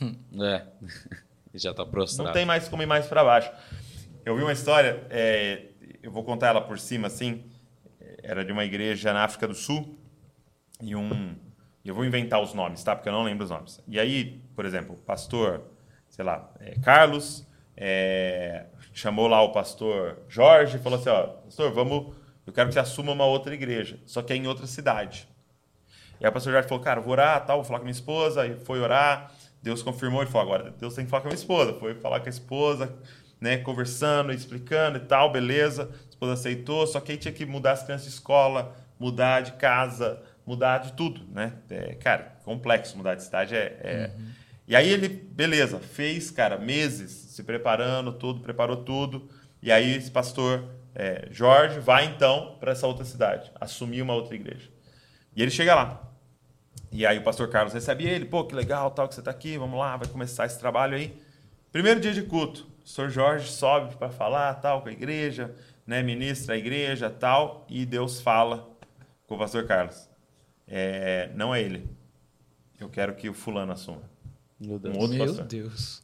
É. 0.40 0.62
Já 1.54 1.72
tá 1.72 1.84
prostrado. 1.86 2.26
Não 2.28 2.32
tem 2.32 2.44
mais 2.44 2.68
como 2.68 2.82
ir 2.82 2.86
mais 2.86 3.06
para 3.06 3.22
baixo. 3.24 3.50
Eu 4.24 4.36
vi 4.36 4.42
uma 4.42 4.52
história, 4.52 5.04
é, 5.10 5.66
eu 6.04 6.10
vou 6.10 6.22
contar 6.22 6.48
ela 6.48 6.60
por 6.60 6.78
cima 6.78 7.06
assim. 7.06 7.42
Era 8.22 8.44
de 8.44 8.52
uma 8.52 8.64
igreja 8.64 9.12
na 9.12 9.24
África 9.24 9.48
do 9.48 9.54
Sul 9.54 9.98
e 10.80 10.94
um. 10.94 11.34
Eu 11.82 11.94
vou 11.94 12.04
inventar 12.04 12.42
os 12.42 12.52
nomes, 12.52 12.84
tá? 12.84 12.94
Porque 12.94 13.08
eu 13.08 13.12
não 13.12 13.24
lembro 13.24 13.44
os 13.44 13.50
nomes. 13.50 13.82
E 13.88 13.98
aí, 13.98 14.42
por 14.54 14.64
exemplo, 14.64 14.96
pastor, 14.96 15.62
sei 16.08 16.24
lá, 16.24 16.50
é, 16.60 16.78
Carlos, 16.80 17.46
é, 17.76 18.66
chamou 18.92 19.26
lá 19.26 19.42
o 19.42 19.52
pastor 19.52 20.18
Jorge 20.28 20.76
e 20.76 20.80
falou 20.80 20.98
assim: 20.98 21.08
ó, 21.08 21.26
pastor, 21.26 21.72
vamos. 21.72 22.14
Eu 22.46 22.52
quero 22.52 22.68
que 22.68 22.74
você 22.74 22.80
assuma 22.80 23.12
uma 23.12 23.24
outra 23.24 23.54
igreja, 23.54 23.98
só 24.04 24.20
que 24.20 24.34
é 24.34 24.36
em 24.36 24.46
outra 24.46 24.66
cidade. 24.66 25.26
E 26.20 26.24
aí 26.26 26.28
o 26.28 26.32
pastor 26.32 26.52
Jorge 26.52 26.68
falou, 26.68 26.84
cara, 26.84 27.00
vou 27.00 27.12
orar, 27.12 27.44
tal, 27.46 27.56
vou 27.56 27.64
falar 27.64 27.78
com 27.78 27.86
minha 27.86 27.92
esposa. 27.92 28.42
Aí 28.42 28.54
foi 28.56 28.80
orar, 28.80 29.32
Deus 29.62 29.82
confirmou, 29.82 30.20
ele 30.20 30.30
falou, 30.30 30.46
agora 30.46 30.70
Deus 30.78 30.94
tem 30.94 31.06
que 31.06 31.10
falar 31.10 31.22
com 31.22 31.28
a 31.28 31.30
minha 31.30 31.40
esposa. 31.40 31.72
Foi 31.72 31.94
falar 31.94 32.20
com 32.20 32.26
a 32.26 32.30
esposa, 32.30 32.94
né, 33.44 33.58
conversando, 33.58 34.32
explicando 34.32 34.96
e 34.96 35.00
tal, 35.00 35.30
beleza. 35.30 35.90
A 36.06 36.08
esposa 36.08 36.32
aceitou, 36.32 36.86
só 36.86 36.98
que 36.98 37.12
aí 37.12 37.18
tinha 37.18 37.32
que 37.32 37.44
mudar 37.44 37.72
as 37.72 37.82
crianças 37.82 38.06
de 38.06 38.14
escola, 38.14 38.74
mudar 38.98 39.42
de 39.42 39.52
casa, 39.52 40.22
mudar 40.46 40.78
de 40.78 40.94
tudo, 40.94 41.20
né? 41.30 41.52
É, 41.68 41.94
cara, 41.94 42.38
complexo 42.42 42.96
mudar 42.96 43.14
de 43.14 43.22
cidade 43.22 43.54
é... 43.54 43.76
é- 43.82 44.10
E 44.66 44.74
aí 44.74 44.88
ele, 44.88 45.08
beleza, 45.08 45.78
fez, 45.78 46.30
cara, 46.30 46.56
meses 46.56 47.10
se 47.10 47.42
preparando, 47.42 48.12
tudo, 48.12 48.40
preparou 48.40 48.78
tudo. 48.78 49.28
E 49.62 49.70
aí 49.70 49.94
esse 49.94 50.10
pastor 50.10 50.64
é, 50.94 51.28
Jorge 51.30 51.78
vai 51.80 52.06
então 52.06 52.56
para 52.58 52.72
essa 52.72 52.86
outra 52.86 53.04
cidade, 53.04 53.52
assumir 53.60 54.00
uma 54.00 54.14
outra 54.14 54.34
igreja. 54.34 54.70
E 55.36 55.42
ele 55.42 55.50
chega 55.50 55.74
lá. 55.74 56.00
E 56.90 57.04
aí 57.04 57.18
o 57.18 57.22
pastor 57.22 57.50
Carlos 57.50 57.74
recebe 57.74 58.06
ele, 58.06 58.24
pô, 58.24 58.44
que 58.44 58.54
legal, 58.54 58.90
tal, 58.90 59.06
que 59.06 59.14
você 59.14 59.20
está 59.20 59.30
aqui, 59.30 59.58
vamos 59.58 59.78
lá, 59.78 59.98
vai 59.98 60.08
começar 60.08 60.46
esse 60.46 60.58
trabalho 60.58 60.96
aí. 60.96 61.14
Primeiro 61.70 62.00
dia 62.00 62.12
de 62.14 62.22
culto, 62.22 62.66
o 62.84 62.86
pastor 62.86 63.08
Jorge 63.08 63.50
sobe 63.50 63.96
para 63.96 64.10
falar, 64.10 64.52
tal, 64.56 64.82
com 64.82 64.90
a 64.90 64.92
igreja, 64.92 65.56
né, 65.86 66.02
ministra 66.02 66.54
a 66.54 66.58
igreja 66.58 67.08
tal, 67.08 67.66
e 67.66 67.86
Deus 67.86 68.20
fala 68.20 68.70
com 69.26 69.36
o 69.36 69.38
pastor 69.38 69.66
Carlos. 69.66 70.08
É, 70.68 71.30
não 71.34 71.54
é 71.54 71.62
ele. 71.62 71.88
Eu 72.78 72.90
quero 72.90 73.14
que 73.14 73.26
o 73.28 73.34
fulano 73.34 73.72
assuma. 73.72 74.02
Meu 74.60 74.78
Deus. 74.78 74.94
Um 74.94 75.00
outro 75.00 75.16
Meu 75.16 75.26
pastor. 75.26 75.46
Deus. 75.46 76.02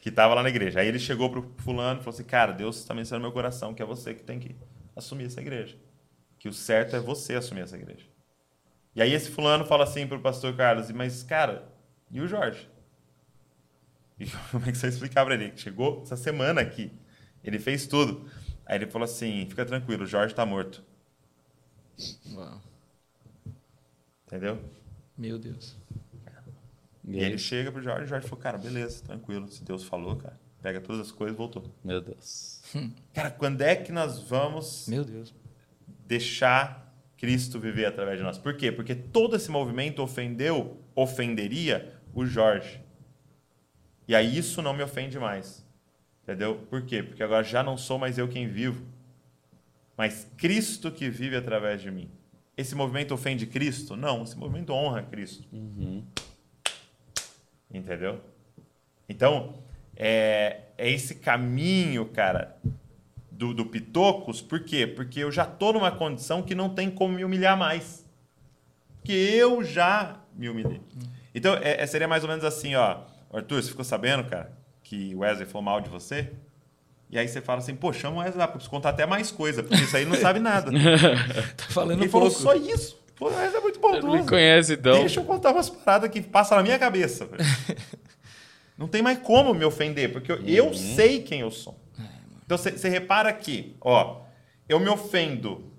Que 0.00 0.08
estava 0.08 0.34
lá 0.34 0.42
na 0.42 0.48
igreja. 0.48 0.80
Aí 0.80 0.88
ele 0.88 0.98
chegou 0.98 1.30
pro 1.30 1.54
fulano 1.58 2.00
e 2.00 2.02
falou 2.02 2.14
assim, 2.14 2.24
cara, 2.24 2.52
Deus 2.52 2.78
está 2.78 2.92
mencionando 2.92 3.22
no 3.22 3.28
meu 3.28 3.32
coração 3.32 3.72
que 3.72 3.80
é 3.80 3.84
você 3.84 4.12
que 4.12 4.24
tem 4.24 4.40
que 4.40 4.56
assumir 4.96 5.26
essa 5.26 5.40
igreja. 5.40 5.76
Que 6.36 6.48
o 6.48 6.52
certo 6.52 6.96
é 6.96 7.00
você 7.00 7.36
assumir 7.36 7.60
essa 7.60 7.76
igreja. 7.76 8.06
E 8.94 9.00
aí 9.00 9.12
esse 9.12 9.30
fulano 9.30 9.64
fala 9.64 9.84
assim 9.84 10.04
pro 10.06 10.20
pastor 10.20 10.56
Carlos, 10.56 10.90
mas 10.90 11.22
cara, 11.22 11.72
e 12.10 12.20
o 12.20 12.26
Jorge? 12.26 12.68
E 14.18 14.26
como 14.50 14.64
é 14.66 14.72
que 14.72 14.78
você 14.78 14.82
vai 14.82 14.90
explicar 14.90 15.24
para 15.24 15.34
ele? 15.34 15.52
Chegou 15.56 16.02
essa 16.02 16.16
semana 16.16 16.60
aqui. 16.60 16.92
Ele 17.42 17.58
fez 17.58 17.86
tudo. 17.86 18.28
Aí 18.64 18.76
ele 18.78 18.86
falou 18.86 19.04
assim, 19.04 19.46
fica 19.48 19.64
tranquilo, 19.64 20.04
o 20.04 20.06
Jorge 20.06 20.32
está 20.32 20.46
morto. 20.46 20.82
Uau. 22.32 22.60
Entendeu? 24.26 24.58
Meu 25.18 25.38
Deus. 25.38 25.76
E 27.04 27.18
ele 27.18 27.36
chega 27.36 27.72
pro 27.72 27.82
Jorge, 27.82 28.04
o 28.04 28.06
Jorge 28.06 28.28
falou, 28.28 28.40
cara, 28.42 28.56
beleza, 28.56 29.02
tranquilo. 29.02 29.48
Se 29.48 29.64
Deus 29.64 29.82
falou, 29.84 30.16
cara, 30.16 30.38
pega 30.62 30.80
todas 30.80 31.00
as 31.08 31.12
coisas 31.12 31.34
e 31.34 31.38
voltou. 31.38 31.64
Meu 31.82 32.00
Deus. 32.00 32.62
Cara, 33.12 33.30
quando 33.30 33.60
é 33.60 33.74
que 33.74 33.90
nós 33.90 34.20
vamos 34.22 34.86
Meu 34.86 35.04
Deus. 35.04 35.34
deixar 36.06 36.94
Cristo 37.16 37.58
viver 37.58 37.86
através 37.86 38.18
de 38.18 38.24
nós? 38.24 38.38
Por 38.38 38.56
quê? 38.56 38.70
Porque 38.70 38.94
todo 38.94 39.34
esse 39.34 39.50
movimento 39.50 40.00
ofendeu, 40.00 40.80
ofenderia 40.94 41.92
o 42.14 42.24
Jorge. 42.24 42.80
E 44.06 44.14
aí 44.14 44.36
isso 44.36 44.60
não 44.62 44.72
me 44.74 44.82
ofende 44.82 45.18
mais. 45.18 45.64
Entendeu? 46.22 46.56
Por 46.70 46.82
quê? 46.82 47.02
Porque 47.02 47.22
agora 47.22 47.42
já 47.42 47.62
não 47.62 47.76
sou 47.76 47.98
mais 47.98 48.16
eu 48.18 48.28
quem 48.28 48.46
vivo, 48.48 48.84
mas 49.96 50.26
Cristo 50.36 50.90
que 50.90 51.08
vive 51.10 51.36
através 51.36 51.80
de 51.82 51.90
mim. 51.90 52.08
Esse 52.56 52.74
movimento 52.74 53.12
ofende 53.14 53.46
Cristo? 53.46 53.96
Não, 53.96 54.22
esse 54.22 54.36
movimento 54.36 54.72
honra 54.72 55.02
Cristo. 55.02 55.48
Entendeu? 57.72 58.20
Então, 59.08 59.54
é, 59.96 60.60
é 60.76 60.90
esse 60.90 61.16
caminho, 61.16 62.06
cara, 62.06 62.56
do, 63.30 63.52
do 63.54 63.66
Pitocos, 63.66 64.40
por 64.40 64.60
quê? 64.60 64.86
Porque 64.86 65.20
eu 65.20 65.32
já 65.32 65.44
tô 65.44 65.72
numa 65.72 65.90
condição 65.90 66.42
que 66.42 66.54
não 66.54 66.68
tem 66.68 66.90
como 66.90 67.14
me 67.14 67.24
humilhar 67.24 67.56
mais. 67.56 68.04
Porque 68.98 69.12
eu 69.12 69.64
já 69.64 70.20
me 70.34 70.48
humilhei. 70.48 70.80
Então, 71.34 71.54
é, 71.54 71.82
é- 71.82 71.86
seria 71.86 72.06
mais 72.06 72.22
ou 72.22 72.28
menos 72.28 72.44
assim, 72.44 72.74
ó. 72.74 73.00
Arthur, 73.32 73.62
você 73.62 73.68
ficou 73.70 73.84
sabendo, 73.84 74.24
cara, 74.24 74.52
que 74.82 75.14
o 75.14 75.20
Wesley 75.20 75.46
falou 75.46 75.62
mal 75.62 75.80
de 75.80 75.88
você? 75.88 76.30
E 77.10 77.18
aí 77.18 77.28
você 77.28 77.40
fala 77.40 77.58
assim, 77.60 77.74
pô, 77.74 77.92
chama 77.92 78.16
o 78.16 78.20
Wesley 78.20 78.38
lá, 78.38 78.48
preciso 78.48 78.70
contar 78.70 78.90
até 78.90 79.04
mais 79.06 79.30
coisa, 79.30 79.62
porque 79.62 79.82
isso 79.82 79.96
aí 79.96 80.02
ele 80.02 80.10
não 80.10 80.18
sabe 80.18 80.38
nada. 80.40 80.70
Tá 81.56 81.64
falando 81.68 81.98
Ele 82.00 82.06
um 82.08 82.10
falou 82.10 82.28
pouco. 82.30 82.42
só 82.42 82.54
isso. 82.54 83.00
Pô, 83.16 83.28
o 83.28 83.34
Wesley 83.34 83.56
é 83.56 83.60
muito 83.60 83.78
Ele 83.86 84.00
bondoso. 84.00 84.28
conhece, 84.28 84.72
então. 84.74 84.98
Deixa 85.00 85.20
eu 85.20 85.24
contar 85.24 85.52
umas 85.52 85.68
paradas 85.68 86.10
que 86.10 86.20
passam 86.22 86.56
na 86.56 86.62
minha 86.62 86.78
cabeça. 86.78 87.28
Não 88.76 88.88
tem 88.88 89.02
mais 89.02 89.18
como 89.18 89.54
me 89.54 89.64
ofender, 89.64 90.10
porque 90.12 90.32
eu, 90.32 90.42
eu 90.46 90.74
sei 90.74 91.22
quem 91.22 91.40
eu 91.40 91.50
sou. 91.50 91.78
Então 92.44 92.56
você 92.58 92.88
repara 92.88 93.32
que, 93.32 93.76
ó, 93.80 94.22
eu 94.68 94.80
me 94.80 94.88
ofendo 94.88 95.70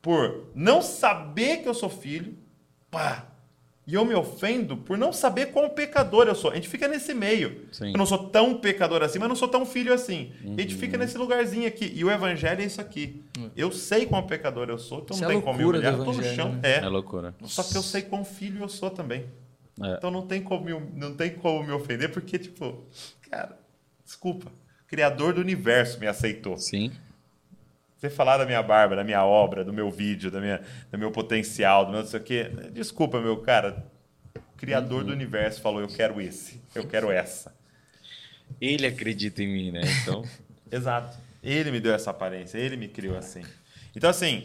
por 0.00 0.50
não 0.54 0.80
saber 0.80 1.58
que 1.58 1.68
eu 1.68 1.74
sou 1.74 1.88
filho, 1.90 2.36
pá. 2.90 3.25
E 3.86 3.94
eu 3.94 4.04
me 4.04 4.14
ofendo 4.14 4.76
por 4.76 4.98
não 4.98 5.12
saber 5.12 5.52
quão 5.52 5.68
pecador 5.68 6.26
eu 6.26 6.34
sou. 6.34 6.50
A 6.50 6.56
gente 6.56 6.68
fica 6.68 6.88
nesse 6.88 7.14
meio. 7.14 7.66
Sim. 7.70 7.92
Eu 7.92 7.96
não 7.98 8.04
sou 8.04 8.18
tão 8.30 8.58
pecador 8.58 9.00
assim, 9.02 9.20
mas 9.20 9.28
não 9.28 9.36
sou 9.36 9.46
tão 9.46 9.64
filho 9.64 9.92
assim. 9.92 10.32
A 10.44 10.60
gente 10.60 10.74
fica 10.74 10.98
nesse 10.98 11.16
lugarzinho 11.16 11.68
aqui. 11.68 11.92
E 11.94 12.04
o 12.04 12.10
evangelho 12.10 12.62
é 12.62 12.64
isso 12.64 12.80
aqui. 12.80 13.22
Eu 13.56 13.70
sei 13.70 14.04
quão 14.04 14.26
pecador 14.26 14.68
eu 14.68 14.78
sou, 14.78 14.98
então 14.98 15.14
Isso 15.14 15.22
não 15.22 15.30
é 15.30 15.34
tem 15.34 15.40
como 15.40 15.56
me 15.56 15.64
loucura 15.64 15.80
do 15.80 15.86
humilhar. 15.88 16.00
Eu 16.00 16.04
tô 16.04 16.12
no 16.12 16.26
evangelho, 16.26 16.36
chão. 16.36 16.52
né? 16.54 16.60
É. 16.64 16.76
É 16.78 16.88
loucura. 16.88 17.34
Só 17.44 17.62
que 17.62 17.76
eu 17.76 17.82
sei 17.82 18.02
quão 18.02 18.24
filho 18.24 18.62
eu 18.62 18.68
sou 18.68 18.90
também. 18.90 19.24
É. 19.80 19.94
Então 19.94 20.10
não 20.10 20.26
tem 20.26 20.42
como 20.42 20.64
me, 20.64 20.72
não 20.94 21.14
tem 21.14 21.30
como 21.30 21.62
me 21.62 21.70
ofender, 21.72 22.10
porque, 22.10 22.38
tipo, 22.38 22.82
cara, 23.30 23.56
desculpa. 24.04 24.48
O 24.48 24.88
Criador 24.88 25.34
do 25.34 25.40
universo 25.40 26.00
me 26.00 26.06
aceitou. 26.08 26.56
Sim. 26.56 26.90
Você 28.06 28.10
falar 28.10 28.38
da 28.38 28.46
minha 28.46 28.62
barba, 28.62 28.94
da 28.96 29.02
minha 29.04 29.24
obra, 29.24 29.64
do 29.64 29.72
meu 29.72 29.90
vídeo, 29.90 30.30
da 30.30 30.40
minha, 30.40 30.60
do 30.90 30.98
meu 30.98 31.10
potencial, 31.10 31.84
do 31.86 31.92
meu 31.92 32.00
não 32.02 32.06
sei 32.08 32.20
o 32.20 32.22
quê. 32.22 32.50
Desculpa, 32.72 33.20
meu 33.20 33.36
cara. 33.38 33.84
O 34.34 34.56
Criador 34.56 35.04
do 35.04 35.12
universo 35.12 35.60
falou: 35.60 35.80
eu 35.80 35.88
quero 35.88 36.20
esse, 36.20 36.60
eu 36.74 36.86
quero 36.86 37.10
essa. 37.10 37.54
Ele 38.60 38.86
acredita 38.86 39.42
em 39.42 39.48
mim, 39.48 39.70
né? 39.72 39.80
Então. 40.02 40.22
Exato. 40.70 41.16
Ele 41.42 41.70
me 41.70 41.80
deu 41.80 41.94
essa 41.94 42.10
aparência, 42.10 42.58
ele 42.58 42.76
me 42.76 42.88
criou 42.88 43.16
assim. 43.16 43.42
Então, 43.94 44.10
assim, 44.10 44.44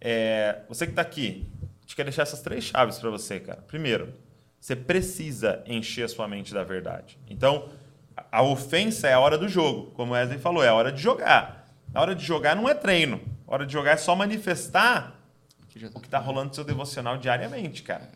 é, 0.00 0.60
você 0.68 0.86
que 0.86 0.92
está 0.92 1.02
aqui, 1.02 1.46
a 1.62 1.80
gente 1.82 1.96
quer 1.96 2.04
deixar 2.04 2.22
essas 2.22 2.40
três 2.40 2.64
chaves 2.64 2.98
para 2.98 3.10
você, 3.10 3.38
cara. 3.40 3.60
Primeiro, 3.66 4.14
você 4.58 4.74
precisa 4.74 5.62
encher 5.66 6.04
a 6.04 6.08
sua 6.08 6.26
mente 6.26 6.54
da 6.54 6.64
verdade. 6.64 7.18
Então, 7.28 7.68
a- 8.16 8.38
a 8.38 8.42
ofensa 8.42 9.06
é 9.08 9.12
a 9.12 9.20
hora 9.20 9.36
do 9.36 9.48
jogo, 9.48 9.90
como 9.92 10.12
o 10.12 10.14
Wesley 10.14 10.38
falou, 10.38 10.62
é 10.64 10.68
a 10.68 10.74
hora 10.74 10.90
de 10.90 11.02
jogar. 11.02 11.59
A 11.94 12.00
hora 12.00 12.14
de 12.14 12.24
jogar 12.24 12.54
não 12.56 12.68
é 12.68 12.74
treino. 12.74 13.20
A 13.46 13.54
hora 13.54 13.66
de 13.66 13.72
jogar 13.72 13.92
é 13.92 13.96
só 13.96 14.14
manifestar 14.14 15.12
tá- 15.12 15.90
o 15.94 16.00
que 16.00 16.06
está 16.06 16.18
rolando 16.18 16.48
no 16.48 16.54
seu 16.54 16.64
devocional 16.64 17.16
diariamente, 17.18 17.82
cara. 17.82 18.10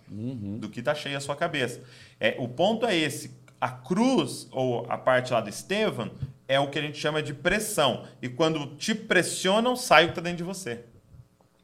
Do 0.58 0.68
que 0.68 0.80
está 0.80 0.94
cheio 0.94 1.16
a 1.16 1.20
sua 1.20 1.36
cabeça. 1.36 1.80
É, 2.20 2.36
o 2.38 2.48
ponto 2.48 2.86
é 2.86 2.96
esse. 2.96 3.36
A 3.60 3.68
cruz, 3.68 4.48
ou 4.50 4.86
a 4.90 4.98
parte 4.98 5.32
lá 5.32 5.40
do 5.40 5.48
Estevam, 5.48 6.10
é 6.46 6.60
o 6.60 6.68
que 6.68 6.78
a 6.78 6.82
gente 6.82 6.98
chama 6.98 7.22
de 7.22 7.32
pressão. 7.32 8.06
E 8.20 8.28
quando 8.28 8.76
te 8.76 8.94
pressionam, 8.94 9.74
sai 9.76 10.04
o 10.04 10.06
que 10.08 10.12
está 10.12 10.20
dentro 10.20 10.38
de 10.38 10.42
você. 10.44 10.84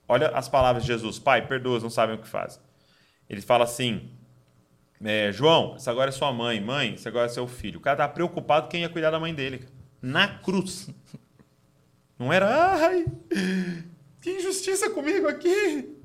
Olha 0.08 0.28
as 0.28 0.48
palavras 0.48 0.82
de 0.84 0.88
Jesus. 0.88 1.18
Pai, 1.18 1.46
perdoa, 1.46 1.78
não 1.80 1.90
sabem 1.90 2.16
o 2.16 2.18
que 2.18 2.26
fazem. 2.28 2.60
Ele 3.28 3.40
fala 3.40 3.64
assim, 3.64 4.10
é, 5.04 5.30
João, 5.30 5.74
essa 5.76 5.90
agora 5.90 6.08
é 6.08 6.12
sua 6.12 6.32
mãe. 6.32 6.60
Mãe, 6.60 6.94
esse 6.94 7.06
agora 7.06 7.26
é 7.26 7.28
seu 7.28 7.46
filho. 7.46 7.78
O 7.78 7.82
cara 7.82 7.96
tá 7.98 8.08
preocupado 8.08 8.68
quem 8.68 8.80
ia 8.80 8.88
cuidar 8.88 9.10
da 9.10 9.20
mãe 9.20 9.34
dele. 9.34 9.68
Na 10.02 10.26
cruz. 10.38 10.88
Não 12.20 12.30
era, 12.30 12.74
ai, 12.74 13.06
que 14.20 14.30
injustiça 14.30 14.90
comigo 14.90 15.26
aqui. 15.26 15.96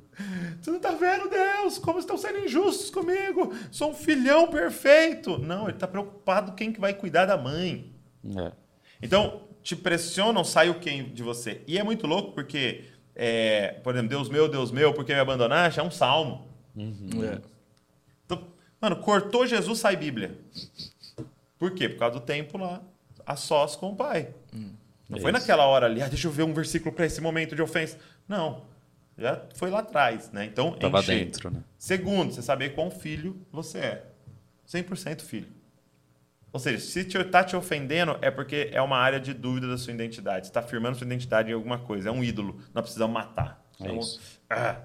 Tu 0.63 0.71
não 0.71 0.80
tá 0.80 0.91
vendo, 0.91 1.30
Deus, 1.30 1.78
como 1.78 1.99
estão 1.99 2.17
sendo 2.17 2.39
injustos 2.39 2.89
comigo. 2.89 3.54
Sou 3.69 3.91
um 3.91 3.93
filhão 3.93 4.47
perfeito. 4.47 5.38
Não, 5.38 5.67
ele 5.67 5.78
tá 5.78 5.86
preocupado 5.86 6.54
quem 6.54 6.71
que 6.71 6.80
vai 6.80 6.93
cuidar 6.93 7.25
da 7.25 7.36
mãe. 7.36 7.93
É. 8.38 8.54
Então, 9.01 9.41
te 9.62 9.75
pressionam, 9.75 10.45
sai 10.45 10.69
o 10.69 10.80
quem 10.80 11.13
de 11.13 11.21
você. 11.21 11.62
E 11.67 11.78
é 11.78 11.84
muito 11.84 12.08
louco 12.08 12.32
porque, 12.32 12.86
é, 13.13 13.73
por 13.84 13.93
exemplo, 13.93 14.12
Deus 14.12 14.30
meu, 14.30 14.47
Deus 14.47 14.71
meu, 14.71 14.93
por 14.93 15.04
que 15.04 15.13
me 15.13 15.19
abandonaste? 15.19 15.82
É 15.82 15.84
um 15.84 15.91
salmo. 15.91 16.47
É. 16.78 17.41
Então, 18.25 18.47
mano, 18.80 18.95
cortou 19.01 19.45
Jesus, 19.45 19.80
sai 19.80 19.97
Bíblia. 19.97 20.39
Por 21.60 21.71
quê? 21.71 21.89
Por 21.89 21.99
causa 21.99 22.21
do 22.21 22.25
tempo 22.25 22.58
lá, 22.58 22.82
a 23.25 23.36
sós 23.36 23.75
com 23.75 23.89
o 23.89 23.95
pai. 23.97 24.34
Não 25.10 25.18
É 25.18 25.22
foi 25.22 25.32
isso. 25.32 25.39
naquela 25.39 25.65
hora 25.65 25.86
ali, 25.86 26.02
ah, 26.02 26.08
deixa 26.08 26.28
eu 26.28 26.32
ver 26.32 26.44
um 26.44 26.54
versículo 26.54 26.94
para 26.94 27.06
esse 27.06 27.22
momento 27.22 27.56
de 27.56 27.62
ofensa. 27.62 27.98
Não. 28.28 28.65
Já 29.18 29.41
foi 29.56 29.70
lá 29.70 29.80
atrás, 29.80 30.32
né? 30.32 30.46
Então, 30.46 30.72
Tava 30.74 31.00
encher. 31.00 31.24
dentro, 31.26 31.50
né? 31.50 31.63
Segundo, 31.78 32.34
você 32.34 32.41
saber 32.41 32.76
quão 32.76 32.91
filho 32.91 33.39
você 33.52 33.78
é. 33.80 34.06
100% 34.68 35.22
filho. 35.22 35.48
Ou 36.52 36.60
seja, 36.60 36.80
se 36.80 37.04
te, 37.04 37.22
tá 37.26 37.44
te 37.44 37.56
ofendendo, 37.56 38.18
é 38.22 38.32
porque 38.32 38.70
é 38.74 38.82
uma 38.82 38.98
área 38.98 39.20
de 39.20 39.34
dúvida 39.34 39.68
da 39.68 39.78
sua 39.78 39.94
identidade. 39.94 40.48
Está 40.48 40.60
afirmando 40.62 40.98
sua 40.98 41.06
identidade 41.06 41.50
em 41.50 41.54
alguma 41.54 41.78
coisa. 41.80 42.10
É 42.10 42.12
um 42.12 42.24
ídolo. 42.24 42.60
Nós 42.74 42.82
precisamos 42.84 43.13
matar. 43.13 43.63
É 43.80 43.88
Vamos 43.88 44.13
isso. 44.15 44.41
ah, 44.50 44.82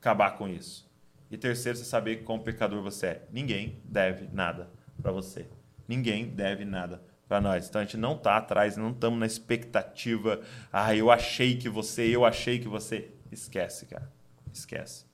acabar 0.00 0.32
com 0.32 0.48
isso. 0.48 0.88
E 1.30 1.36
terceiro, 1.36 1.78
você 1.78 1.84
saber 1.84 2.22
quão 2.24 2.38
pecador 2.38 2.82
você 2.82 3.06
é. 3.06 3.22
Ninguém 3.32 3.80
deve 3.84 4.28
nada 4.32 4.68
para 5.00 5.10
você. 5.10 5.46
Ninguém 5.88 6.26
deve 6.26 6.64
nada 6.64 7.02
para 7.28 7.40
nós. 7.40 7.68
Então 7.68 7.80
a 7.80 7.84
gente 7.84 7.96
não 7.96 8.16
tá 8.16 8.36
atrás, 8.36 8.76
não 8.76 8.90
estamos 8.90 9.18
na 9.18 9.26
expectativa. 9.26 10.40
Ah, 10.72 10.94
eu 10.94 11.10
achei 11.10 11.56
que 11.56 11.68
você, 11.68 12.02
eu 12.14 12.24
achei 12.24 12.58
que 12.58 12.68
você. 12.68 13.10
Esquece, 13.32 13.86
cara. 13.86 14.08
Esquece. 14.52 15.04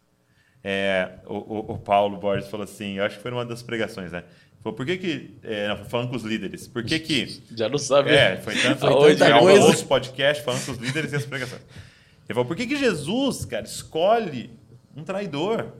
É, 0.62 1.20
o, 1.27 1.35
o- 1.37 1.73
o 1.73 1.79
Paulo 1.79 2.18
Borges 2.18 2.49
falou 2.51 2.64
assim, 2.64 2.99
eu 2.99 3.05
acho 3.05 3.16
que 3.16 3.23
foi 3.23 3.31
numa 3.31 3.46
das 3.46 3.62
pregações, 3.62 4.12
né? 4.12 4.25
Falou, 4.62 4.77
por 4.77 4.85
que 4.85 4.99
que... 4.99 5.38
É, 5.42 5.68
não, 5.68 5.77
foi 5.79 5.87
falando 5.87 6.11
com 6.11 6.16
os 6.16 6.23
líderes. 6.23 6.68
Por 6.68 6.85
que 6.85 6.99
que... 7.01 7.42
Já 7.57 7.66
não 7.66 7.79
sabe. 7.79 8.11
É, 8.11 8.37
foi 8.37 8.55
tanto 8.57 8.85
eu 8.85 8.99
coisa- 8.99 9.35
ouço 9.64 9.87
podcast 9.87 10.45
falando 10.45 10.66
com 10.66 10.72
os 10.72 10.78
líderes 10.78 11.12
e 11.14 11.16
as 11.16 11.24
pregações. 11.24 11.62
Ele 11.62 12.35
falou, 12.35 12.45
por 12.45 12.55
que 12.55 12.66
que 12.66 12.76
Jesus, 12.76 13.47
cara, 13.47 13.64
escolhe 13.64 14.51
um 14.95 15.03
traidor? 15.03 15.72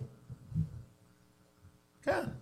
Cara, 2.01 2.33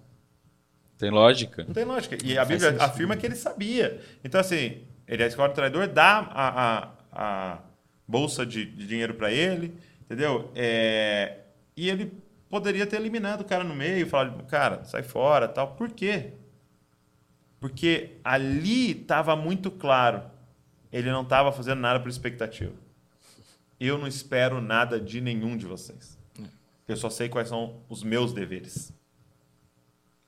Tem 0.99 1.11
lógica. 1.11 1.65
não 1.65 1.73
tem 1.73 1.85
lógica. 1.85 2.19
E 2.25 2.33
a 2.33 2.37
Faz 2.45 2.49
Bíblia 2.49 2.71
sentido. 2.73 2.83
afirma 2.85 3.17
que 3.17 3.25
ele 3.25 3.37
sabia. 3.37 4.01
Então, 4.25 4.41
assim, 4.41 4.83
ele 5.07 5.25
escolhe 5.25 5.53
o 5.53 5.55
traidor, 5.55 5.87
dá 5.87 6.19
a, 6.19 6.49
a, 6.79 6.93
a 7.13 7.59
bolsa 8.07 8.45
de, 8.45 8.65
de 8.67 8.87
dinheiro 8.87 9.15
para 9.15 9.31
ele, 9.31 9.75
entendeu? 10.03 10.51
É, 10.55 11.39
e 11.77 11.89
ele 11.89 12.13
poderia 12.51 12.87
ter 12.87 12.97
eliminado 12.97 13.43
o 13.43 13.45
cara 13.45 13.63
no 13.63 13.75
meio, 13.75 14.07
falado, 14.09 14.43
cara, 14.47 14.83
sai 14.85 15.03
fora, 15.03 15.47
tal. 15.47 15.69
Por 15.77 15.91
quê? 15.91 16.33
Porque 17.61 18.17
ali 18.25 18.93
estava 19.01 19.35
muito 19.37 19.71
claro. 19.71 20.23
Ele 20.93 21.11
não 21.11 21.23
estava 21.23 21.53
fazendo 21.53 21.81
nada 21.81 22.01
por 22.01 22.09
expectativa. 22.09 22.73
eu 23.79 23.99
não 23.99 24.07
espero 24.09 24.61
nada 24.61 24.99
de 24.99 25.21
nenhum 25.21 25.57
de 25.57 25.67
vocês. 25.67 26.19
Eu 26.89 26.97
só 26.97 27.11
sei 27.11 27.29
quais 27.29 27.49
são 27.49 27.77
os 27.89 28.03
meus 28.03 28.33
deveres. 28.33 28.93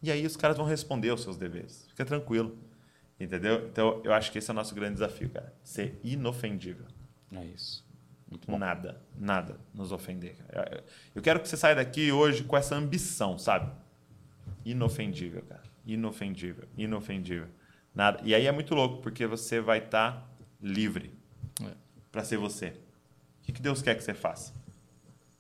E 0.03 0.11
aí 0.11 0.25
os 0.27 0.37
caras 0.37 0.57
vão 0.57 0.67
responder 0.67 1.11
os 1.13 1.23
seus 1.23 1.37
deveres. 1.37 1.87
Fica 1.89 2.05
tranquilo. 2.05 2.57
Entendeu? 3.19 3.67
Então, 3.69 4.01
eu 4.03 4.13
acho 4.15 4.33
que 4.33 4.39
esse 4.39 4.51
é 4.51 4.53
o 4.53 4.55
nosso 4.55 4.75
grande 4.75 4.95
desafio, 4.95 5.29
cara. 5.29 5.53
Ser 5.63 6.01
inofendível. 6.03 6.87
É 7.33 7.45
isso. 7.45 7.85
Nada, 8.47 9.01
nada 9.19 9.59
nos 9.75 9.93
ofender. 9.93 10.37
cara. 10.49 10.83
Eu 11.15 11.21
quero 11.21 11.41
que 11.41 11.49
você 11.49 11.57
saia 11.57 11.75
daqui 11.75 12.11
hoje 12.13 12.45
com 12.45 12.57
essa 12.57 12.75
ambição, 12.77 13.37
sabe? 13.37 13.71
Inofendível, 14.65 15.43
cara. 15.43 15.63
Inofendível, 15.85 16.69
inofendível. 16.77 17.49
Nada. 17.95 18.21
E 18.25 18.35
aí 18.35 18.47
é 18.47 18.53
muito 18.53 18.75
louco, 18.75 19.03
porque 19.03 19.27
você 19.27 19.61
vai 19.61 19.79
estar 19.79 20.31
livre 20.61 21.13
É. 21.63 21.73
para 22.13 22.23
ser 22.25 22.37
você. 22.37 22.69
O 22.69 23.43
que 23.43 23.53
que 23.53 23.61
Deus 23.63 23.83
quer 23.83 23.97
que 23.97 24.03
você 24.05 24.15
faça? 24.15 24.53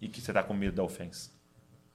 E 0.00 0.08
que 0.08 0.20
você 0.20 0.32
tá 0.32 0.42
com 0.42 0.52
medo 0.54 0.74
da 0.76 0.82
ofensa. 0.82 1.30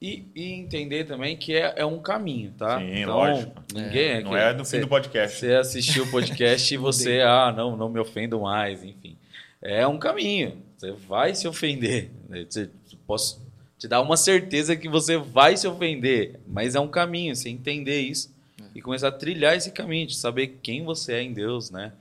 E, 0.06 0.24
e 0.36 0.52
entender 0.54 1.06
também 1.06 1.36
que 1.36 1.56
é, 1.56 1.74
é 1.78 1.86
um 1.86 2.00
caminho, 2.00 2.54
tá? 2.58 2.80
Sim, 2.80 3.06
lógico. 3.06 3.64
Ninguém 3.74 4.24
Não 4.24 4.32
que- 4.32 4.38
é 4.38 4.54
no 4.54 4.60
fim 4.64 4.70
cê- 4.70 4.80
do 4.82 4.88
podcast. 4.88 5.40
Você 5.40 5.54
assistiu 5.56 6.04
o 6.04 6.12
podcast 6.12 6.72
e 6.74 6.78
você, 6.78 7.22
ah, 7.22 7.52
não, 7.56 7.76
não 7.76 7.90
me 7.90 8.00
ofendo 8.00 8.40
mais, 8.42 8.84
enfim. 8.84 9.18
É 9.62 9.88
um 9.88 9.98
caminho. 9.98 10.58
Você 10.78 10.92
vai 10.92 11.34
se 11.34 11.48
ofender. 11.48 12.12
Você, 12.30 12.70
posso 13.08 13.42
te 13.80 13.88
dar 13.88 14.00
uma 14.02 14.16
certeza 14.16 14.76
que 14.76 14.88
você 14.88 15.18
vai 15.18 15.58
se 15.58 15.68
ofender, 15.68 16.40
mas 16.48 16.76
é 16.76 16.80
um 16.80 16.88
caminho. 16.88 17.36
Você 17.36 17.50
entender 17.50 18.00
isso 18.02 18.32
e 18.76 18.82
começar 18.82 19.08
a 19.08 19.12
trilhar 19.12 19.56
esse 19.56 19.72
caminho 19.72 20.06
de 20.06 20.16
saber 20.16 20.60
quem 20.62 20.84
você 20.84 21.14
é 21.14 21.24
em 21.24 21.34
Deus, 21.34 21.72
né? 21.72 21.94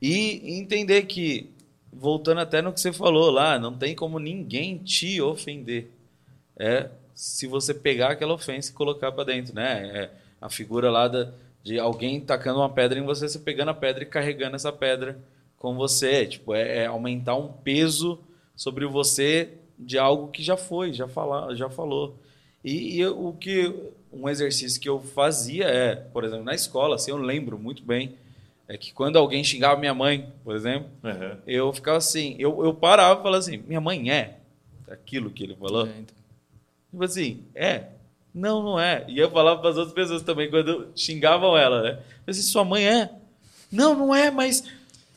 E 0.00 0.58
entender 0.58 1.02
que, 1.02 1.50
voltando 1.92 2.40
até 2.40 2.62
no 2.62 2.72
que 2.72 2.80
você 2.80 2.90
falou 2.90 3.30
lá, 3.30 3.58
não 3.58 3.76
tem 3.76 3.94
como 3.94 4.18
ninguém 4.18 4.78
te 4.78 5.20
ofender. 5.20 5.90
É 6.58 6.88
se 7.20 7.46
você 7.46 7.74
pegar 7.74 8.12
aquela 8.12 8.32
ofensa 8.32 8.70
e 8.70 8.74
colocar 8.74 9.12
para 9.12 9.24
dentro, 9.24 9.54
né? 9.54 9.90
É 9.94 10.10
a 10.40 10.48
figura 10.48 10.90
lá 10.90 11.06
da, 11.06 11.30
de 11.62 11.78
alguém 11.78 12.18
tacando 12.20 12.60
uma 12.60 12.70
pedra 12.70 12.98
em 12.98 13.02
você, 13.04 13.28
você 13.28 13.38
pegando 13.38 13.70
a 13.70 13.74
pedra 13.74 14.02
e 14.02 14.06
carregando 14.06 14.56
essa 14.56 14.72
pedra 14.72 15.18
com 15.58 15.74
você. 15.74 16.26
Tipo, 16.26 16.54
é, 16.54 16.78
é 16.78 16.86
aumentar 16.86 17.36
um 17.36 17.48
peso 17.48 18.18
sobre 18.56 18.86
você 18.86 19.50
de 19.78 19.98
algo 19.98 20.28
que 20.28 20.42
já 20.42 20.56
foi, 20.56 20.92
já, 20.94 21.06
fala, 21.06 21.54
já 21.54 21.68
falou. 21.68 22.16
E, 22.64 22.96
e 22.96 23.00
eu- 23.00 23.26
o 23.28 23.34
que 23.34 23.70
um 24.12 24.26
exercício 24.28 24.80
que 24.80 24.88
eu 24.88 25.00
fazia 25.00 25.64
é, 25.66 25.94
por 25.96 26.24
exemplo, 26.24 26.44
na 26.44 26.54
escola, 26.54 26.94
assim, 26.96 27.10
eu 27.10 27.16
lembro 27.18 27.58
muito 27.58 27.82
bem, 27.82 28.14
é 28.66 28.76
que 28.78 28.92
quando 28.94 29.16
alguém 29.18 29.44
xingava 29.44 29.78
minha 29.78 29.94
mãe, 29.94 30.32
por 30.42 30.54
exemplo, 30.56 30.88
Uhum. 31.04 31.36
eu 31.46 31.70
ficava 31.72 31.98
assim, 31.98 32.34
eu, 32.38 32.64
eu 32.64 32.72
parava 32.72 33.20
e 33.20 33.22
falava 33.22 33.38
assim, 33.38 33.58
minha 33.66 33.80
mãe 33.80 34.10
é 34.10 34.36
aquilo 34.88 35.30
que 35.30 35.44
ele 35.44 35.54
falou. 35.56 35.86
É, 35.86 35.90
então. 35.98 36.19
Tipo 36.90 37.04
assim, 37.04 37.44
é? 37.54 37.84
Não, 38.34 38.62
não 38.62 38.80
é. 38.80 39.04
E 39.08 39.18
eu 39.18 39.30
falava 39.30 39.60
para 39.60 39.70
as 39.70 39.76
outras 39.76 39.94
pessoas 39.94 40.22
também, 40.22 40.48
quando 40.50 40.88
xingavam 40.94 41.56
ela, 41.56 41.82
né? 41.82 41.98
Eu 42.26 42.30
assim, 42.30 42.42
sua 42.42 42.64
mãe 42.64 42.86
é? 42.86 43.10
Não, 43.70 43.94
não 43.94 44.14
é, 44.14 44.30
mas. 44.30 44.64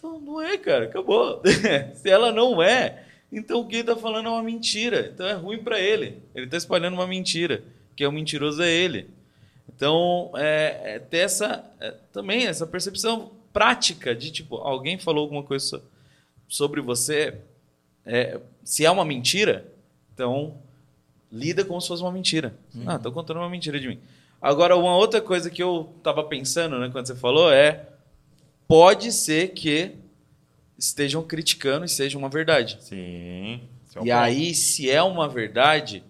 Não, 0.01 0.19
não 0.19 0.41
é, 0.41 0.57
cara, 0.57 0.85
acabou. 0.85 1.41
Se 1.95 2.09
ela 2.09 2.31
não 2.31 2.61
é, 2.61 3.03
então 3.31 3.61
o 3.61 3.67
que 3.67 3.77
ele 3.77 3.83
tá 3.85 3.95
falando 3.95 4.27
é 4.27 4.29
uma 4.31 4.43
mentira. 4.43 5.11
Então 5.13 5.25
é 5.27 5.33
ruim 5.33 5.59
para 5.63 5.79
ele. 5.79 6.21
Ele 6.35 6.47
tá 6.47 6.57
espalhando 6.57 6.93
uma 6.95 7.07
mentira. 7.07 7.63
Que 7.95 8.03
é 8.03 8.07
o 8.07 8.11
mentiroso 8.11 8.61
é 8.63 8.71
ele. 8.71 9.07
Então, 9.75 10.31
é, 10.35 10.95
é 10.95 10.99
ter 10.99 11.19
essa. 11.19 11.63
é, 11.79 11.93
também 12.11 12.47
essa 12.47 12.65
percepção 12.65 13.31
prática 13.51 14.15
de, 14.15 14.31
tipo, 14.31 14.55
alguém 14.57 14.97
falou 14.97 15.23
alguma 15.23 15.43
coisa 15.43 15.63
so- 15.65 15.81
sobre 16.47 16.81
você. 16.81 17.35
é, 18.05 18.39
se 18.63 18.83
é 18.85 18.89
uma 18.91 19.05
mentira, 19.05 19.65
então 20.13 20.57
lida 21.33 21.65
como 21.65 21.81
se 21.81 21.87
fosse 21.87 22.03
uma 22.03 22.11
mentira. 22.11 22.53
Ah, 22.85 22.99
tô 22.99 23.11
contando 23.11 23.37
uma 23.37 23.49
mentira 23.49 23.79
de 23.79 23.87
mim. 23.87 23.99
Agora, 24.41 24.77
uma 24.77 24.95
outra 24.95 25.19
coisa 25.19 25.49
que 25.49 25.63
eu 25.63 25.89
tava 26.03 26.23
pensando, 26.23 26.77
né, 26.77 26.89
quando 26.91 27.07
você 27.07 27.15
falou, 27.15 27.51
é 27.51 27.87
pode 28.67 29.11
ser 29.11 29.49
que 29.49 29.95
estejam 30.77 31.23
criticando 31.23 31.85
e 31.85 31.89
seja 31.89 32.17
uma 32.17 32.29
verdade. 32.29 32.77
Sim. 32.81 33.61
É 33.95 33.99
E 33.99 33.99
ponto. 33.99 34.11
aí, 34.11 34.53
se 34.53 34.89
é 34.89 35.01
uma 35.01 35.27
verdade, 35.29 36.03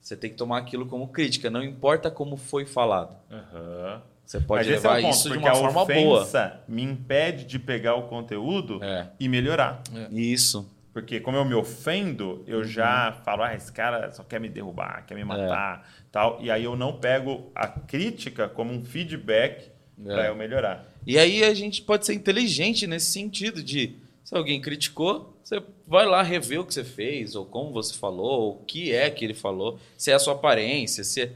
você 0.00 0.16
tem 0.16 0.30
que 0.30 0.36
tomar 0.36 0.58
aquilo 0.58 0.86
como 0.86 1.08
crítica, 1.08 1.50
não 1.50 1.62
importa 1.62 2.10
como 2.10 2.36
foi 2.36 2.64
falado. 2.64 3.16
Aham. 3.30 4.02
Você 4.24 4.40
pode 4.40 4.60
Mas 4.64 4.68
é 4.68 4.70
levar 4.76 5.02
ponto, 5.02 5.14
isso 5.14 5.30
de 5.30 5.36
uma 5.36 5.50
a 5.50 5.54
forma 5.54 5.84
boa. 5.84 6.26
me 6.66 6.82
impede 6.82 7.44
de 7.44 7.58
pegar 7.58 7.94
o 7.96 8.04
conteúdo 8.04 8.82
É. 8.82 9.08
e 9.20 9.28
melhorar. 9.28 9.82
Isso. 10.10 10.66
Porque 10.94 11.18
como 11.20 11.36
eu 11.36 11.44
me 11.44 11.54
ofendo, 11.54 12.42
eu 12.46 12.58
Uhum. 12.58 12.64
já 12.64 13.20
falo, 13.24 13.42
ah, 13.42 13.54
esse 13.54 13.70
cara 13.72 14.10
só 14.12 14.22
quer 14.22 14.40
me 14.40 14.48
derrubar, 14.48 15.04
quer 15.04 15.14
me 15.16 15.20
É. 15.22 15.24
matar, 15.24 15.86
tal. 16.12 16.38
E 16.40 16.50
aí 16.50 16.62
eu 16.64 16.76
não 16.76 16.92
pego 16.98 17.50
a 17.54 17.66
crítica 17.66 18.48
como 18.48 18.72
um 18.72 18.82
feedback 18.84 19.70
É. 20.06 20.14
para 20.14 20.26
eu 20.28 20.36
melhorar. 20.36 20.86
E 21.06 21.18
aí 21.18 21.42
a 21.44 21.52
gente 21.52 21.82
pode 21.82 22.06
ser 22.06 22.14
inteligente 22.14 22.86
nesse 22.86 23.10
sentido 23.12 23.60
de 23.62 23.96
se 24.22 24.34
alguém 24.36 24.60
criticou, 24.60 25.36
você 25.42 25.60
vai 25.86 26.06
lá 26.06 26.22
rever 26.22 26.60
o 26.60 26.64
que 26.64 26.72
você 26.72 26.84
fez, 26.84 27.34
ou 27.34 27.44
como 27.44 27.72
você 27.72 27.92
falou, 27.92 28.52
o 28.62 28.64
que 28.64 28.92
é 28.92 29.10
que 29.10 29.24
ele 29.24 29.34
falou, 29.34 29.78
se 29.98 30.10
é 30.12 30.14
a 30.14 30.18
sua 30.18 30.34
aparência, 30.34 31.02
se 31.04 31.22
é... 31.22 31.32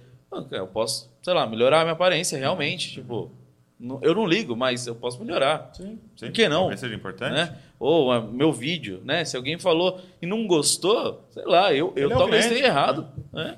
Eu 0.52 0.66
posso, 0.66 1.10
sei 1.22 1.32
lá, 1.34 1.46
melhorar 1.46 1.80
a 1.80 1.84
minha 1.84 1.92
aparência 1.94 2.38
realmente, 2.38 2.92
tipo, 2.92 3.30
não- 3.80 3.98
eu 4.02 4.14
não 4.14 4.26
ligo, 4.26 4.54
mas 4.54 4.86
eu 4.86 4.94
posso 4.94 5.18
melhorar. 5.24 5.70
Sim. 5.74 5.98
Por 6.18 6.30
que 6.30 6.48
não? 6.48 6.60
Talvez 6.60 6.80
seja 6.80 6.94
importante. 6.94 7.32
Né? 7.32 7.56
Ou 7.78 8.10
ah, 8.10 8.20
meu 8.20 8.52
vídeo, 8.52 9.00
né? 9.04 9.24
Se 9.24 9.36
alguém 9.36 9.58
falou 9.58 10.00
e 10.20 10.26
não 10.26 10.46
gostou, 10.46 11.22
sei 11.30 11.44
lá, 11.44 11.72
eu, 11.72 11.92
eu 11.94 12.06
Ele 12.06 12.14
é 12.14 12.16
talvez 12.16 12.46
tenha 12.48 12.66
errado. 12.66 13.06
né? 13.32 13.56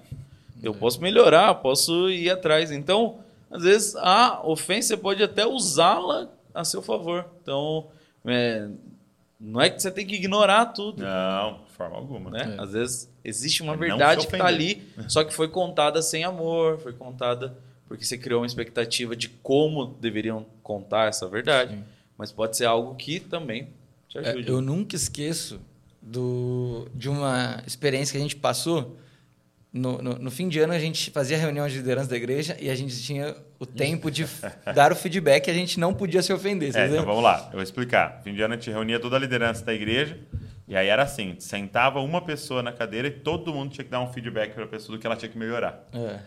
Eu 0.63 0.75
posso 0.75 1.01
melhorar, 1.01 1.55
posso 1.55 2.11
ir 2.11 2.31
atrás. 2.31 2.71
Então, 2.71 3.19
às 3.51 3.63
vezes, 3.63 3.97
a 3.97 4.43
ofensa 4.45 4.89
você 4.89 4.97
pode 4.97 5.23
até 5.23 5.47
usá-la 5.47 6.29
a 6.55 6.65
seu 6.65 6.83
favor. 6.83 7.25
Então, 7.43 7.87
é, 8.27 8.69
não 9.41 9.61
é 9.61 9.71
que 9.71 9.81
você 9.81 9.91
tem 9.91 10.07
que 10.07 10.17
ignorar 10.17 10.67
tudo. 10.67 11.03
Não, 11.03 11.61
de 11.65 11.73
forma 11.73 11.97
alguma. 11.97 12.31
Né? 12.31 12.57
É. 12.59 12.63
Às 12.63 12.73
vezes 12.73 13.11
existe 13.25 13.63
uma 13.63 13.73
É 13.73 13.77
verdade 13.77 14.27
que 14.27 14.35
está 14.35 14.47
ali, 14.47 14.83
só 15.09 15.25
que 15.25 15.33
foi 15.33 15.49
contada 15.49 16.03
sem 16.03 16.25
amor, 16.25 16.79
foi 16.79 16.93
contada 16.93 17.57
porque 17.89 18.05
você 18.05 18.17
criou 18.17 18.43
uma 18.43 18.47
expectativa 18.47 19.17
de 19.17 19.29
como 19.29 19.87
deveriam 19.87 20.47
contar 20.63 21.09
essa 21.09 21.27
verdade. 21.27 21.75
Sim. 21.75 21.85
Mas 22.17 22.31
pode 22.31 22.57
ser 22.57 22.67
algo 22.67 22.95
que 22.95 23.19
também 23.19 23.69
te 24.11 24.19
É, 24.19 24.31
ajude. 24.31 24.49
eu 24.49 24.61
nunca 24.61 24.95
esqueço 24.97 25.61
do, 26.03 26.89
de 26.95 27.09
uma 27.09 27.63
experiência 27.67 28.13
que 28.13 28.19
a 28.19 28.21
gente 28.21 28.37
passou. 28.37 28.99
No, 29.73 30.03
no, 30.03 30.19
no 30.19 30.31
fim 30.33 30.49
de 30.49 30.59
ano, 30.59 30.73
a 30.73 30.79
gente 30.81 31.13
fazia 31.13 31.39
reunião 31.39 31.67
de 31.69 31.77
liderança 31.77 32.11
da 32.11 32.17
igreja 32.17 32.57
e 32.61 32.69
a 32.69 32.75
gente 32.75 33.01
tinha 33.01 33.37
o 33.57 33.65
tempo 33.65 34.11
de 34.11 34.27
dar 34.75 34.91
o 34.91 34.97
feedback 34.97 35.47
e 35.47 35.51
a 35.51 35.55
gente 35.55 35.79
não 35.79 35.95
podia 35.95 36.21
se 36.23 36.33
ofender. 36.33 36.77
É, 36.77 36.89
então 36.89 37.05
vamos 37.05 37.23
lá, 37.23 37.45
eu 37.47 37.53
vou 37.53 37.63
explicar. 37.63 38.21
Fim 38.25 38.35
de 38.35 38.43
ano 38.43 38.55
a 38.55 38.57
gente 38.57 38.69
reunia 38.69 38.99
toda 38.99 39.15
a 39.15 39.19
liderança 39.21 39.65
da 39.65 39.73
igreja 39.73 40.19
e 40.67 40.75
aí 40.77 40.89
era 40.89 41.05
assim, 41.05 41.37
sentava 41.39 42.01
uma 42.01 42.21
pessoa 42.21 42.65
na 42.65 42.73
cadeira 42.73 43.07
e 43.07 43.13
todo 43.13 43.55
mundo 43.55 43.71
tinha 43.73 43.85
que 43.85 43.91
dar 43.91 44.01
um 44.01 44.13
feedback 44.13 44.55
para 44.55 44.65
a 44.65 44.69
pessoa 44.69 44.97
do 44.97 45.01
que 45.01 45.07
ela 45.07 45.15
tinha 45.17 45.29
que 45.29 45.39
melhorar. 45.39 45.89
É, 45.93 46.19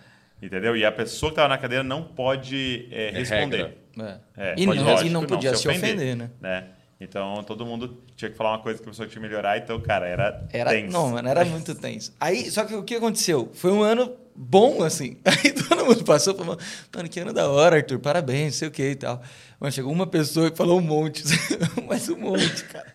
Entendeu? 0.41 0.77
E 0.77 0.85
a 0.85 0.91
pessoa 0.91 1.29
que 1.29 1.33
estava 1.33 1.49
na 1.49 1.57
cadeira 1.57 1.83
não 1.83 2.03
pode 2.03 2.87
é, 2.91 3.09
responder. 3.11 3.77
é. 3.99 4.17
É, 4.37 4.55
e, 4.57 4.65
pode, 4.65 4.79
não, 4.79 4.85
lógico, 4.87 5.07
e 5.07 5.11
não 5.11 5.21
não 5.21 5.27
podia 5.27 5.53
se 5.55 5.63
se 5.63 5.67
ofender, 5.67 6.15
né? 6.15 6.29
né? 6.39 6.65
Então 7.03 7.43
todo 7.43 7.65
mundo 7.65 8.01
tinha 8.15 8.31
que 8.31 8.37
falar 8.37 8.51
uma 8.51 8.59
coisa 8.59 8.79
que 8.79 8.85
a 8.87 8.91
pessoa 8.91 9.07
tinha 9.07 9.21
que 9.21 9.27
melhorar, 9.27 9.57
então, 9.57 9.79
cara, 9.81 10.07
era, 10.07 10.47
Era, 10.51 10.71
tenso. 10.71 10.91
não, 10.91 11.09
mano, 11.11 11.27
era 11.27 11.43
muito 11.45 11.73
tenso. 11.75 12.13
Aí, 12.19 12.49
só 12.49 12.63
que 12.65 12.73
o 12.73 12.83
que 12.83 12.95
aconteceu? 12.95 13.49
Foi 13.53 13.71
um 13.71 13.81
ano 13.83 14.11
bom, 14.35 14.83
assim. 14.83 15.17
Aí 15.25 15.51
todo 15.51 15.85
mundo 15.85 16.03
passou 16.03 16.33
e 16.33 16.37
falou, 16.37 16.57
mano, 16.95 17.09
que 17.09 17.19
ano 17.19 17.33
da 17.33 17.49
hora, 17.49 17.77
Arthur, 17.77 17.99
parabéns, 17.99 18.55
sei 18.55 18.67
o 18.67 18.71
que 18.71 18.91
e 18.91 18.95
tal. 18.95 19.21
Mano, 19.59 19.71
chegou 19.71 19.91
uma 19.91 20.07
pessoa 20.07 20.47
e 20.47 20.55
falou 20.55 20.79
um 20.79 20.81
monte, 20.81 21.23
mas 21.87 22.09
um 22.09 22.17
monte, 22.17 22.63
cara. 22.65 22.93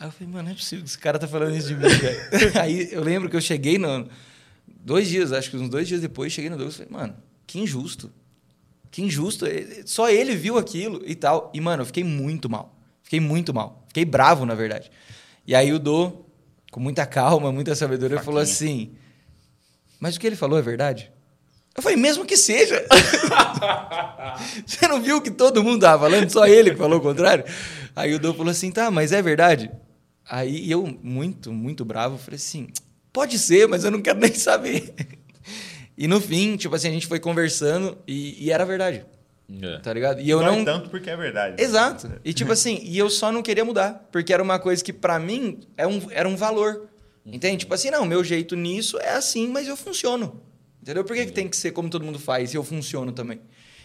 Aí 0.00 0.06
eu 0.06 0.12
falei, 0.12 0.32
mano, 0.32 0.44
não 0.44 0.52
é 0.52 0.54
possível 0.54 0.84
que 0.84 0.90
esse 0.90 0.98
cara 0.98 1.18
tá 1.18 1.26
falando 1.26 1.56
isso 1.56 1.68
de 1.68 1.74
mim, 1.74 1.88
velho. 1.88 2.20
Aí 2.60 2.88
eu 2.92 3.02
lembro 3.02 3.28
que 3.28 3.36
eu 3.36 3.40
cheguei 3.40 3.78
no... 3.78 4.08
Dois 4.66 5.08
dias, 5.08 5.32
acho 5.32 5.50
que 5.50 5.56
uns 5.56 5.68
dois 5.68 5.88
dias 5.88 6.00
depois, 6.00 6.32
cheguei 6.32 6.48
no 6.48 6.56
Douglas 6.56 6.76
e 6.76 6.78
falei, 6.84 6.92
mano, 6.92 7.16
que 7.46 7.58
injusto. 7.58 8.10
Que 8.90 9.02
injusto. 9.02 9.44
Só 9.84 10.08
ele 10.08 10.34
viu 10.36 10.56
aquilo 10.56 11.02
e 11.04 11.14
tal. 11.14 11.50
E, 11.52 11.60
mano, 11.60 11.82
eu 11.82 11.86
fiquei 11.86 12.04
muito 12.04 12.48
mal. 12.48 12.77
Fiquei 13.08 13.20
muito 13.20 13.54
mal. 13.54 13.86
Fiquei 13.88 14.04
bravo, 14.04 14.44
na 14.44 14.54
verdade. 14.54 14.90
E 15.46 15.54
aí 15.54 15.72
o 15.72 15.78
Dô, 15.78 16.26
com 16.70 16.78
muita 16.78 17.06
calma, 17.06 17.50
muita 17.50 17.74
sabedoria, 17.74 18.20
falou 18.20 18.38
assim: 18.38 18.90
Mas 19.98 20.14
o 20.14 20.20
que 20.20 20.26
ele 20.26 20.36
falou 20.36 20.58
é 20.58 20.62
verdade? 20.62 21.10
Eu 21.74 21.82
falei, 21.82 21.96
mesmo 21.96 22.26
que 22.26 22.36
seja. 22.36 22.86
Você 24.66 24.86
não 24.86 25.00
viu 25.00 25.22
que 25.22 25.30
todo 25.30 25.64
mundo 25.64 25.80
tava 25.80 26.02
falando, 26.02 26.28
só 26.28 26.46
ele 26.46 26.72
que 26.72 26.76
falou 26.76 26.98
o 26.98 27.00
contrário? 27.00 27.46
Aí 27.96 28.12
o 28.14 28.18
Dô 28.18 28.34
falou 28.34 28.50
assim: 28.50 28.70
tá, 28.70 28.90
mas 28.90 29.10
é 29.10 29.22
verdade? 29.22 29.70
Aí 30.28 30.70
eu, 30.70 30.86
muito, 31.02 31.50
muito 31.50 31.86
bravo, 31.86 32.18
falei 32.18 32.36
assim: 32.36 32.68
pode 33.10 33.38
ser, 33.38 33.66
mas 33.66 33.84
eu 33.84 33.90
não 33.90 34.02
quero 34.02 34.20
nem 34.20 34.34
saber. 34.34 34.94
E 35.96 36.06
no 36.06 36.20
fim, 36.20 36.58
tipo 36.58 36.74
assim, 36.76 36.88
a 36.88 36.92
gente 36.92 37.06
foi 37.06 37.18
conversando 37.18 37.96
e, 38.06 38.44
e 38.44 38.50
era 38.50 38.66
verdade. 38.66 39.06
É. 39.62 39.78
Tá 39.78 39.92
ligado? 39.92 40.20
E 40.20 40.28
eu 40.28 40.40
Dói 40.40 40.56
não. 40.56 40.64
tanto 40.64 40.90
porque 40.90 41.08
é 41.08 41.16
verdade. 41.16 41.62
Exato. 41.62 42.10
E 42.24 42.34
tipo 42.34 42.52
assim, 42.52 42.80
e 42.82 42.98
eu 42.98 43.08
só 43.08 43.32
não 43.32 43.42
queria 43.42 43.64
mudar. 43.64 44.06
Porque 44.12 44.32
era 44.32 44.42
uma 44.42 44.58
coisa 44.58 44.84
que 44.84 44.92
pra 44.92 45.18
mim 45.18 45.60
é 45.76 45.86
um, 45.86 46.00
era 46.10 46.28
um 46.28 46.36
valor. 46.36 46.88
Entende? 47.24 47.58
Tipo 47.58 47.74
assim, 47.74 47.90
não, 47.90 48.04
meu 48.04 48.22
jeito 48.22 48.54
nisso 48.56 48.98
é 48.98 49.10
assim, 49.14 49.48
mas 49.48 49.66
eu 49.66 49.76
funciono. 49.76 50.42
Entendeu? 50.82 51.04
Por 51.04 51.16
que, 51.16 51.26
que 51.26 51.32
tem 51.32 51.48
que 51.48 51.56
ser 51.56 51.72
como 51.72 51.88
todo 51.88 52.04
mundo 52.04 52.18
faz 52.18 52.52
e 52.52 52.56
eu 52.56 52.64
funciono 52.64 53.12
também? 53.12 53.40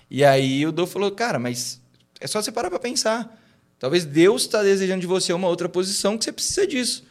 E 0.10 0.24
aí 0.24 0.66
o 0.66 0.72
Dô 0.72 0.86
falou, 0.86 1.12
cara, 1.12 1.40
mas 1.40 1.82
é 2.20 2.28
só 2.28 2.42
você 2.42 2.52
parar 2.52 2.70
pra 2.70 2.80
pensar. 2.80 3.40
Talvez 3.80 4.06
Deus 4.06 4.44
está 4.44 4.64
desejando 4.64 5.02
de 5.02 5.08
você 5.08 5.34
uma 5.34 5.48
outra 5.48 5.68
posição 5.68 6.18
que 6.18 6.24
você 6.24 6.32
precisa 6.32 6.66
disso. 6.66 7.04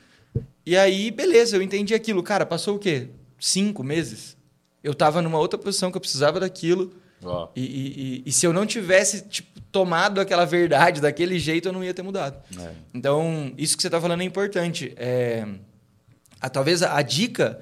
E 0.64 0.76
aí, 0.76 1.10
beleza, 1.10 1.56
eu 1.56 1.62
entendi 1.62 1.94
aquilo. 1.94 2.22
Cara, 2.22 2.46
passou 2.46 2.76
o 2.76 2.78
quê? 2.78 3.08
Cinco 3.38 3.82
meses? 3.82 4.36
Eu 4.82 4.94
tava 4.94 5.20
numa 5.20 5.38
outra 5.38 5.58
posição 5.58 5.90
que 5.90 5.96
eu 5.96 6.00
precisava 6.00 6.40
daquilo. 6.40 6.94
Ó. 7.24 7.48
E, 7.54 7.60
e- 7.60 7.64
e- 7.64 8.22
e 8.26 8.32
se 8.32 8.46
eu 8.46 8.52
não 8.52 8.66
tivesse 8.66 9.22
tipo, 9.28 9.60
tomado 9.70 10.20
aquela 10.20 10.44
verdade 10.44 11.00
daquele 11.00 11.38
jeito, 11.38 11.68
eu 11.68 11.72
não 11.72 11.82
ia 11.84 11.94
ter 11.94 12.02
mudado. 12.02 12.36
É. 12.60 12.70
Então, 12.92 13.52
isso 13.56 13.76
que 13.76 13.82
você 13.82 13.88
está 13.88 14.00
falando 14.00 14.20
é 14.20 14.24
importante. 14.24 14.92
É, 14.96 15.46
a- 16.40 16.48
talvez 16.50 16.82
a, 16.82 16.96
a 16.96 17.02
dica 17.02 17.60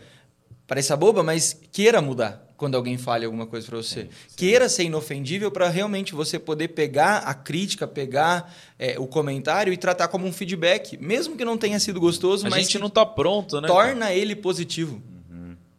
pareça 0.66 0.96
boba, 0.96 1.22
mas 1.22 1.56
queira 1.72 2.00
mudar 2.00 2.46
quando 2.56 2.74
alguém 2.74 2.98
fale 2.98 3.24
alguma 3.24 3.46
coisa 3.46 3.66
para 3.66 3.76
você. 3.78 4.08
Queira 4.36 4.68
ser 4.68 4.84
inofendível 4.84 5.50
para 5.50 5.68
realmente 5.68 6.14
você 6.14 6.38
poder 6.38 6.68
pegar 6.68 7.18
a 7.18 7.32
crítica, 7.32 7.86
pegar 7.86 8.54
é, 8.78 8.98
o 8.98 9.06
comentário 9.06 9.72
e 9.72 9.76
tratar 9.76 10.08
como 10.08 10.26
um 10.26 10.32
feedback, 10.32 10.98
mesmo 10.98 11.36
que 11.36 11.44
não 11.44 11.56
tenha 11.56 11.78
sido 11.80 11.98
gostoso, 11.98 12.46
A 12.46 12.50
mas 12.50 12.64
gente 12.64 12.78
não 12.78 12.90
tá 12.90 13.04
pronto, 13.06 13.60
né? 13.60 13.66
torna 13.68 14.12
ele 14.12 14.36
positivo. 14.36 15.00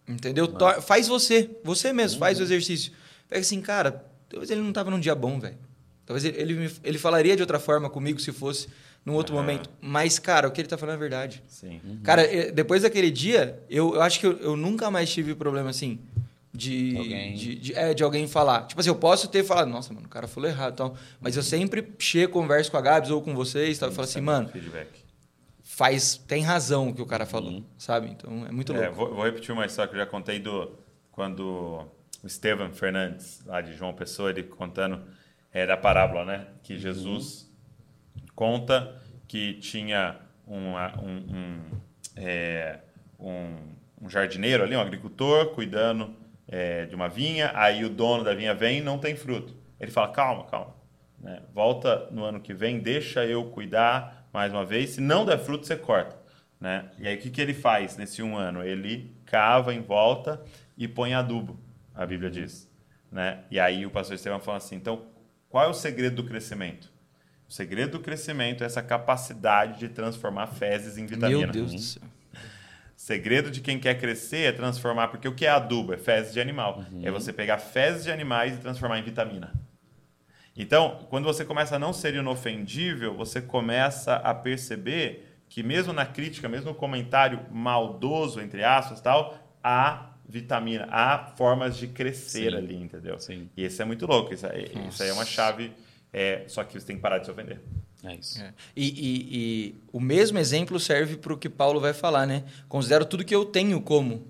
Entendeu? 0.08 0.48
Tor- 0.48 0.82
faz 0.82 1.08
você, 1.08 1.50
você 1.64 1.94
mesmo, 1.94 2.20
faz 2.20 2.40
o 2.40 2.44
exercício. 2.44 2.92
Pega 3.32 3.40
assim, 3.42 3.62
cara, 3.62 4.06
talvez 4.30 4.52
ele 4.52 4.60
não 4.62 4.70
estava 4.70 4.92
num 4.92 5.00
dia 5.00 5.16
bom, 5.16 5.40
velho. 5.40 5.58
Talvez 6.06 6.26
ele, 6.26 6.38
ele, 6.42 6.54
me- 6.54 6.72
ele 6.84 6.98
falaria 6.98 7.34
de 7.36 7.42
outra 7.42 7.60
forma 7.60 7.90
comigo 7.90 8.20
se 8.20 8.34
fosse 8.34 8.68
num 9.06 9.14
outro 9.14 9.34
Aham. 9.34 9.42
momento. 9.42 9.70
Mas, 9.80 10.20
cara, 10.20 10.48
o 10.48 10.52
que 10.52 10.60
ele 10.60 10.68
tá 10.68 10.78
falando 10.78 10.96
é 10.96 11.00
verdade. 11.00 11.42
Sim. 11.48 11.80
Cara, 12.04 12.24
eh, 12.24 12.52
depois 12.52 12.82
daquele 12.82 13.10
dia, 13.10 13.58
eu, 13.70 13.96
eu 13.96 14.02
acho 14.02 14.20
que 14.20 14.28
eu, 14.28 14.38
eu 14.40 14.58
nunca 14.58 14.92
mais 14.92 15.10
tive 15.10 15.34
problema 15.34 15.70
assim. 15.70 15.98
De, 16.54 16.98
Alguém- 16.98 17.34
de, 17.36 17.56
de- 17.56 17.74
é, 17.74 17.94
de 17.94 18.04
alguém 18.04 18.28
falar. 18.28 18.68
Tipo 18.68 18.82
assim, 18.82 18.90
eu 18.90 18.96
posso 18.96 19.30
ter 19.30 19.42
falado, 19.46 19.70
nossa, 19.70 19.94
mano, 19.94 20.06
o 20.06 20.10
cara 20.10 20.28
falou 20.28 20.50
errado 20.50 20.74
e 20.74 20.76
tal. 20.76 20.98
Mas 21.22 21.38
eu 21.38 21.44
sempre 21.44 21.94
chego, 21.98 22.34
converso 22.34 22.70
com 22.70 22.76
a 22.76 22.82
Gabs 22.82 23.10
ou 23.10 23.22
com 23.22 23.34
vocês 23.34 23.80
tal, 23.80 23.90
e 23.90 23.94
falo 23.94 24.04
assim, 24.04 24.20
mano, 24.20 24.50
Feedback. 24.50 24.90
faz, 25.64 26.18
tem 26.28 26.44
razão 26.44 26.90
o 26.90 26.94
que 26.94 27.02
o 27.02 27.06
cara 27.06 27.26
falou, 27.26 27.52
Uhum. 27.52 27.64
sabe? 27.78 28.10
Então 28.10 28.46
é 28.46 28.52
muito 28.52 28.74
É, 28.74 28.90
louco. 28.90 28.96
vou, 28.96 29.16
vou 29.16 29.24
repetir 29.24 29.54
uma 29.54 29.66
história 29.66 29.90
que 29.90 29.96
eu 29.96 30.00
já 30.02 30.06
contei 30.06 30.40
do 30.42 30.72
quando 31.10 31.86
Estevam 32.24 32.72
Fernandes, 32.74 33.44
lá 33.46 33.62
de 33.62 33.74
João 33.76 33.94
Pessoa, 33.94 34.30
ele 34.30 34.44
contando 34.44 35.02
é, 35.54 35.66
da 35.66 35.76
parábola, 35.76 36.24
né? 36.24 36.48
Que 36.64 36.78
Jesus 36.78 37.50
conta 38.36 38.96
que 39.28 39.56
tinha 39.56 40.18
uma- 40.48 40.98
um, 41.02 41.18
um, 41.36 41.62
é, 42.16 42.80
um- 43.20 43.58
um 44.02 44.10
jardineiro 44.10 44.64
ali, 44.64 44.76
um 44.76 44.82
agricultor, 44.82 45.48
cuidando 45.54 46.16
é, 46.48 46.86
de 46.86 46.94
uma 46.96 47.08
vinha, 47.08 47.52
aí 47.56 47.86
o 47.86 47.90
dono 47.90 48.24
da 48.26 48.34
vinha 48.34 48.54
vem 48.54 48.80
e 48.80 48.82
não 48.82 48.98
tem 48.98 49.16
fruto. 49.16 49.56
Ele 49.80 49.90
fala, 49.92 50.10
calma, 50.10 50.44
calma. 50.46 50.76
né? 51.20 51.42
Volta 51.54 52.08
no 52.12 52.24
ano 52.26 52.42
que 52.42 52.54
vem, 52.54 52.80
deixa 52.80 53.24
eu 53.26 53.46
cuidar 53.52 54.28
mais 54.34 54.52
uma 54.52 54.66
vez. 54.66 54.90
Se 54.92 55.02
não 55.02 55.26
der 55.26 55.38
fruto, 55.40 55.66
você 55.66 55.76
corta. 55.78 56.18
Né? 56.60 56.86
E 57.00 57.08
aí 57.08 57.16
o 57.16 57.20
que, 57.20 57.30
que 57.30 57.40
ele 57.42 57.54
faz 57.54 57.96
nesse 57.96 58.22
um 58.22 58.36
ano? 58.38 58.64
Ele 58.64 59.16
cava 59.26 59.74
em 59.74 59.82
volta 59.82 60.44
e 60.78 60.88
põe 60.88 61.14
adubo, 61.14 61.58
a 61.94 62.06
Bíblia 62.06 62.30
diz. 62.30 62.70
Né? 63.12 63.40
E 63.52 63.60
aí 63.60 63.86
o 63.86 63.92
pastor 63.92 64.16
Estevam 64.16 64.40
fala 64.40 64.58
assim, 64.58 64.76
então 64.76 65.06
qual 65.50 65.66
é 65.66 65.68
o 65.68 65.74
segredo 65.74 66.18
do 66.18 66.24
crescimento? 66.24 66.90
O 67.48 67.52
segredo 67.52 67.94
do 67.94 68.00
crescimento 68.00 68.64
é 68.64 68.66
essa 68.66 68.82
capacidade 68.82 69.80
de 69.80 69.90
transformar 69.90 70.48
fezes 70.48 70.98
em 70.98 71.06
vitamina. 71.06 71.42
Meu 71.42 71.52
Deus 71.52 71.74
do 71.74 71.80
céu. 71.80 72.04
Segredo 72.96 73.52
de 73.52 73.60
quem 73.62 73.80
quer 73.80 74.00
crescer 74.00 74.48
é 74.48 74.52
transformar, 74.52 75.10
porque 75.10 75.28
o 75.28 75.34
que 75.34 75.46
é 75.46 75.50
adubo? 75.50 75.92
É 75.92 75.98
fezes 75.98 76.34
de 76.34 76.40
animal. 76.40 76.86
É 77.04 77.12
você 77.12 77.34
pegar 77.34 77.58
fezes 77.58 78.04
de 78.04 78.12
animais 78.12 78.54
e 78.54 78.58
transformar 78.60 79.00
em 79.00 79.04
vitamina. 79.04 79.52
Então, 80.56 81.08
quando 81.10 81.26
você 81.26 81.44
começa 81.44 81.76
a 81.76 81.80
não 81.80 81.92
ser 81.92 82.14
inofendível, 82.14 83.16
você 83.16 83.42
começa 83.42 84.16
a 84.16 84.34
perceber 84.34 85.28
que 85.50 85.64
mesmo 85.64 85.92
na 85.92 86.06
crítica, 86.06 86.48
mesmo 86.48 86.68
no 86.68 86.76
comentário 86.76 87.40
maldoso, 87.52 88.40
entre 88.40 88.64
aspas, 88.64 89.02
tal, 89.02 89.36
há 89.64 90.11
vitamina, 90.32 90.88
há 90.90 91.18
formas 91.36 91.76
de 91.78 91.88
crescer 91.88 92.52
Sim. 92.52 92.58
ali, 92.58 92.76
entendeu? 92.76 93.20
Sim. 93.20 93.50
E 93.56 93.66
isso 93.66 93.82
é 93.82 93.86
muito 93.86 94.06
louco. 94.06 94.34
Isso 94.34 94.48
aí, 94.48 94.72
isso 94.90 95.04
aí 95.04 95.10
é 95.10 95.14
uma 95.14 95.26
chave, 95.26 95.72
é, 96.14 96.46
só 96.48 96.64
que 96.64 96.80
você 96.80 96.86
tem 96.86 96.96
que 96.96 97.02
parar 97.02 97.18
de 97.20 97.26
se 97.26 97.32
ofender. 97.32 97.60
É 98.04 98.16
isso. 98.16 98.42
É. 98.42 98.54
E, 98.76 98.88
e- 98.90 99.38
e 99.38 99.76
o 99.92 100.00
mesmo 100.00 100.40
exemplo 100.40 100.80
serve 100.80 101.18
para 101.18 101.34
o 101.34 101.38
que 101.38 101.48
Paulo 101.50 101.80
vai 101.80 101.94
falar, 101.94 102.26
né? 102.26 102.44
Considero 102.68 103.06
tudo 103.06 103.24
que 103.24 103.36
eu 103.36 103.46
tenho 103.46 103.80
como 103.82 104.26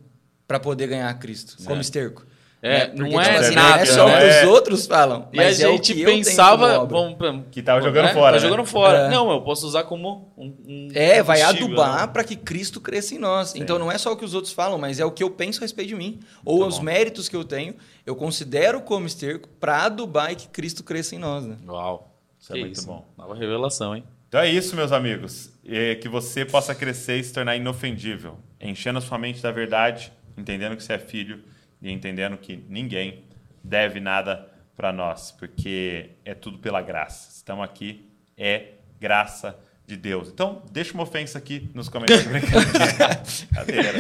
para 0.48 0.60
poder 0.60 0.88
ganhar 0.88 1.10
a 1.10 1.14
Cristo, 1.14 1.56
como 1.64 1.80
esterco. 1.80 2.26
É, 2.64 2.88
Né? 2.90 2.94
não 2.96 3.20
é 3.20 3.24
tipo 3.26 3.38
assim, 3.40 3.56
nada, 3.56 3.76
Não 3.78 3.82
é 3.82 3.86
só 3.88 4.06
né? 4.08 4.14
o 4.16 4.18
que 4.20 4.24
É. 4.26 4.44
os 4.44 4.50
outros 4.50 4.86
falam, 4.86 5.28
E 5.34 5.38
mas 5.38 5.60
a 5.60 5.68
é 5.68 5.72
gente 5.72 5.96
pensava. 6.06 6.86
Vamos, 6.86 7.18
Que 7.50 7.64
tava 7.64 7.82
jogando 7.82 8.06
né? 8.06 8.14
fora, 8.14 8.38
Tá 8.38 8.44
né? 8.44 8.50
jogando 8.50 8.66
fora. 8.68 8.98
É. 9.00 9.10
Não, 9.10 9.32
eu 9.32 9.42
posso 9.42 9.66
usar 9.66 9.84
como 9.86 10.32
um. 10.38 10.54
um 10.68 10.88
É, 10.94 11.24
vai 11.24 11.42
adubar 11.42 12.02
né? 12.02 12.08
para 12.14 12.24
que 12.24 12.36
Cristo 12.36 12.80
cresça 12.80 13.16
em 13.16 13.18
nós. 13.18 13.56
Então 13.56 13.80
não 13.80 13.92
é 13.92 13.98
só 13.98 14.12
o 14.12 14.16
que 14.16 14.24
os 14.24 14.36
outros 14.36 14.54
falam, 14.54 14.78
mas 14.78 15.00
é 15.00 15.06
o 15.06 15.12
que 15.12 15.24
eu 15.24 15.32
penso 15.32 15.60
a 15.60 15.62
respeito 15.62 15.88
de 15.90 15.96
mim. 15.96 16.20
Ou 16.46 16.60
Muito 16.60 16.70
os 16.70 16.78
bom. 16.78 16.84
méritos 16.84 17.28
que 17.28 17.36
eu 17.36 17.44
tenho, 17.44 17.76
eu 18.06 18.16
considero 18.16 18.82
como 18.82 19.08
esterco 19.08 19.50
para 19.60 19.86
adubar 19.86 20.32
e 20.32 20.36
que 20.36 20.48
Cristo 20.48 20.84
cresça 20.84 21.16
em 21.16 21.20
nós. 21.20 21.46
Né? 21.46 21.58
Uau. 21.68 22.16
Isso 22.40 22.52
é 22.54 22.56
Que 22.58 22.62
muito 22.62 22.86
bom. 22.86 23.06
Nova 23.18 23.34
revelação, 23.36 23.96
hein? 23.96 24.04
Então 24.28 24.40
é 24.40 24.48
isso, 24.50 24.76
meus 24.76 24.92
amigos. 24.92 25.52
É 25.68 25.96
que 25.96 26.08
você 26.08 26.46
possa 26.46 26.74
crescer 26.76 27.18
e 27.18 27.24
se 27.24 27.34
tornar 27.34 27.56
inofendível, 27.56 28.38
enchendo 28.62 29.00
a 29.00 29.02
sua 29.02 29.18
mente 29.18 29.42
da 29.42 29.52
verdade, 29.52 30.12
entendendo 30.38 30.76
que 30.78 30.84
você 30.84 30.94
é 30.94 31.00
filho 31.00 31.40
e 31.82 31.92
entendendo 31.92 32.38
que 32.38 32.64
ninguém 32.70 33.24
deve 33.64 34.00
nada 34.00 34.48
para 34.76 34.92
nós, 34.92 35.32
porque 35.32 36.12
é 36.24 36.34
tudo 36.34 36.58
pela 36.60 36.82
graça. 36.82 37.30
Estamos 37.32 37.64
aqui, 37.64 38.10
é 38.38 38.74
graça 39.00 39.58
de 39.86 39.98
Deus. 39.98 40.30
Então, 40.30 40.64
deixa 40.72 40.94
uma 40.94 41.04
ofensa 41.04 41.38
aqui 41.38 41.70
nos 41.74 41.90
comentários. 41.90 42.26
Brincadeira. 42.32 43.94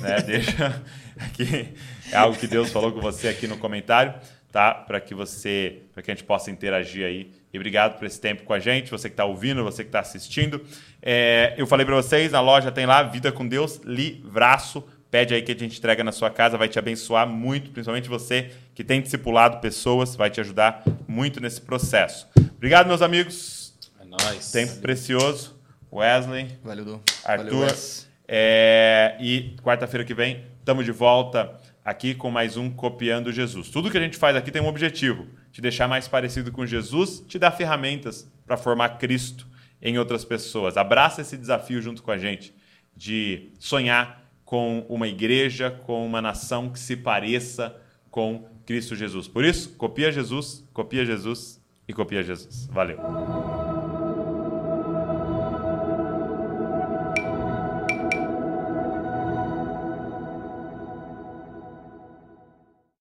né? 0.00 0.22
Deixa 0.22 0.82
aqui 1.16 1.74
é 2.12 2.16
algo 2.16 2.36
que 2.36 2.46
Deus 2.46 2.70
falou 2.70 2.92
com 2.92 3.00
você 3.00 3.28
aqui 3.28 3.46
no 3.46 3.56
comentário, 3.56 4.14
tá? 4.50 4.74
Para 4.74 5.00
que 5.00 5.14
você, 5.14 5.82
para 5.92 6.02
que 6.02 6.10
a 6.10 6.14
gente 6.14 6.24
possa 6.24 6.50
interagir 6.50 7.06
aí. 7.06 7.32
E 7.52 7.56
obrigado 7.56 7.98
por 7.98 8.06
esse 8.06 8.20
tempo 8.20 8.42
com 8.44 8.52
a 8.52 8.58
gente, 8.58 8.90
você 8.90 9.08
que 9.08 9.14
está 9.14 9.24
ouvindo, 9.24 9.64
você 9.64 9.82
que 9.82 9.88
está 9.88 10.00
assistindo. 10.00 10.64
É, 11.00 11.54
eu 11.56 11.66
falei 11.66 11.86
para 11.86 11.96
vocês, 11.96 12.32
na 12.32 12.40
loja 12.40 12.70
tem 12.70 12.84
lá 12.84 13.02
Vida 13.02 13.32
com 13.32 13.48
Deus 13.48 13.80
Livraço. 13.84 14.84
Pede 15.12 15.34
aí 15.34 15.42
que 15.42 15.52
a 15.52 15.54
gente 15.54 15.76
entrega 15.76 16.02
na 16.02 16.10
sua 16.10 16.30
casa, 16.30 16.56
vai 16.56 16.70
te 16.70 16.78
abençoar 16.78 17.28
muito, 17.28 17.70
principalmente 17.70 18.08
você 18.08 18.50
que 18.74 18.82
tem 18.82 19.02
discipulado 19.02 19.60
pessoas, 19.60 20.16
vai 20.16 20.30
te 20.30 20.40
ajudar 20.40 20.82
muito 21.06 21.38
nesse 21.38 21.60
processo. 21.60 22.26
Obrigado, 22.56 22.86
meus 22.86 23.02
amigos. 23.02 23.74
É 24.00 24.06
nóis. 24.06 24.50
Tempo 24.50 24.76
precioso. 24.76 25.54
Wesley, 25.92 26.58
Valeu, 26.64 26.84
Du. 26.86 27.02
Arthur. 27.26 27.44
Valeu, 27.44 27.58
Wes. 27.60 28.08
É, 28.26 29.14
e 29.20 29.54
quarta-feira 29.62 30.02
que 30.02 30.14
vem, 30.14 30.46
estamos 30.60 30.86
de 30.86 30.92
volta 30.92 31.60
aqui 31.84 32.14
com 32.14 32.30
mais 32.30 32.56
um 32.56 32.70
Copiando 32.70 33.30
Jesus. 33.30 33.68
Tudo 33.68 33.90
que 33.90 33.98
a 33.98 34.00
gente 34.00 34.16
faz 34.16 34.34
aqui 34.34 34.50
tem 34.50 34.62
um 34.62 34.66
objetivo: 34.66 35.26
te 35.52 35.60
deixar 35.60 35.86
mais 35.86 36.08
parecido 36.08 36.50
com 36.50 36.64
Jesus, 36.64 37.22
te 37.28 37.38
dar 37.38 37.50
ferramentas 37.50 38.26
para 38.46 38.56
formar 38.56 38.96
Cristo 38.96 39.46
em 39.82 39.98
outras 39.98 40.24
pessoas. 40.24 40.78
Abraça 40.78 41.20
esse 41.20 41.36
desafio 41.36 41.82
junto 41.82 42.02
com 42.02 42.10
a 42.10 42.16
gente 42.16 42.54
de 42.96 43.50
sonhar 43.58 44.21
com 44.52 44.84
uma 44.86 45.08
igreja, 45.08 45.70
com 45.70 46.04
uma 46.04 46.20
nação 46.20 46.68
que 46.68 46.78
se 46.78 46.94
pareça 46.94 47.74
com 48.10 48.44
Cristo 48.66 48.94
Jesus. 48.94 49.26
Por 49.26 49.46
isso, 49.46 49.70
copia 49.78 50.12
Jesus, 50.12 50.62
copia 50.74 51.06
Jesus 51.06 51.58
e 51.88 51.92
copia 51.94 52.22
Jesus. 52.22 52.66
Valeu. 52.70 53.61